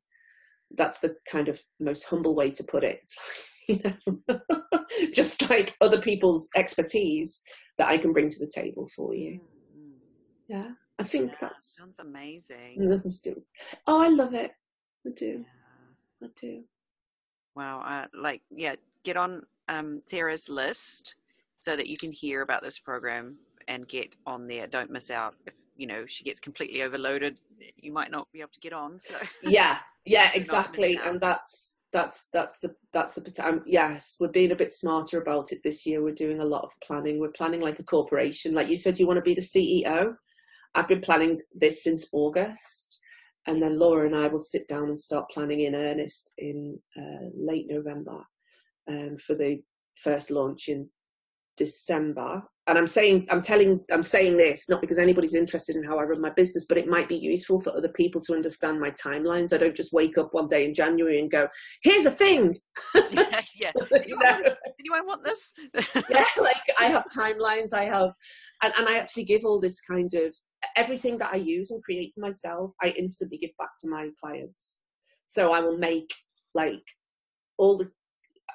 [0.76, 3.00] That's the kind of most humble way to put it.
[3.68, 4.40] you know,
[5.14, 7.44] just like other people's expertise
[7.78, 9.40] that I can bring to the table for you.
[9.40, 9.98] Mm-hmm.
[10.48, 12.76] Yeah, I think yeah, that's sounds amazing.
[12.78, 13.44] Nothing to do.
[13.88, 14.52] Oh, I love it.
[15.06, 15.46] I do.
[16.22, 16.28] Yeah.
[16.28, 16.64] I do.
[17.56, 17.82] Wow.
[17.82, 21.16] Uh, like, yeah, get on um, Sarah's list
[21.60, 23.38] so that you can hear about this program
[23.68, 24.68] and get on there.
[24.68, 25.36] Don't miss out.
[25.46, 27.40] If you know she gets completely overloaded,
[27.78, 29.00] you might not be able to get on.
[29.00, 31.00] So yeah, yeah, exactly.
[31.04, 35.52] And that's that's that's the that's the um, yes we're being a bit smarter about
[35.52, 38.68] it this year we're doing a lot of planning we're planning like a corporation like
[38.68, 40.16] you said you want to be the ceo
[40.76, 43.00] i've been planning this since august
[43.48, 47.28] and then laura and i will sit down and start planning in earnest in uh,
[47.36, 48.20] late november
[48.90, 49.62] um, for the
[49.96, 50.88] first launch in
[51.58, 56.00] december and I'm saying I'm telling I'm saying this not because anybody's interested in how
[56.00, 58.92] I run my business, but it might be useful for other people to understand my
[58.92, 59.54] timelines.
[59.54, 61.48] I don't just wake up one day in January and go,
[61.82, 62.60] "Here's a thing."
[63.12, 63.72] yeah.
[63.94, 64.24] Anyone,
[64.80, 65.54] anyone want this?
[66.10, 67.74] yeah, like I have timelines.
[67.74, 68.12] I have,
[68.64, 70.34] and, and I actually give all this kind of
[70.76, 72.74] everything that I use and create for myself.
[72.82, 74.84] I instantly give back to my clients.
[75.26, 76.14] So I will make
[76.54, 76.84] like
[77.58, 77.92] all the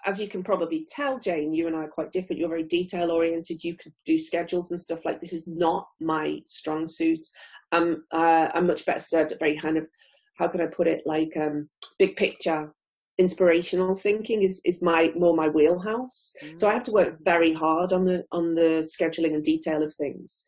[0.06, 2.38] as you can probably tell, Jane, you and I are quite different.
[2.38, 3.64] You're very detail oriented.
[3.64, 5.32] You can do schedules and stuff like this.
[5.32, 7.24] Is not my strong suit.
[7.72, 9.88] Um, uh, I'm much better served at very kind of
[10.36, 11.68] how can I put it like um,
[11.98, 12.72] big picture,
[13.18, 16.32] inspirational thinking is is my more my wheelhouse.
[16.42, 16.58] Mm.
[16.58, 19.92] So I have to work very hard on the on the scheduling and detail of
[19.94, 20.44] things.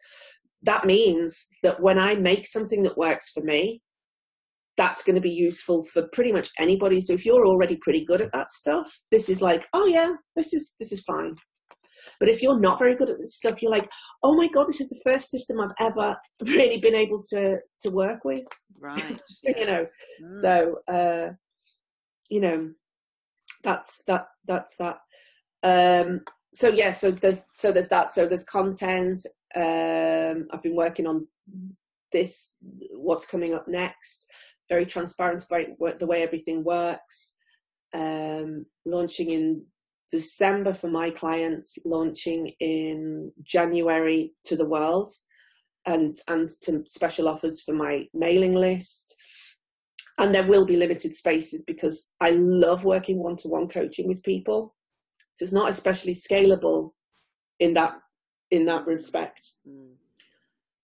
[0.62, 3.80] That means that when I make something that works for me,
[4.76, 7.00] that's going to be useful for pretty much anybody.
[7.00, 10.54] So if you're already pretty good at that stuff, this is like, oh yeah, this
[10.54, 11.34] is this is fine.
[12.18, 13.88] But if you're not very good at this stuff, you're like,
[14.22, 17.90] oh my god, this is the first system I've ever really been able to to
[17.90, 18.46] work with.
[18.78, 19.20] Right.
[19.42, 19.86] you know.
[20.22, 20.40] Mm.
[20.40, 21.32] So uh,
[22.30, 22.70] you know,
[23.62, 24.98] that's that that's that.
[25.62, 26.20] Um
[26.54, 28.10] so yeah, so there's so there's that.
[28.10, 29.20] So there's content.
[29.56, 31.27] Um I've been working on
[32.12, 32.56] this
[32.93, 34.31] what's coming up next
[34.70, 37.36] very transparent about the way everything works.
[37.93, 39.64] Um, launching in
[40.10, 45.10] December for my clients, launching in January to the world,
[45.86, 49.14] and and to special offers for my mailing list.
[50.18, 54.22] And there will be limited spaces because I love working one to one coaching with
[54.22, 54.74] people.
[55.35, 56.90] So it's not especially scalable
[57.59, 57.94] in that
[58.51, 59.52] in that respect.
[59.68, 59.93] Mm.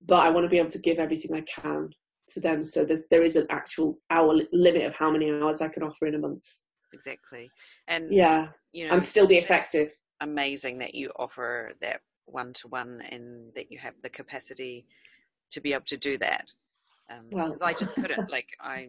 [0.07, 1.91] But I want to be able to give everything I can
[2.29, 2.63] to them.
[2.63, 6.07] So there's there is an actual hour limit of how many hours I can offer
[6.07, 6.47] in a month.
[6.93, 7.51] Exactly,
[7.89, 9.93] and yeah, you know, and still be effective.
[10.21, 14.87] Amazing that you offer that one to one and that you have the capacity
[15.51, 16.47] to be able to do that.
[17.11, 18.31] Um, well, I just couldn't.
[18.31, 18.89] like I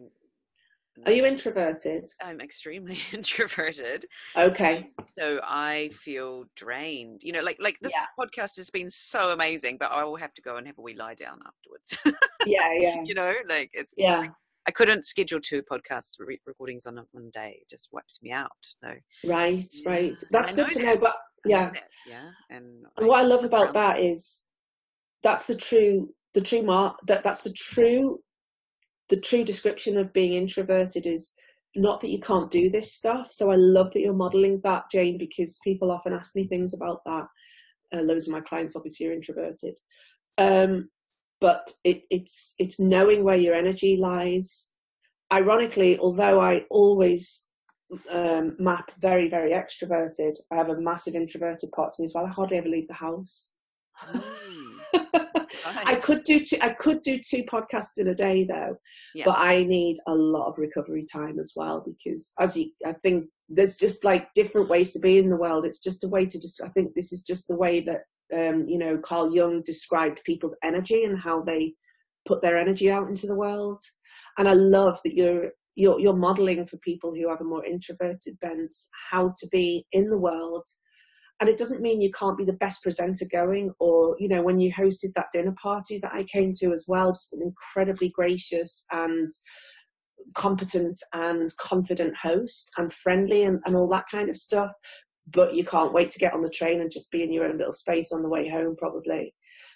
[1.06, 2.06] are you introverted?
[2.22, 4.06] I'm extremely introverted.
[4.36, 4.90] Okay.
[5.18, 7.22] So I feel drained.
[7.22, 8.06] You know, like like this yeah.
[8.18, 10.94] podcast has been so amazing, but I will have to go and have a wee
[10.94, 12.20] lie down afterwards.
[12.46, 13.02] yeah, yeah.
[13.04, 14.26] You know, like it's yeah.
[14.66, 17.58] I couldn't schedule two podcast re- recordings on a one day.
[17.62, 18.50] It just wipes me out.
[18.82, 18.92] So
[19.24, 19.90] right, yeah.
[19.90, 20.14] right.
[20.30, 20.84] That's good to that.
[20.84, 20.96] know.
[20.98, 21.14] But
[21.46, 21.72] yeah,
[22.06, 24.46] yeah, and, and what I love about that is
[25.22, 28.20] that's the true the true mark that that's the true
[29.08, 31.34] the true description of being introverted is
[31.76, 33.32] not that you can't do this stuff.
[33.32, 37.00] So I love that you're modeling that, Jane, because people often ask me things about
[37.06, 37.26] that.
[37.92, 39.74] Uh, loads of my clients obviously are introverted.
[40.36, 40.90] Um,
[41.40, 44.72] but it, it's it's knowing where your energy lies.
[45.32, 47.48] Ironically, although I always
[48.10, 52.26] um, map very very extroverted, I have a massive introverted part to me as well.
[52.26, 53.52] I hardly ever leave the house.
[55.84, 56.56] I could do two.
[56.60, 58.76] I could do two podcasts in a day though,
[59.14, 59.24] Yeah.
[59.26, 63.26] but I need a lot of recovery time as well because, as you, I think
[63.48, 65.64] there's just like different ways to be in the world.
[65.64, 66.62] It's just a way to just.
[66.62, 68.02] I think this is just the way that
[68.34, 71.74] um, you know Carl Jung described people's energy and how they
[72.26, 73.80] put their energy out into the world.
[74.36, 78.36] And I love that you're you're, you're modeling for people who have a more introverted
[78.40, 78.74] bent
[79.10, 80.66] how to be in the world
[81.40, 84.58] and it doesn't mean you can't be the best presenter going or you know when
[84.58, 88.84] you hosted that dinner party that i came to as well just an incredibly gracious
[88.90, 89.30] and
[90.34, 94.72] competent and confident host and friendly and, and all that kind of stuff.
[95.30, 97.58] But you can't wait to get on the train and just be in your own
[97.58, 99.34] little space on the way home probably.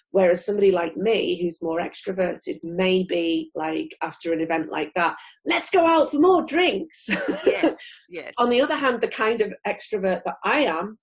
[0.09, 5.15] Whereas somebody like me who's more extroverted may be like after an event like that
[5.45, 7.07] let's go out for more drinks.
[7.45, 7.75] Yes,
[8.09, 8.33] yes.
[8.37, 10.97] on the other hand the kind of extrovert that i am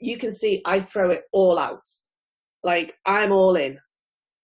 [0.00, 1.86] you can see I throw it all out.
[2.62, 3.78] Like I'm all in.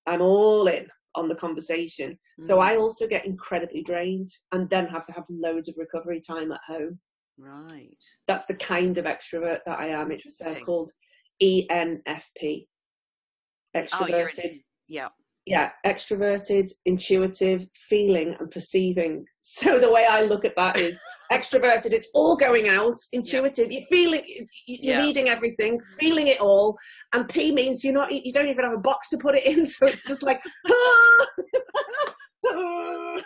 [0.06, 2.12] I'm all in on the conversation.
[2.12, 2.44] Mm-hmm.
[2.44, 6.52] So I also get incredibly drained and then have to have loads of recovery time
[6.52, 6.98] at home.
[7.38, 7.96] Right.
[8.26, 10.10] That's the kind of extrovert that I am.
[10.10, 10.90] It's uh, called
[11.42, 12.66] ENFP.
[13.74, 14.56] Extroverted.
[14.56, 15.08] Oh, yeah.
[15.46, 19.26] Yeah, extroverted, intuitive, feeling and perceiving.
[19.40, 20.98] So the way I look at that is
[21.32, 23.78] extroverted it's all going out intuitive yeah.
[23.78, 24.22] you're feeling
[24.66, 25.04] you're yeah.
[25.04, 26.76] reading everything feeling it all
[27.12, 29.64] and p means you're not you don't even have a box to put it in
[29.74, 31.26] so it's just like ah!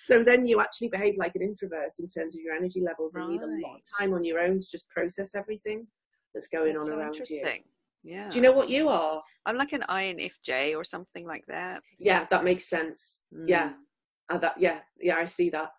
[0.00, 3.24] so then you actually behave like an introvert in terms of your energy levels and
[3.24, 3.32] right.
[3.32, 5.86] need a lot of time on your own to just process everything
[6.34, 7.38] that's going that's on so around interesting.
[7.38, 7.62] you
[8.02, 8.28] yeah.
[8.28, 9.22] Do you know what you are?
[9.46, 11.82] I'm like an infj or something like that.
[11.98, 13.26] Yeah that makes sense.
[13.34, 13.48] Mm.
[13.48, 13.72] yeah
[14.30, 15.70] uh, that yeah yeah i see that.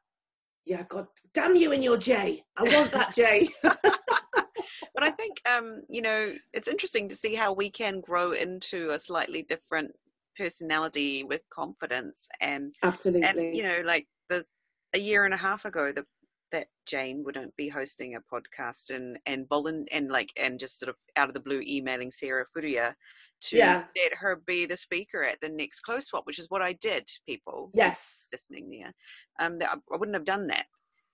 [0.66, 2.44] Yeah, God damn you and your J.
[2.56, 3.50] I want that J.
[3.64, 8.92] but I think, um, you know, it's interesting to see how we can grow into
[8.92, 9.92] a slightly different
[10.38, 14.46] personality with confidence and absolutely, and you know, like the
[14.94, 16.06] a year and a half ago, the
[16.52, 20.90] that Jane wouldn't be hosting a podcast and and volun and like and just sort
[20.90, 22.94] of out of the blue emailing Sarah Furuya
[23.42, 23.86] to yeah.
[23.96, 27.08] let her be the speaker at the next close swap, which is what I did.
[27.26, 28.94] People, yes, listening there,
[29.40, 30.66] um, I wouldn't have done that.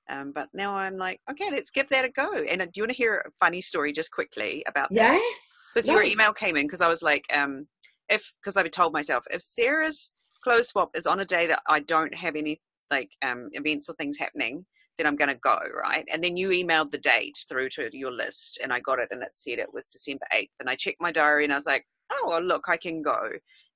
[0.10, 2.32] Um, but now I'm like, okay, let's give that a go.
[2.34, 5.14] And uh, do you want to hear a funny story just quickly about that?
[5.14, 5.72] Yes.
[5.74, 5.96] Because no.
[5.96, 7.68] your email came in because I was like, um,
[8.10, 10.14] if because I've told myself if Sarah's
[10.44, 13.94] close swap is on a day that I don't have any like um, events or
[13.94, 14.66] things happening,
[14.98, 16.06] then I'm going to go, right?
[16.12, 19.22] And then you emailed the date through to your list, and I got it, and
[19.22, 20.50] it said it was December 8th.
[20.60, 23.30] And I checked my diary, and I was like, oh, well, look, I can go.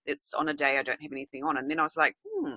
[0.05, 1.57] It's on a day I don't have anything on.
[1.57, 2.55] And then I was like, hmm,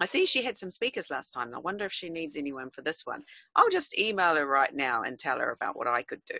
[0.00, 1.54] I see she had some speakers last time.
[1.54, 3.22] I wonder if she needs anyone for this one.
[3.56, 6.38] I'll just email her right now and tell her about what I could do.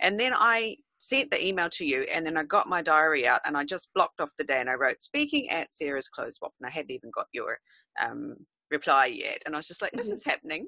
[0.00, 3.40] And then I sent the email to you, and then I got my diary out
[3.44, 6.52] and I just blocked off the day and I wrote speaking at Sarah's close swap,
[6.60, 7.58] and I hadn't even got your
[8.02, 8.36] um,
[8.74, 9.42] reply yet.
[9.46, 10.14] And I was just like, this mm-hmm.
[10.14, 10.66] is happening.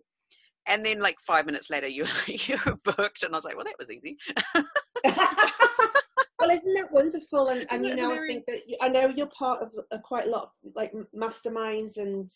[0.66, 3.78] And then, like five minutes later, you you booked, and I was like, well, that
[3.78, 4.16] was easy.
[4.54, 7.48] well, isn't that wonderful?
[7.48, 10.30] And, and you know, I think that I know you're part of a, quite a
[10.30, 12.28] lot of like masterminds, and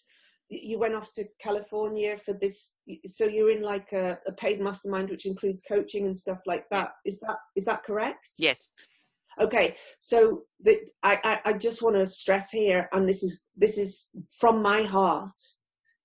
[0.49, 2.75] you went off to California for this.
[3.07, 6.93] So you're in like a, a paid mastermind, which includes coaching and stuff like that.
[7.05, 8.31] Is that is that correct?
[8.39, 8.69] Yes.
[9.41, 13.79] Okay, so the, I, I, I just want to stress here, and this is this
[13.79, 15.33] is from my heart,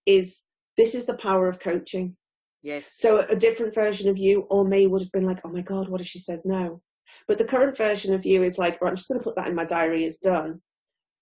[0.06, 0.46] is
[0.78, 2.16] this is the power of coaching.
[2.62, 2.94] Yes.
[2.98, 5.88] So a different version of you or me would have been like, oh my God,
[5.88, 6.82] what if she says no?
[7.28, 9.56] But the current version of you is like, I'm just going to put that in
[9.56, 10.62] my diary as done.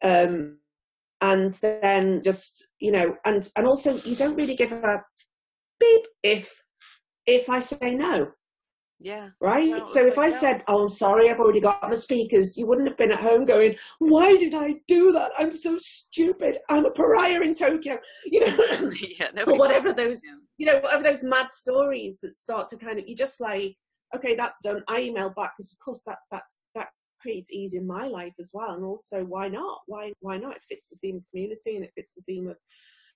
[0.01, 0.59] Um,
[1.21, 5.03] and then just, you know, and, and also you don't really give a
[5.79, 6.61] beep if,
[7.25, 8.31] if I say no.
[9.03, 9.31] Yeah.
[9.41, 9.85] Right?
[9.85, 12.97] So if I said, Oh, I'm sorry, I've already got my speakers, you wouldn't have
[12.97, 15.31] been at home going, Why did I do that?
[15.37, 16.59] I'm so stupid.
[16.69, 17.97] I'm a pariah in Tokyo.
[18.25, 20.21] You know, yeah, or whatever those,
[20.57, 23.75] you know, whatever those mad stories that start to kind of, you just like,
[24.15, 24.81] okay, that's done.
[24.87, 26.87] I email back because, of course, that that's that
[27.21, 28.71] creates ease in my life as well.
[28.71, 29.81] And also, why not?
[29.87, 30.55] Why why not?
[30.55, 32.55] It fits the theme of community and it fits the theme of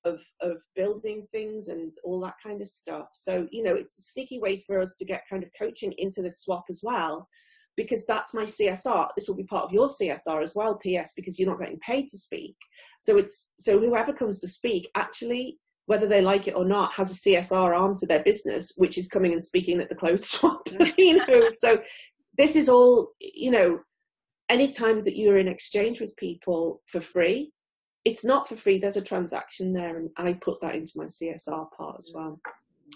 [0.05, 3.07] of of building things and all that kind of stuff.
[3.13, 6.21] So you know, it's a sneaky way for us to get kind of coaching into
[6.21, 7.27] the swap as well,
[7.75, 9.09] because that's my CSR.
[9.15, 12.07] This will be part of your CSR as well, PS, because you're not getting paid
[12.09, 12.55] to speak.
[13.01, 15.59] So it's so whoever comes to speak actually.
[15.85, 19.07] Whether they like it or not, has a CSR arm to their business, which is
[19.07, 20.67] coming and speaking at the clothes swap.
[20.97, 21.81] you know, so
[22.37, 23.79] this is all you know
[24.49, 27.51] anytime that you're in exchange with people for free,
[28.05, 28.77] it's not for free.
[28.77, 32.39] There's a transaction there, and I put that into my CSR part as well.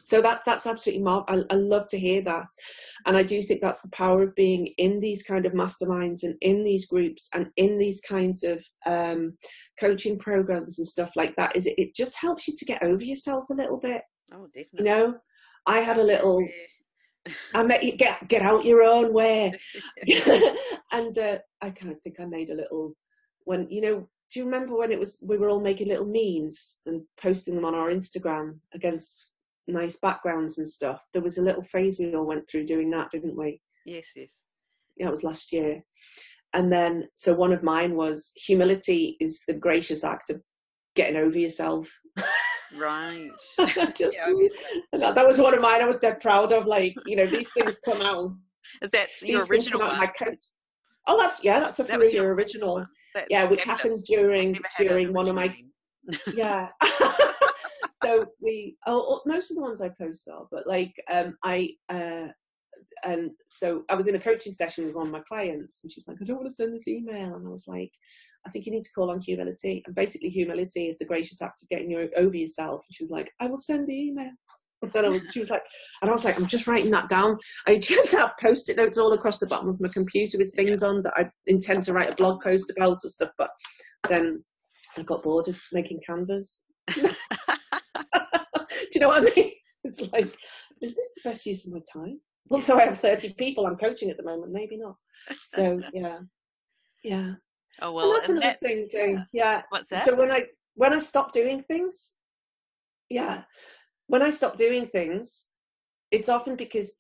[0.04, 2.48] So that that's absolutely mar- I, I love to hear that,
[3.06, 6.36] and I do think that's the power of being in these kind of masterminds and
[6.42, 9.38] in these groups and in these kinds of um,
[9.80, 11.56] coaching programs and stuff like that.
[11.56, 14.02] Is it, it just helps you to get over yourself a little bit.
[14.34, 14.70] Oh, definitely.
[14.80, 15.18] You know,
[15.66, 16.48] I had a little
[17.54, 19.54] I met you get get out your own way.
[20.92, 22.96] and uh, I kind of think I made a little
[23.44, 24.10] when you know.
[24.32, 27.66] Do you remember when it was we were all making little memes and posting them
[27.66, 29.32] on our Instagram against
[29.68, 31.06] nice backgrounds and stuff?
[31.12, 33.62] There was a little phase we all went through doing that, didn't we?
[33.86, 34.30] Yes, yes.
[34.98, 35.84] Yeah, it was last year.
[36.54, 40.42] And then, so one of mine was humility is the gracious act of
[40.96, 41.90] getting over yourself.
[42.78, 43.32] Right.
[43.96, 45.82] just yeah, that was one of mine.
[45.82, 46.66] I was dead proud of.
[46.66, 48.32] Like you know, these things come out.
[48.82, 49.98] Is that your original one?
[49.98, 50.40] My coach.
[51.08, 52.86] Oh, that's yeah, that's a that your original.
[53.30, 55.56] yeah, which happened during during one of my.
[56.34, 56.70] yeah.
[58.04, 61.70] so we oh, oh, most of the ones I post are, but like um I
[61.90, 62.28] uh
[63.04, 66.00] and so I was in a coaching session with one of my clients, and she
[66.00, 67.92] was like, "I don't want to send this email," and I was like,
[68.46, 71.64] "I think you need to call on humility." And basically, humility is the gracious act
[71.64, 72.86] of getting you over yourself.
[72.88, 74.32] And she was like, "I will send the email."
[74.82, 75.62] And then I was, she was like,
[76.02, 77.38] and I was like, I'm just writing that down.
[77.68, 81.04] I just have post-it notes all across the bottom of my computer with things on
[81.04, 83.32] that I intend to write a blog post about or stuff.
[83.38, 83.52] But
[84.10, 84.44] then
[84.98, 86.64] I got bored of making canvas.
[86.88, 87.02] Do
[88.96, 89.52] you know what I mean?
[89.84, 90.32] It's like,
[90.80, 92.22] is this the best use of my time?
[92.52, 94.96] Also, I have 30 people I'm coaching at the moment, maybe not.
[95.48, 96.20] So, yeah.
[97.04, 97.34] Yeah.
[97.82, 98.06] Oh, well.
[98.06, 99.26] And that's and another that, thing, Jane.
[99.34, 99.64] Yeah.
[99.70, 100.04] What's that?
[100.04, 100.44] So, when I,
[100.76, 102.20] when I stop doing things,
[103.10, 103.44] yeah,
[104.12, 105.54] when I stop doing things,
[106.12, 106.98] it's often because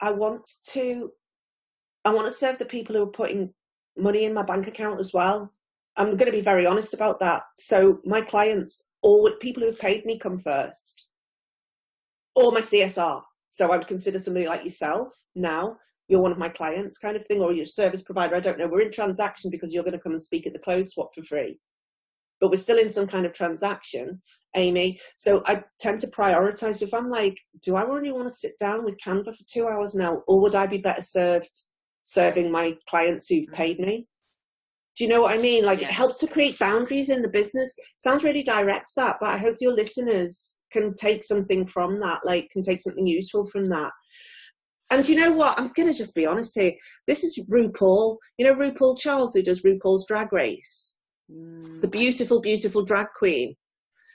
[0.00, 1.10] I want to,
[2.04, 3.52] I want to serve the people who are putting
[3.98, 5.52] money in my bank account as well.
[5.96, 7.42] I'm going to be very honest about that.
[7.56, 11.10] So my clients, or people who've paid me, come first,
[12.36, 13.22] or my CSR.
[13.48, 17.26] So I would consider somebody like yourself now, you're one of my clients kind of
[17.26, 18.36] thing, or your service provider.
[18.36, 18.68] I don't know.
[18.68, 21.24] We're in transaction because you're going to come and speak at the clothes swap for
[21.24, 21.58] free.
[22.40, 24.20] But we're still in some kind of transaction,
[24.54, 25.00] Amy.
[25.16, 26.82] So I tend to prioritize.
[26.82, 29.94] If I'm like, do I really want to sit down with Canva for two hours
[29.94, 31.50] now, or would I be better served
[32.02, 33.54] serving my clients who've mm.
[33.54, 34.06] paid me?
[34.96, 35.64] Do you know what I mean?
[35.64, 35.88] Like yeah.
[35.88, 37.74] it helps to create boundaries in the business.
[37.98, 42.50] Sounds really direct that, but I hope your listeners can take something from that, like
[42.50, 43.92] can take something useful from that.
[44.90, 45.58] And you know what?
[45.58, 46.72] I'm gonna just be honest here.
[47.06, 48.18] This is RuPaul.
[48.36, 50.98] You know RuPaul Charles who does RuPaul's Drag Race,
[51.30, 51.80] mm.
[51.80, 53.56] the beautiful, beautiful drag queen.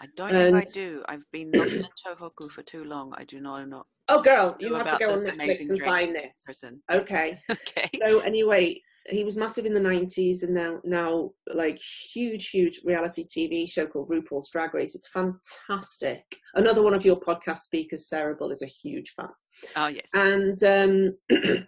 [0.01, 1.03] I don't and, think I do.
[1.07, 3.13] I've been lost in Tohoku for too long.
[3.17, 3.83] I do not know.
[4.09, 6.45] Oh, girl, you have to go on Netflix and find this.
[6.45, 6.81] Person.
[6.91, 7.39] Okay.
[7.51, 7.89] okay.
[8.01, 8.79] So anyway,
[9.09, 13.87] he was massive in the 90s and now now like huge huge reality tv show
[13.87, 16.23] called rupaul's drag race it's fantastic
[16.55, 19.29] another one of your podcast speakers sarah bull is a huge fan
[19.77, 21.17] oh yes and um,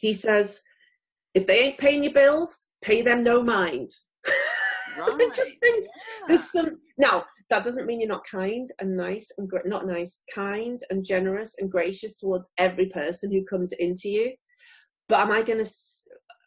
[0.00, 0.62] he says
[1.34, 3.90] if they ain't paying your bills pay them no mind
[4.98, 5.20] right.
[5.20, 6.26] i just think yeah.
[6.28, 10.80] there's some now that doesn't mean you're not kind and nice and not nice kind
[10.90, 14.32] and generous and gracious towards every person who comes into you
[15.08, 15.70] but am I going to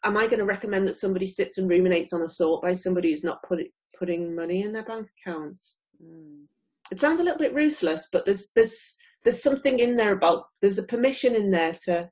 [0.04, 3.10] am I going to recommend that somebody sits and ruminates on a thought by somebody
[3.10, 3.60] who's not put,
[3.98, 5.78] putting money in their bank accounts?
[6.02, 6.44] Mm.
[6.90, 10.78] It sounds a little bit ruthless, but there's there's there's something in there about there's
[10.78, 12.10] a permission in there to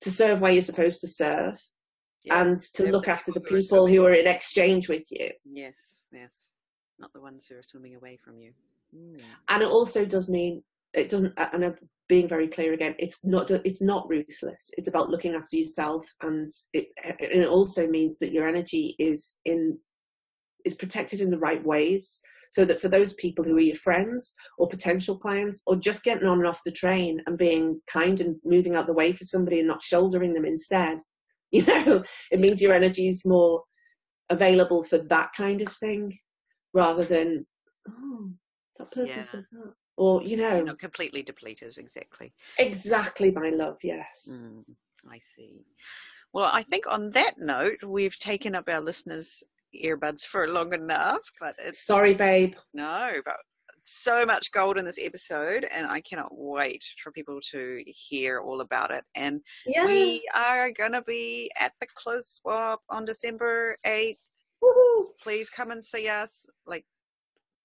[0.00, 1.58] to serve where you're supposed to serve
[2.30, 2.40] yes.
[2.40, 5.30] and to look after the people who are in exchange with you.
[5.44, 6.52] Yes, yes,
[6.98, 8.52] not the ones who are swimming away from you.
[8.96, 9.20] Mm.
[9.48, 10.62] And it also does mean
[10.94, 11.74] it doesn't and I'm
[12.08, 16.48] being very clear again it's not it's not ruthless it's about looking after yourself and
[16.72, 19.78] it and it also means that your energy is in
[20.64, 24.34] is protected in the right ways so that for those people who are your friends
[24.56, 28.36] or potential clients or just getting on and off the train and being kind and
[28.42, 30.98] moving out the way for somebody and not shouldering them instead
[31.52, 33.62] you know it means your energy is more
[34.30, 36.18] available for that kind of thing
[36.74, 37.46] rather than
[37.88, 38.30] oh
[38.78, 39.24] that person yeah.
[39.24, 44.62] said that or you know not completely depleted exactly exactly my love yes mm,
[45.10, 45.64] i see
[46.32, 49.42] well i think on that note we've taken up our listeners
[49.74, 52.54] earbuds for long enough, but it's sorry, babe.
[52.74, 53.36] No, but
[53.88, 58.60] so much gold in this episode, and I cannot wait for people to hear all
[58.60, 59.02] about it.
[59.14, 59.86] And yeah.
[59.86, 64.18] we are gonna be at the close swap on December eighth.
[65.22, 66.46] Please come and see us.
[66.66, 66.84] Like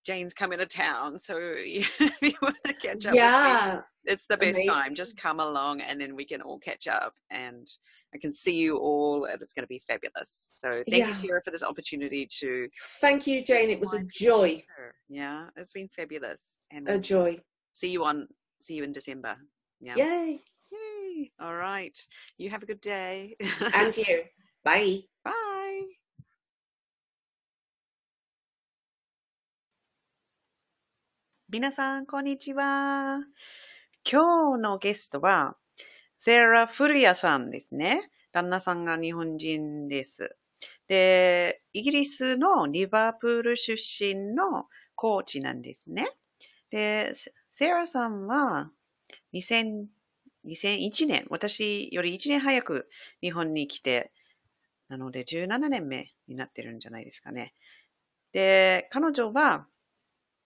[0.05, 4.57] Jane's coming to town, so if you want to catch up, yeah, it's the best
[4.57, 4.73] Amazing.
[4.73, 4.95] time.
[4.95, 7.69] Just come along, and then we can all catch up, and
[8.14, 10.52] I can see you all, and it's going to be fabulous.
[10.54, 11.08] So thank yeah.
[11.08, 12.68] you, Sarah, for this opportunity to.
[13.00, 13.70] Thank you, Jane.
[13.70, 14.64] It was a joy.
[15.08, 17.40] Yeah, it's been fabulous, and a joy.
[17.72, 18.28] See you on.
[18.60, 19.36] See you in December.
[19.80, 19.94] Yeah.
[19.96, 20.40] Yay!
[20.72, 21.30] Yay!
[21.40, 21.96] All right.
[22.36, 23.36] You have a good day.
[23.74, 24.24] and you.
[24.64, 25.02] Bye.
[25.24, 25.98] Bye.
[31.50, 33.20] 皆さん、こんにちは。
[34.04, 35.56] 今日のゲストは、
[36.25, 38.09] セーラ・フルヤさんですね。
[38.31, 40.37] 旦那さんが日本人です。
[40.87, 46.07] で、イギリスのリバプール出身のコーチなんですね。
[46.69, 48.71] で、セーラさんは
[49.33, 52.89] 2001年、私より1年早く
[53.19, 54.13] 日本に来て、
[54.87, 57.53] なので17年目になってるんじゃないですかね。
[58.31, 59.67] で、彼女は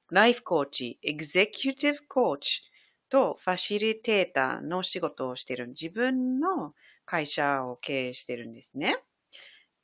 [0.10, 2.64] ライフコーチ、エグゼキュティブコーチ
[3.10, 6.74] とファシリテーターの仕事をしている自分の
[7.06, 8.98] 会社を経営してるんですね。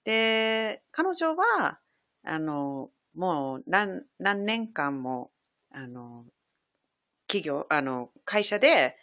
[0.06, 1.80] で、彼女は、
[2.24, 5.32] あの、もう何何年間も、
[5.72, 6.26] あの、
[7.28, 8.96] 企業、あの、会社で、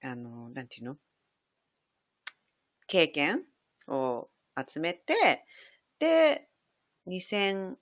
[0.00, 0.96] あの、なんていうの？
[2.86, 3.44] 経験
[3.88, 5.44] を集めて、
[5.98, 6.48] で、
[7.06, 7.78] 2000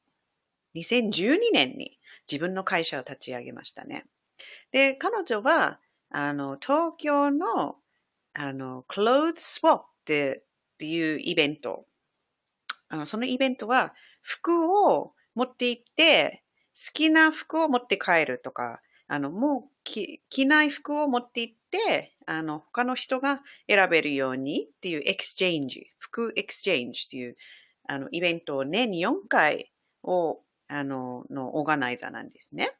[0.75, 1.99] 2012年に
[2.31, 4.07] 自分の会社を立ち上げましたね。
[4.75, 5.79] で、彼女は、
[6.11, 7.77] あの、東京の、
[8.33, 9.83] あの、クロー t ス Swap っ
[10.79, 11.87] ていうイベント。
[12.89, 16.43] あの、そのイベントは、服を持って行って、
[16.75, 27.37] 好きな服を持って帰るとか、あの、もう着ない服を持って行って、あの、他の人が選べるようにっていうエクスチェンジ、服エクスチェンジっていう、
[27.87, 29.71] あの、イベントを年に4回
[30.03, 32.73] をあの、のオーガナイザーなんですね。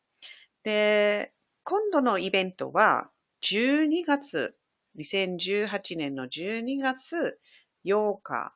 [0.65, 1.34] で、
[1.65, 3.11] 今度のイベントは
[3.43, 4.55] 12月、
[4.99, 7.39] 2018年の12月
[7.85, 8.55] 8日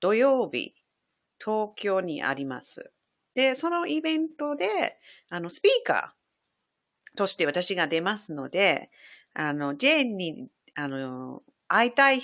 [0.00, 0.74] 土曜日、
[1.38, 2.90] 東京にあります。
[3.34, 4.98] で、そのイベントで、
[5.28, 8.90] あの、スピーカーとして私が出ますので、
[9.34, 12.22] あの、ジェーンに、あの、会いたい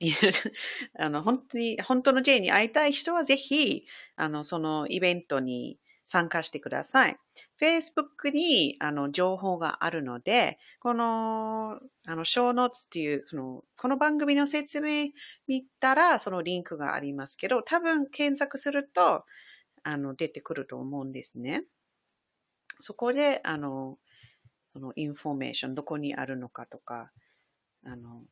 [0.98, 3.86] あの、本当に、本当の J に会いたい人はぜひ、
[4.16, 7.16] あの、そのイベントに参加してください。
[7.60, 15.08] Facebook に、あの、情報があるので、この、あの、ショーノーツっていう、その、この番組の説明
[15.46, 19.24] 見たら、そのリンクがありますけど、多分検索すると、
[19.82, 21.64] あの、出てくると思うんですね。
[22.80, 23.98] そこで、あの、
[24.72, 27.10] そのインフォメーション、どこにあるのかとか、
[27.86, 28.22] あの、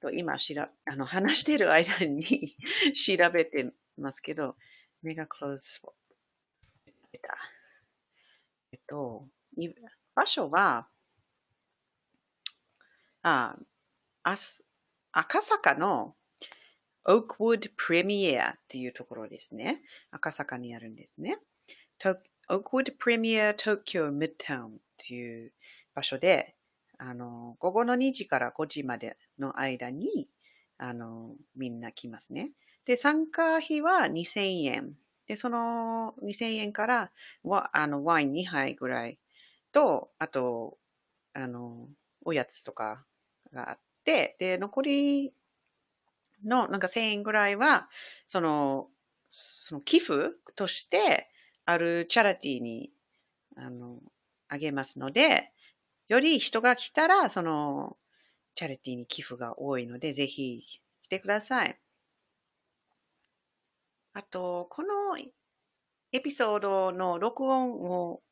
[0.00, 2.56] と今しら、あの、話している間に
[2.96, 4.56] 調べてますけど、
[5.02, 5.80] メガクローズ
[8.72, 9.26] えっと、
[10.14, 10.88] 場所は、
[13.22, 13.56] あ、
[14.22, 14.36] あ
[15.12, 16.14] 赤坂の
[17.04, 19.82] オークウッドプレミアっていうところですね。
[20.10, 21.38] 赤坂にあるんですね。
[22.04, 25.52] オークウッドプレミア東京ミッドタウンっていう
[25.94, 26.54] 場所で、
[26.98, 30.28] あの、午後の2時から5時までの間に、
[30.78, 32.50] あの、みんな来ますね。
[32.84, 34.94] で、参加費は2000円。
[35.26, 37.12] で、その2000円から
[37.44, 39.18] ワあのワイン2杯ぐらい
[39.72, 40.78] と、あと、
[41.34, 41.88] あの、
[42.24, 43.04] おやつとか
[43.52, 45.34] があって、で、残り
[46.44, 47.88] のなんか1000円ぐらいは、
[48.26, 48.88] その、
[49.28, 51.28] その寄付として、
[51.64, 52.92] あるチャラティーに、
[53.56, 54.00] あの、
[54.48, 55.52] あげますので、
[56.08, 57.96] より人が来たら、その、
[58.56, 60.62] チャリティーに寄付が多いので、ぜひ
[61.02, 61.80] 来てください。
[64.16, 65.18] あと、この
[66.12, 68.22] エピソードの録音を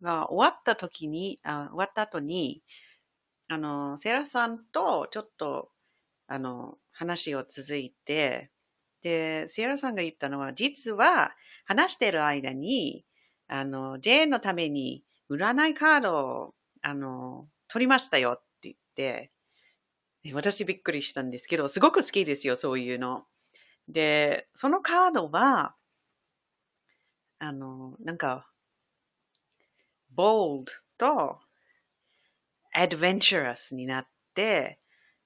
[0.00, 2.62] が終わった時に、あ終わった後に、
[3.48, 5.70] あの、セラさんとちょっと、
[6.28, 8.52] あの、話を続いて、
[9.02, 11.32] で、セラさんが言ったのは、実は
[11.66, 13.04] 話してる間に、
[13.46, 19.30] あの、ジェーンのために占いカードをあの、撮りましたよって言って、
[20.32, 23.26] 私びっくりしたんですけど、すごく好きですよ、そういうの。
[23.88, 25.74] で、そのカードは、
[27.38, 28.50] あの、なんか、
[30.16, 31.40] bold と
[32.76, 34.80] adventurous になって、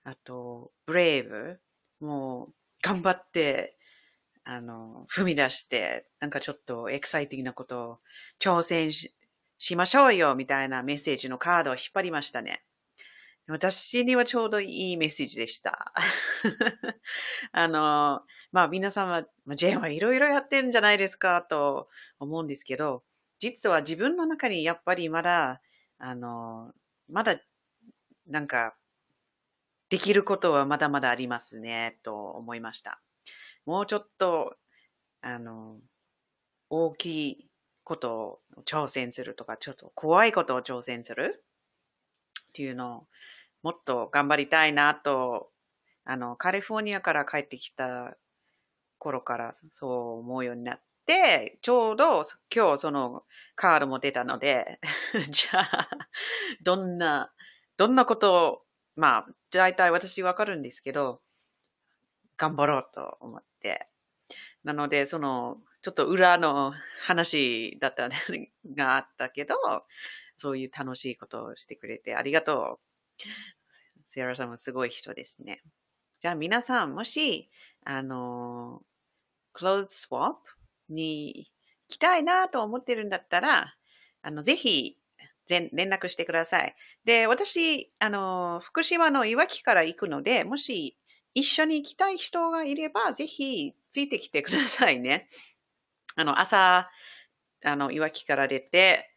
[0.05, 1.59] あと、brave、
[2.01, 3.77] もう、頑張って、
[4.45, 8.01] あの、踏み出して、なんかちょっとエキサイティングなことを
[8.41, 9.15] 挑戦し
[9.59, 12.65] しましょうよ、みたいなメッセージのカードを引っ張りましたね。
[13.49, 15.93] 私にはちょうどいいメッセージでした。
[17.53, 18.23] あの、
[18.53, 21.89] まあ皆さんは、ジェーンはいろいろやってるんじゃないですかと
[22.19, 23.03] 思うんですけど、
[23.41, 25.61] 実は自分の中にやっぱりまだ、
[25.99, 26.73] あの、
[27.09, 27.41] まだ、
[28.27, 28.75] なんか、
[29.91, 33.01] できることはまだまだありますね、と思いました。
[33.67, 34.57] もうちょっと、
[35.21, 35.79] あの、
[36.71, 37.51] 大きい
[37.85, 41.45] ことを挑戦するとか、ちょっと怖いことを挑戦する
[42.49, 43.07] っていうのを、
[43.63, 45.51] もっと頑張りたいなと、
[46.05, 48.17] あの、カリフォルニアから帰ってきた
[48.99, 53.25] 頃からそう思うようになって、ちょうど今日その
[53.57, 54.81] カードも出たので、
[55.31, 55.89] じゃあ、
[56.63, 57.33] どんな、
[57.77, 58.63] どんなことを、
[58.97, 61.23] まあ、大体私わかるんですけど、
[62.37, 63.89] 頑張ろうと思って。
[64.65, 66.73] なので、その、ちょっと裏の
[67.07, 69.57] 話だったねがあったけど、
[70.39, 73.25] そういう楽しいことをしてくれてありがとう。
[74.07, 75.63] セラさんもすごい人ですね。
[76.21, 77.49] じゃあ皆さん、もし、
[77.85, 78.83] あの、
[79.53, 80.39] クローズスワップ
[80.89, 81.51] に
[81.89, 83.75] 来たいなと思ってるんだったら、
[84.23, 84.97] あの、ぜひ、
[85.49, 86.75] 連絡してください。
[87.05, 90.99] で、私、あの、福島のいわきから行くので、もし
[91.35, 95.29] 一緒に行きたい人がいれば、ぜひついてきてくださいね。
[96.17, 96.91] あの、朝、
[97.65, 99.11] あの、いわきから出て、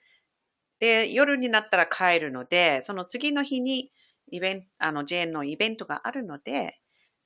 [0.79, 3.91] で、夜になったら帰るので、その次の日に
[4.31, 6.79] イベント、あの、ジェーンのイベントがあるので、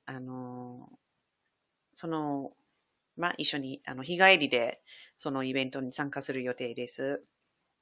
[0.04, 0.95] あの、
[1.96, 2.52] その、
[3.16, 4.80] まあ、一緒に、あの、日帰りで、
[5.16, 7.24] そのイベントに参加する予定です。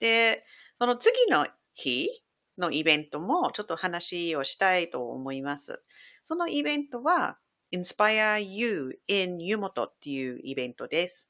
[0.01, 0.45] で、
[0.79, 2.09] その次の日
[2.57, 5.83] のイベントも、ちょっと話をしたいと思います。
[6.25, 7.39] そのイベントは、
[7.73, 11.29] Inspire You in 湯本っていうイベントです。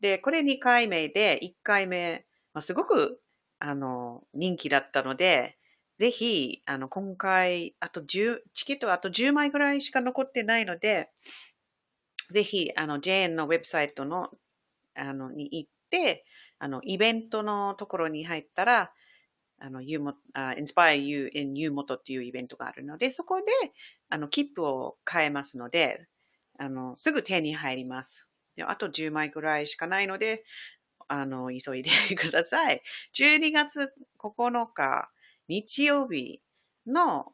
[0.00, 2.24] で、これ2回目で、1回目、
[2.54, 3.20] まあ、すごく、
[3.58, 5.58] あの、人気だったので、
[5.98, 11.10] ぜひ、あの、今回、あと10、チケットはあと10枚ぐらいしか残ってないので、
[12.30, 14.30] ぜひ、あの、JN のウェブサイトの、
[14.94, 16.24] あの、に行って、
[16.58, 18.92] あの、イベントのところに入ったら、
[19.60, 23.44] あの、U も、uh, Inspire You in U 元っていうイベントがあるので、そこで、
[24.08, 26.06] あの、切符を買えますので、
[26.58, 28.28] あの、すぐ手に入ります。
[28.56, 30.44] であと10枚ぐらいしかないので、
[31.08, 32.82] あの、急いでください。
[33.14, 35.10] 12月9日、
[35.48, 36.42] 日曜日
[36.86, 37.32] の、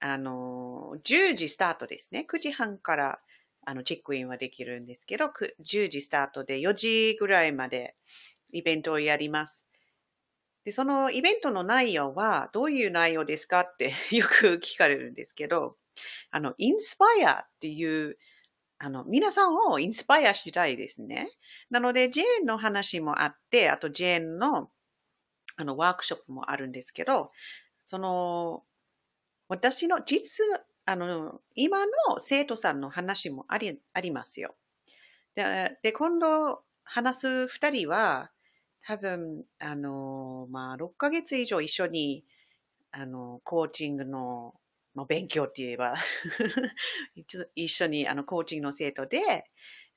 [0.00, 2.26] あの、10時スタートですね。
[2.30, 3.20] 9時半から
[3.66, 7.96] あの、チェックインはできるんですけど、10時スタートで4時ぐらいまで
[8.52, 9.66] イベントをやります。
[10.64, 15.76] で、そのイベントの内容はどういう内容ですかって よく聞かれるんですけど、
[16.30, 18.18] あの、インスパイアっていう、
[18.78, 21.30] あの、皆さんをインスパイアしたいですね。
[21.70, 24.70] なので、ジェーンの話もあって、あとジェーンの
[25.56, 27.30] あのワークショップもあるんですけど、
[27.84, 28.64] その、
[29.48, 30.46] 私の実
[30.86, 34.54] あの、今の生徒さんの話もありありますよ。
[35.34, 38.30] で、で今度話す二人は、
[38.82, 42.24] 多分、あの、まあ、6ヶ月以上一緒に、
[42.92, 44.54] あの、コーチングの、
[44.94, 45.94] まあ、勉強って言えば
[47.56, 49.50] 一緒にあのコーチングの生徒で、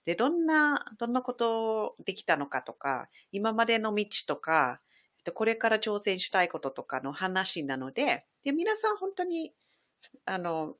[0.05, 4.81] で、どんな、どんなことできたのかとか、今までの道とか、
[5.33, 9.53] これから挑戦したいこととかの話なので、で、皆さん本当に
[10.25, 10.77] あの、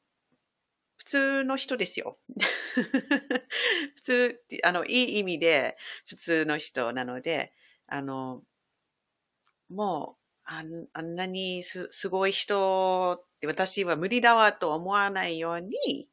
[0.98, 2.18] 普通の人ですよ。
[3.96, 5.78] 普通、あの、いい意味で
[6.08, 7.54] 普通の人なので、
[7.88, 8.44] あの、
[9.70, 10.64] もう、あ
[10.94, 16.10] あんなにすすごい人って私は無理だわと思わないように、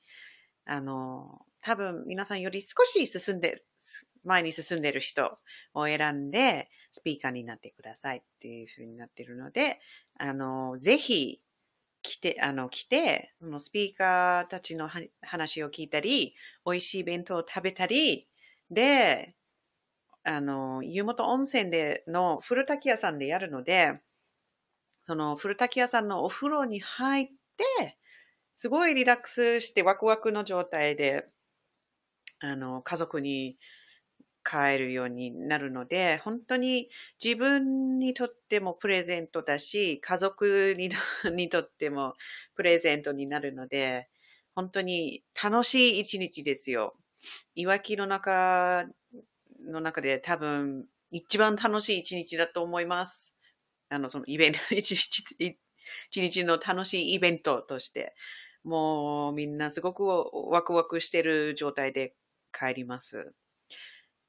[0.66, 3.66] あの、多分皆さんより少し進んでる、
[4.24, 5.39] 前に進んでる人
[5.74, 9.81] を選んで、スピーカーになってくださいっていうふうになってるので、
[10.18, 11.40] あの、ぜひ、
[12.05, 14.89] 来て、あの、来て、そのスピーカーたちの
[15.22, 16.36] 話を聞いたり、
[16.66, 18.28] 美味しい弁当を食べたり、
[18.70, 19.35] で、
[20.22, 24.01] あの、湯本温泉での古滝屋さんでやるので、
[25.05, 27.26] その古滝屋さんのお風呂に入っ
[27.78, 27.98] て、
[28.55, 31.26] すごいリラックスしてワクワクの状態で、
[32.40, 33.56] あの、家族に
[34.45, 36.91] 買えるようになるので、本当に
[37.25, 40.91] 自分にとってもプレゼントだし、家族に
[41.35, 42.15] にとっても
[42.55, 44.09] プレゼントになるので、
[44.55, 46.97] 本当に楽しい一日ですよ。
[47.55, 48.87] いわきの中
[49.66, 53.35] の中で多分一番楽しい一日だと思います。
[53.91, 55.59] あの、そのイベント、 一日
[56.11, 58.15] 一日の楽しいイベントとして。
[58.65, 62.16] もうみんなすごくワクワクしてる状態で
[62.53, 63.35] 帰ります。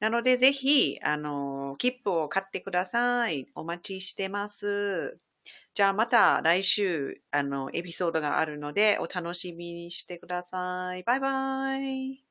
[0.05, 3.47] なので、ぜひ、あの、切符を買ってください。
[3.55, 5.17] お待ちしてます。
[5.73, 11.01] じゃあまた来週、あの、エピソードがあるので、お楽しみにしてください。
[11.01, 12.23] バイバイ。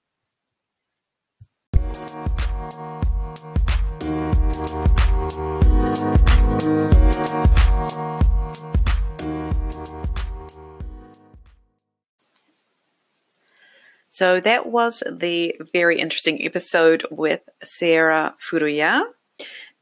[14.14, 19.06] So that was the very interesting episode with Sarah Furuya.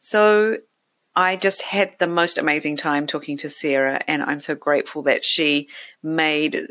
[0.01, 0.57] So
[1.15, 5.27] I just had the most amazing time talking to Sarah, and I'm so grateful that
[5.27, 5.69] she
[6.03, 6.67] made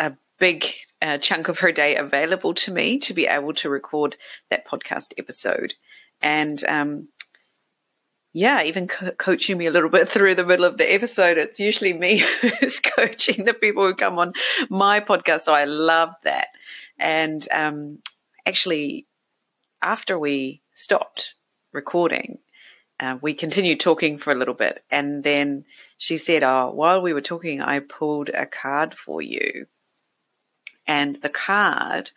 [0.00, 0.66] a big
[1.00, 4.16] uh, chunk of her day available to me to be able to record
[4.50, 5.74] that podcast episode.
[6.20, 7.06] And um,
[8.36, 11.38] yeah, even co- coaching me a little bit through the middle of the episode.
[11.38, 14.34] It's usually me who's coaching the people who come on
[14.68, 15.40] my podcast.
[15.40, 16.48] So I love that.
[16.98, 18.00] And um,
[18.44, 19.06] actually,
[19.80, 21.32] after we stopped
[21.72, 22.38] recording,
[23.00, 24.84] uh, we continued talking for a little bit.
[24.90, 25.64] And then
[25.96, 29.64] she said, Oh, while we were talking, I pulled a card for you.
[30.86, 32.10] And the card,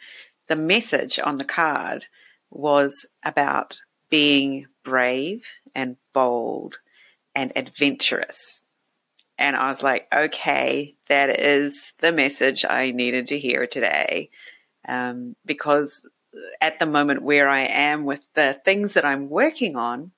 [0.49, 2.07] the message on the card
[2.49, 3.79] was about
[4.09, 6.77] being brave and bold
[7.35, 8.61] and adventurous.
[9.37, 14.29] And I was like, okay, that is the message I needed to hear today.
[14.87, 16.05] Um, because
[16.61, 20.11] at the moment where I am with the things that I'm working on,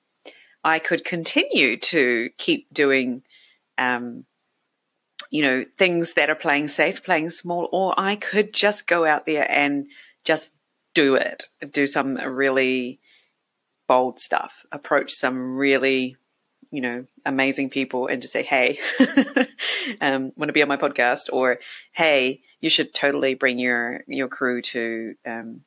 [0.64, 3.22] I could continue to keep doing,
[3.78, 4.24] um,
[5.30, 9.26] you know, things that are playing safe, playing small, or I could just go out
[9.26, 9.86] there and
[10.24, 10.52] just
[10.94, 13.00] do it, do some really
[13.92, 16.16] bold stuff, approach some really,
[16.70, 18.78] you know, amazing people and just say, hey,
[20.00, 21.28] um, want to be on my podcast?
[21.30, 21.58] Or,
[21.92, 25.60] hey, you should totally bring your, your crew to, um,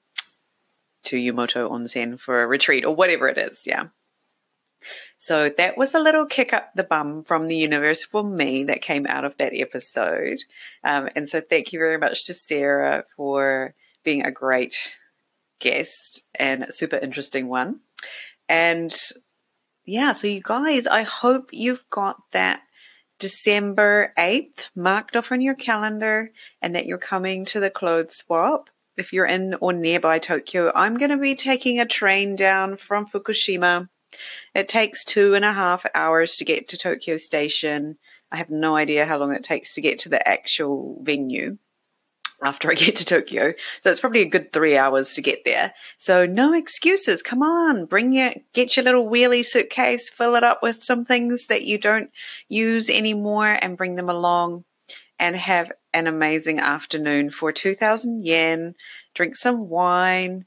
[1.03, 3.61] to Yumoto Onsen for a retreat or whatever it is.
[3.67, 3.89] Yeah.
[5.19, 8.81] So that was a little kick up the bum from the universe for me that
[8.81, 10.39] came out of that episode.
[10.83, 14.95] Um, and so thank you very much to Sarah for being a great
[15.59, 17.81] guest and a super interesting one.
[18.47, 18.95] And
[19.85, 22.61] yeah, so you guys, I hope you've got that
[23.19, 28.69] December 8th marked off on your calendar and that you're coming to the clothes swap.
[28.97, 33.07] If you're in or nearby Tokyo, I'm going to be taking a train down from
[33.07, 33.89] Fukushima.
[34.53, 37.97] It takes two and a half hours to get to Tokyo Station.
[38.31, 41.57] I have no idea how long it takes to get to the actual venue
[42.43, 43.53] after I get to Tokyo.
[43.83, 45.73] So it's probably a good three hours to get there.
[45.97, 47.21] So no excuses.
[47.21, 51.47] Come on, bring your, get your little wheelie suitcase, fill it up with some things
[51.47, 52.11] that you don't
[52.49, 54.63] use anymore and bring them along
[55.19, 58.75] and have an amazing afternoon for 2000 yen.
[59.13, 60.45] Drink some wine,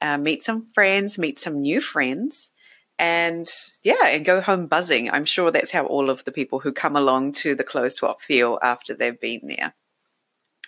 [0.00, 2.50] uh, meet some friends, meet some new friends.
[2.98, 3.46] And
[3.82, 5.10] yeah, and go home buzzing.
[5.10, 8.20] I'm sure that's how all of the people who come along to the clothes swap
[8.20, 9.72] feel after they've been there.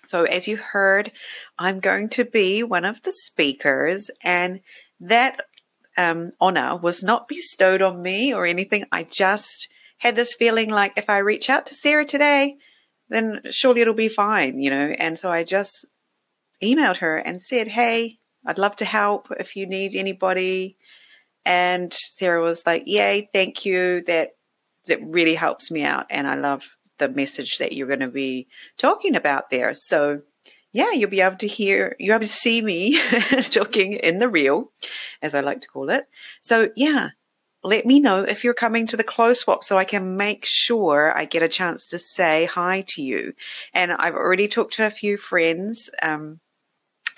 [0.06, 1.12] So, as you heard,
[1.58, 4.60] I'm going to be one of the speakers, and
[5.00, 5.40] that
[5.96, 8.84] um, honor was not bestowed on me or anything.
[8.90, 9.68] I just
[9.98, 12.56] had this feeling like if I reach out to Sarah today,
[13.08, 14.94] then surely it'll be fine, you know.
[14.98, 15.86] And so I just
[16.62, 20.76] emailed her and said, Hey, I'd love to help if you need anybody.
[21.44, 24.02] And Sarah was like, Yay, thank you.
[24.06, 24.30] That
[24.86, 26.64] that really helps me out and I love
[27.02, 28.46] the message that you're going to be
[28.78, 29.74] talking about there.
[29.74, 30.22] So,
[30.72, 32.98] yeah, you'll be able to hear, you'll be able to see me
[33.50, 34.70] talking in the real,
[35.20, 36.04] as I like to call it.
[36.42, 37.10] So, yeah,
[37.64, 41.16] let me know if you're coming to the clothes swap so I can make sure
[41.16, 43.34] I get a chance to say hi to you.
[43.74, 46.40] And I've already talked to a few friends um,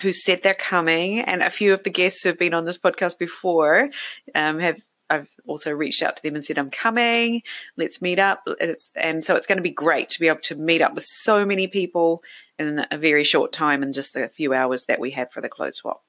[0.01, 2.77] who said they're coming, and a few of the guests who have been on this
[2.77, 3.89] podcast before
[4.33, 4.79] um, have
[5.09, 7.43] I've also reached out to them and said, I'm coming,
[7.77, 8.43] let's meet up.
[8.59, 11.05] It's, and so it's going to be great to be able to meet up with
[11.05, 12.23] so many people
[12.57, 15.49] in a very short time and just a few hours that we have for the
[15.49, 16.03] clothes swap,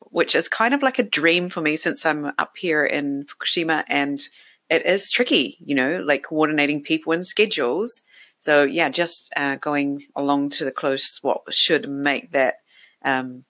[0.00, 3.84] which is kind of like a dream for me since I'm up here in Fukushima
[3.88, 4.22] and
[4.68, 8.02] it is tricky, you know, like coordinating people and schedules.
[8.38, 12.56] So yeah, just uh, going along to the clothes swap should make that
[13.04, 13.44] um,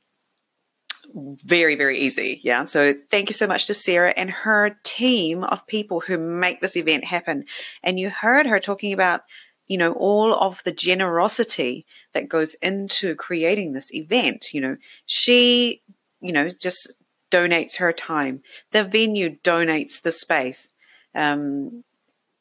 [1.17, 2.41] very, very easy.
[2.43, 2.65] Yeah.
[2.65, 6.77] So thank you so much to Sarah and her team of people who make this
[6.77, 7.47] event happen.
[7.83, 9.23] And you heard her talking about,
[9.67, 14.53] you know, all of the generosity that goes into creating this event.
[14.53, 14.77] You know,
[15.07, 15.83] she,
[16.21, 16.93] you know, just
[17.31, 18.43] donates her time.
[18.73, 20.69] The venue donates the space.
[21.15, 21.83] Um,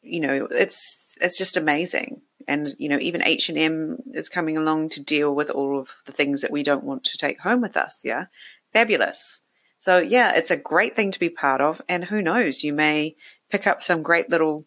[0.01, 2.21] you know, it's it's just amazing.
[2.47, 5.89] And you know, even H and M is coming along to deal with all of
[6.05, 8.01] the things that we don't want to take home with us.
[8.03, 8.25] Yeah,
[8.75, 9.39] fabulous.
[9.79, 11.81] So, yeah, it's a great thing to be part of.
[11.87, 13.15] And who knows, you may
[13.49, 14.65] pick up some great little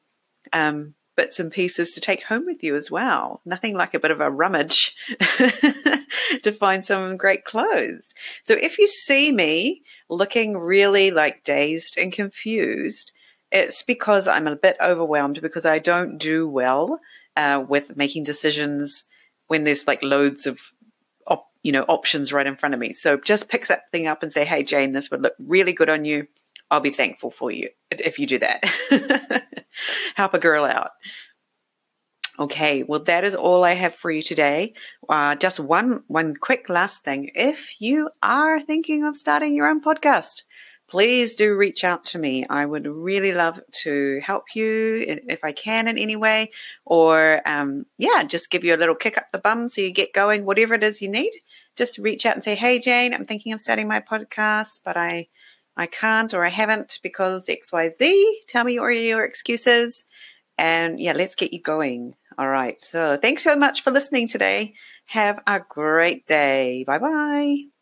[0.52, 3.42] um, bits and pieces to take home with you as well.
[3.44, 8.14] Nothing like a bit of a rummage to find some great clothes.
[8.44, 13.12] So, if you see me looking really like dazed and confused,
[13.52, 17.00] it's because I'm a bit overwhelmed because I don't do well
[17.36, 19.04] uh, with making decisions
[19.48, 20.58] when there's like loads of
[21.62, 22.92] you know, options right in front of me.
[22.92, 25.88] So just pick that thing up and say, hey, Jane, this would look really good
[25.88, 26.26] on you.
[26.70, 28.64] I'll be thankful for you if you do that.
[30.14, 30.90] Help a girl out.
[32.38, 34.74] Okay, well, that is all I have for you today.
[35.08, 37.32] Uh, just one one quick last thing.
[37.34, 40.42] If you are thinking of starting your own podcast,
[40.88, 42.46] please do reach out to me.
[42.48, 46.50] I would really love to help you if I can in any way,
[46.84, 50.12] or um, yeah, just give you a little kick up the bum so you get
[50.12, 51.32] going, whatever it is you need.
[51.76, 55.28] Just reach out and say, "Hey, Jane, I'm thinking of starting my podcast, but I
[55.76, 58.42] I can't or I haven't because X Y Z.
[58.48, 60.04] Tell me your your excuses."
[60.58, 62.14] And yeah, let's get you going.
[62.36, 62.80] All right.
[62.82, 64.74] So thanks so much for listening today.
[65.06, 66.84] Have a great day.
[66.84, 67.77] Bye bye.